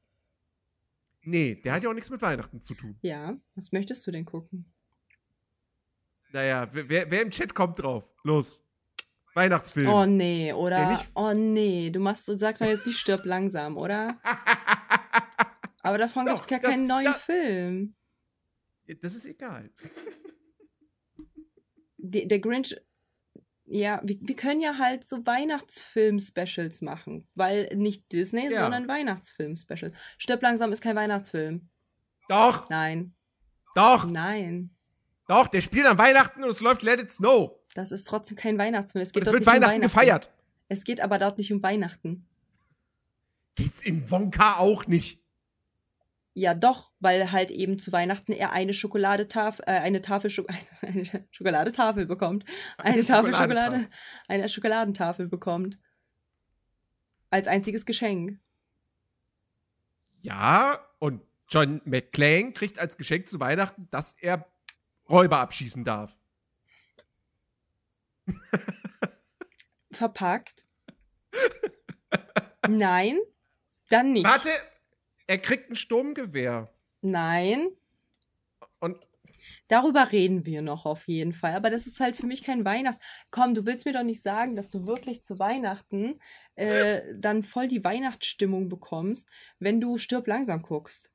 [1.23, 2.97] nee, der hat ja auch nichts mit Weihnachten zu tun.
[3.01, 4.65] Ja, was möchtest du denn gucken?
[6.31, 8.05] Naja, wer, wer im Chat kommt drauf?
[8.23, 8.63] Los.
[9.33, 9.87] Weihnachtsfilm.
[9.89, 10.99] Oh nee, oder?
[11.15, 14.19] Oh nee, du machst und sag doch jetzt nicht stirb langsam, oder?
[15.83, 17.13] Aber davon Doch, gibt's gar das- keinen neuen ja.
[17.13, 17.95] Film.
[19.01, 19.71] das ist egal.
[21.97, 22.75] Der Grinch,
[23.73, 28.61] ja, wir, wir können ja halt so Weihnachtsfilm-Specials machen, weil nicht Disney, Ja.
[28.63, 29.93] sondern Weihnachtsfilm-Specials.
[30.17, 31.69] Stirb langsam ist kein Weihnachtsfilm.
[32.27, 33.13] Doch, Nein,
[33.75, 34.71] doch, nein.
[35.27, 37.57] doch, der spielt an Weihnachten und es läuft Let It Snow.
[37.73, 39.01] Das ist trotzdem kein Weihnachtsfilm.
[39.01, 40.29] Es geht es wird nicht um Weihnachten gefeiert.
[40.67, 42.27] Es geht aber dort nicht um Weihnachten.
[43.55, 45.20] Geht's in Wonka auch nicht.
[46.33, 50.45] Ja, doch, weil halt eben zu Weihnachten er eine Schokoladetafel, äh, eine Tafel, Scho
[50.81, 52.45] eine Schokoladetafel bekommt.
[52.77, 53.79] Eine, Tafel Schokoladentafel.
[53.79, 53.89] Schokolade,
[54.27, 55.77] eine Schokoladentafel bekommt.
[57.29, 58.39] Als einziges Geschenk.
[60.21, 64.45] Ja, und John McClane kriegt als Geschenk zu Weihnachten, dass er
[65.09, 66.17] Räuber abschießen darf.
[69.91, 70.65] Verpackt.
[72.69, 73.17] Nein,
[73.89, 74.25] dann nicht.
[74.25, 74.49] Warte,
[75.31, 76.73] er kriegt ein Sturmgewehr.
[77.01, 77.69] Nein,
[78.81, 78.97] Und
[79.69, 81.55] darüber reden wir noch auf jeden Fall.
[81.55, 83.01] Aber das ist halt für mich kein Weihnachts.
[83.31, 86.19] Komm, du willst mir doch nicht sagen, dass du wirklich zu Weihnachten
[86.55, 91.11] äh, dann voll die Weihnachtsstimmung bekommst, wenn du stirb langsam guckst.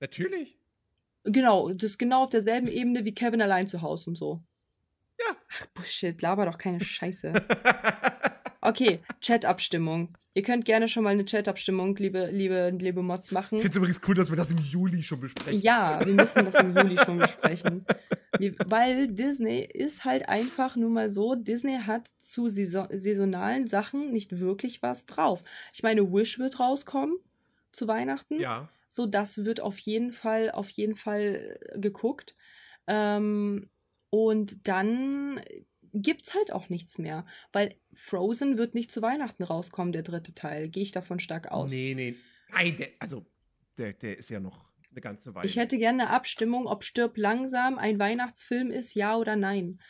[0.00, 0.58] natürlich.
[1.22, 4.42] Genau, das ist genau auf derselben Ebene wie Kevin allein zu Hause und so.
[5.20, 5.36] Ja.
[5.52, 7.32] Ach, Bullshit, laber doch keine Scheiße.
[8.64, 10.16] Okay, Chat-Abstimmung.
[10.32, 13.56] Ihr könnt gerne schon mal eine Chat-Abstimmung, liebe, liebe, liebe Mods, machen.
[13.56, 15.60] Ich finde es übrigens cool, dass wir das im Juli schon besprechen.
[15.60, 17.84] Ja, wir müssen das im Juli schon besprechen.
[18.38, 24.12] Wir, weil Disney ist halt einfach nur mal so, Disney hat zu saison saisonalen Sachen
[24.12, 25.44] nicht wirklich was drauf.
[25.72, 27.16] Ich meine, Wish wird rauskommen
[27.70, 28.40] zu Weihnachten.
[28.40, 28.68] Ja.
[28.88, 32.34] So, das wird auf jeden Fall, auf jeden Fall äh, geguckt.
[32.86, 33.68] Ähm,
[34.10, 35.40] und dann
[35.94, 37.24] gibt's halt auch nichts mehr.
[37.52, 40.68] Weil Frozen wird nicht zu Weihnachten rauskommen, der dritte Teil.
[40.68, 41.70] Gehe ich davon stark aus.
[41.70, 42.16] Nee, nee.
[42.50, 43.24] Nein, der, also,
[43.78, 45.46] der, der ist ja noch eine ganze Weile.
[45.46, 49.80] Ich hätte gerne eine Abstimmung, ob Stirb langsam ein Weihnachtsfilm ist, ja oder nein.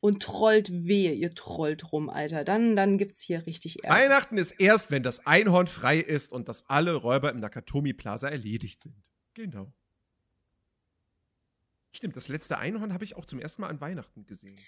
[0.00, 2.42] Und trollt wehe, ihr trollt rum, Alter.
[2.42, 4.02] Dann, dann gibt's hier richtig Ärger.
[4.02, 8.28] Weihnachten ist erst, wenn das Einhorn frei ist und dass alle Räuber im Nakatomi Plaza
[8.28, 8.96] erledigt sind.
[9.34, 9.72] Genau.
[11.94, 14.58] Stimmt, das letzte Einhorn habe ich auch zum ersten Mal an Weihnachten gesehen.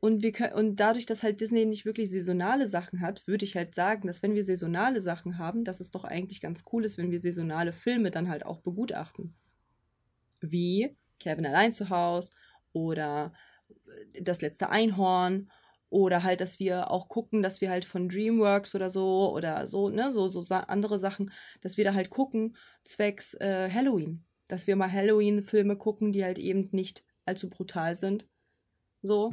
[0.00, 3.74] Und, wir und dadurch, dass halt Disney nicht wirklich saisonale Sachen hat, würde ich halt
[3.74, 7.10] sagen, dass wenn wir saisonale Sachen haben, dass es doch eigentlich ganz cool ist, wenn
[7.10, 9.34] wir saisonale Filme dann halt auch begutachten.
[10.40, 12.30] Wie Kevin allein zu Haus
[12.72, 13.32] oder
[14.14, 15.50] äh, das letzte Einhorn
[15.90, 19.88] oder halt, dass wir auch gucken, dass wir halt von DreamWorks oder so oder so,
[19.88, 24.24] ne, so, so andere Sachen, dass wir da halt gucken, zwecks äh, Halloween.
[24.48, 28.26] Dass wir mal Halloween-Filme gucken, die halt eben nicht allzu brutal sind.
[29.02, 29.32] So.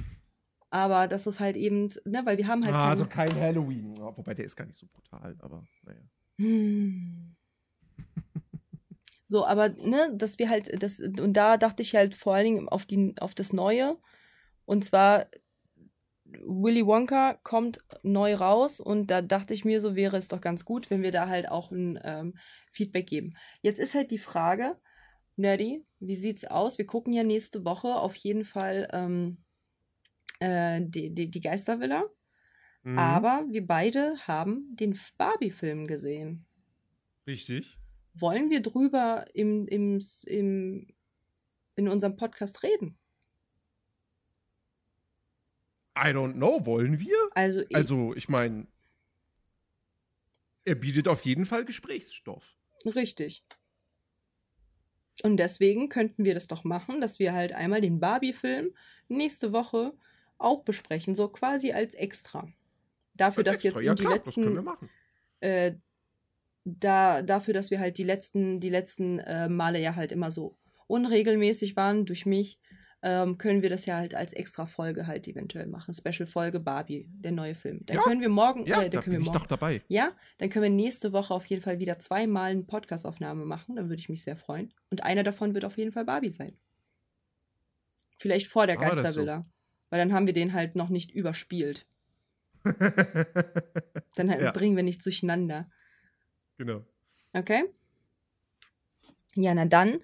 [0.70, 2.76] Aber das ist halt eben, ne, weil wir haben halt.
[2.76, 3.98] ah, also kein Halloween.
[3.98, 6.02] Wobei der ist gar nicht so brutal, aber naja.
[6.38, 7.36] Hm.
[9.28, 12.70] So, aber ne, dass wir halt das und da dachte ich halt vor allen Dingen
[12.70, 13.98] auf die auf das Neue
[14.66, 15.26] und zwar
[16.26, 20.66] Willy Wonka kommt neu raus und da dachte ich mir, so wäre es doch ganz
[20.66, 22.38] gut, wenn wir da halt auch ein ähm,
[22.72, 23.36] Feedback geben.
[23.62, 24.78] Jetzt ist halt die Frage,
[25.38, 26.78] Nerdy, wie sieht's aus?
[26.78, 29.38] Wir gucken ja nächste Woche auf jeden Fall ähm,
[30.40, 32.06] äh, die, die, die Geistervilla,
[32.84, 33.00] Mhm.
[33.00, 36.46] aber wir beide haben den Barbie-Film gesehen.
[37.28, 37.80] Richtig.
[38.14, 40.88] Wollen wir drüber im, im, im,
[41.76, 42.98] in unserem Podcast reden?
[45.98, 47.18] I don't know, wollen wir?
[47.34, 48.68] Also, ich, Also, ich meine,
[50.66, 52.56] er bietet auf jeden Fall Gesprächsstoff.
[52.86, 53.44] Richtig.
[55.24, 58.74] Und deswegen könnten wir das doch machen, dass wir halt einmal den Barbie-Film
[59.08, 59.94] nächste Woche
[60.38, 62.48] auch besprechen, so quasi als extra.
[63.14, 64.68] Dafür, dass jetzt ja, die klar, letzten,
[65.40, 65.74] äh,
[66.66, 70.58] da, dafür, dass wir halt die letzten, die letzten äh, Male ja halt immer so
[70.88, 72.60] unregelmäßig waren durch mich,
[73.02, 75.94] ähm, können wir das ja halt als extra Folge halt eventuell machen.
[75.94, 77.86] Special-Folge Barbie, der neue Film.
[77.86, 79.46] Dann Ja, können wir morgen, Ja, äh, da dann können bin wir ich morgen, doch
[79.48, 79.82] dabei.
[79.88, 83.76] ja, dann können wir nächste Woche auf jeden Fall wieder zweimal eine Podcast-Aufnahme machen.
[83.76, 84.74] Da würde ich mich sehr freuen.
[84.90, 86.58] Und einer davon wird auf jeden Fall Barbie sein.
[88.18, 89.46] Vielleicht vor der Geistervilla.
[89.90, 91.86] Weil dann haben wir den halt noch nicht überspielt.
[94.16, 94.52] Dann halt Ja.
[94.52, 95.70] bringen wir nichts durcheinander.
[96.58, 96.84] genau.
[97.34, 97.66] Okay?
[99.36, 100.00] Ja, na dann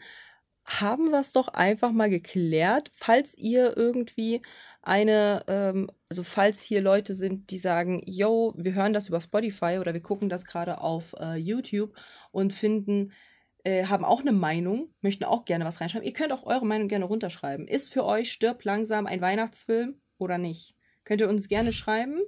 [0.80, 2.92] haben wir es doch einfach mal geklärt.
[2.96, 4.42] Falls ihr irgendwie
[4.82, 9.78] eine, ähm, also falls hier Leute sind, die sagen, yo, wir hören das über Spotify
[9.80, 11.96] oder wir gucken das gerade auf äh, YouTube
[12.32, 13.12] und finden,
[13.64, 16.08] äh, haben auch eine Meinung, möchten auch gerne was reinschreiben.
[16.08, 17.68] Ihr könnt auch eure Meinung gerne runterschreiben.
[17.68, 20.76] Ist für euch Stirb langsam ein Weihnachtsfilm oder nicht?
[21.04, 22.20] Könnt ihr uns gerne schreiben.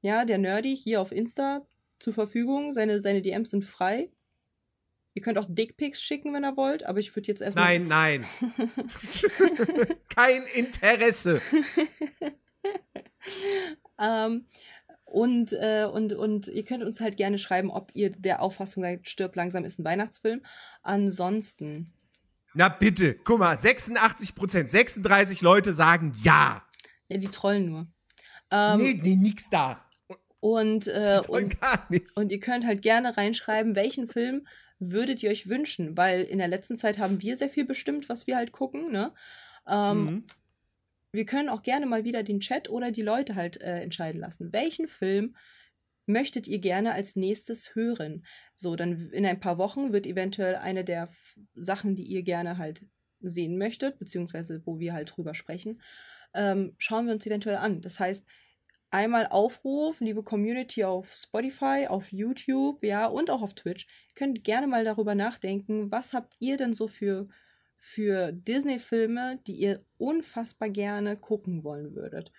[0.00, 1.66] Ja, der Nerdy hier auf Insta
[1.98, 2.72] zur Verfügung.
[2.72, 4.10] Seine, seine DMs sind frei.
[5.18, 7.80] Ihr könnt auch Dickpics schicken, wenn ihr wollt, aber ich würde jetzt erstmal.
[7.80, 8.26] Nein, nein.
[10.14, 11.42] Kein Interesse.
[13.98, 14.46] Ähm,
[15.06, 19.08] und, äh, und, und ihr könnt uns halt gerne schreiben, ob ihr der Auffassung seid,
[19.08, 20.40] Stirb langsam ist ein Weihnachtsfilm.
[20.84, 21.90] Ansonsten,
[22.54, 26.64] Na bitte, guck mal, 86 Prozent, 36 Leute sagen ja.
[27.08, 27.88] ja, die trollen nur.
[28.52, 29.84] Ähm, nee, nee, nix da.
[30.38, 32.06] und, äh, und, gar nicht.
[32.16, 34.46] und ihr könnt halt gerne reinschreiben, welchen Film
[34.78, 38.26] würdet ihr euch wünschen, weil in der letzten Zeit haben wir sehr viel bestimmt, was
[38.26, 39.14] wir halt gucken, ne?
[39.66, 40.24] Ähm, Mhm.
[41.12, 44.52] wir können auch gerne mal wieder den Chat oder die Leute halt äh, entscheiden lassen.
[44.52, 45.36] Welchen Film
[46.06, 48.26] möchtet ihr gerne als nächstes hören?
[48.56, 51.10] So, dann in ein paar Wochen wird eventuell eine der
[51.54, 52.86] Sachen, die ihr gerne halt
[53.20, 55.80] sehen möchtet, beziehungsweise wo wir halt drüber sprechen,
[56.34, 57.80] ähm, schauen wir uns eventuell an.
[57.80, 58.26] Das heißt,
[58.90, 63.86] einmal Aufruf, liebe Community auf Spotify, auf YouTube, ja, und auch auf Twitch.
[64.08, 67.28] Ihr könnt gerne mal darüber nachdenken, was habt ihr denn so für,
[67.76, 72.32] für Disney-Filme, die ihr unfassbar gerne gucken wollen würdet.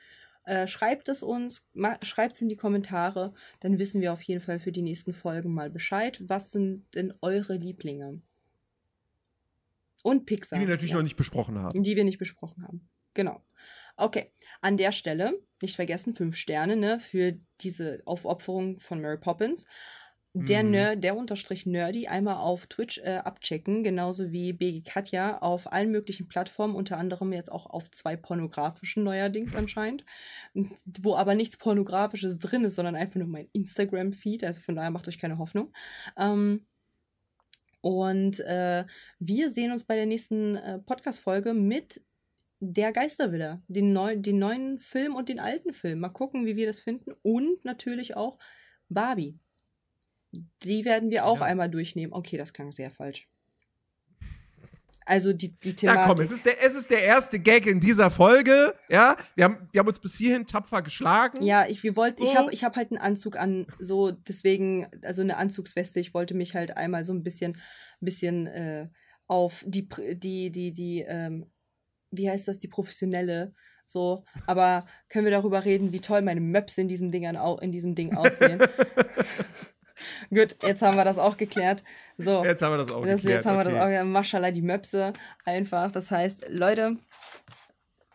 [0.43, 1.67] Äh, schreibt es uns,
[2.03, 5.53] schreibt es in die Kommentare, dann wissen wir auf jeden Fall für die nächsten Folgen
[5.53, 6.23] mal Bescheid.
[6.27, 8.21] Was sind denn eure Lieblinge?
[10.01, 10.57] Und Pixar.
[10.57, 11.83] Die wir natürlich ja noch nicht besprochen haben.
[11.83, 12.89] die wir nicht besprochen haben.
[13.13, 13.41] Genau.
[13.99, 14.31] Okay,
[14.61, 19.65] an der Stelle, nicht vergessen, fünf Sterne, ne, für diese Aufopferung von Mary Poppins.
[20.33, 20.69] Der, Mhm.
[20.69, 25.89] Ner der Unterstrich Nerdy einmal auf Twitch äh, abchecken, genauso wie BG Katja auf allen
[25.89, 30.05] möglichen Plattformen, unter anderem jetzt auch auf zwei pornografischen neuerdings anscheinend,
[31.01, 35.07] wo aber nichts Pornografisches drin ist, sondern einfach nur mein Instagram-Feed, also von daher macht
[35.07, 35.73] euch keine Hoffnung.
[36.15, 36.67] Ähm,
[37.81, 38.85] und äh,
[39.19, 42.03] wir sehen uns bei der nächsten äh, Podcast-Folge mit
[42.59, 45.99] der Geistervilla, den, neu den neuen Film und den alten Film.
[45.99, 47.13] Mal gucken, wie wir das finden.
[47.21, 48.37] Und natürlich auch
[48.89, 49.37] Barbie.
[50.63, 51.45] Die werden wir auch Ja.
[51.45, 52.13] einmal durchnehmen.
[52.13, 53.27] Okay, das klang sehr falsch.
[55.05, 56.05] Also die, die Ja, Thematik.
[56.05, 58.75] komm, es ist, der, es ist der erste Gag in dieser Folge.
[58.89, 61.41] Ja, wir haben, wir haben uns bis hierhin tapfer geschlagen.
[61.41, 62.35] Ja, ich, wir wollten, ich So.
[62.35, 65.99] habe ich hab halt einen Anzug an, so deswegen, also eine Anzugsweste.
[65.99, 67.59] Ich wollte mich halt einmal so ein bisschen,
[67.99, 68.89] bisschen äh,
[69.25, 71.47] auf die, die, die, die, ähm,
[72.11, 73.53] wie heißt das, die professionelle,
[73.85, 74.23] so.
[74.45, 77.95] Aber können wir darüber reden, wie toll meine Möpse in diesem Ding, an, in diesem
[77.95, 78.59] Ding aussehen?
[80.29, 81.83] Gut, jetzt haben wir das auch geklärt.
[82.17, 82.43] So.
[82.43, 83.37] Jetzt haben wir das auch Das, geklärt.
[83.39, 83.99] jetzt haben wir das okay.
[83.99, 85.13] auch, Maschallah, die Möpse
[85.45, 85.91] einfach.
[85.91, 86.97] Das heißt, Leute,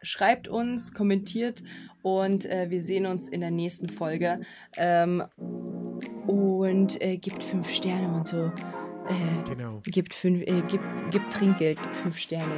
[0.03, 1.63] schreibt uns, kommentiert
[2.03, 4.41] und äh, wir sehen uns in der nächsten Folge.
[4.77, 5.25] Ähm,
[6.27, 8.47] und äh, gibt fünf Sterne und so.
[8.47, 9.81] Äh, Genau.
[9.85, 12.55] gibt, fünf, äh, gibt, gibt Trinkgeld, gibt fünf Sterne.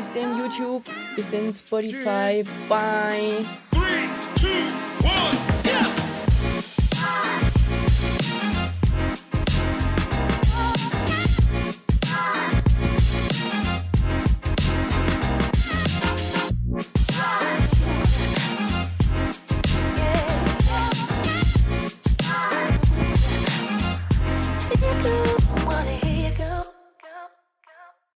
[0.00, 0.82] Bis denn YouTube,
[1.14, 3.44] bis denn Spotify, bye.
[3.70, 4.48] Three, two,
[5.06, 5.59] one.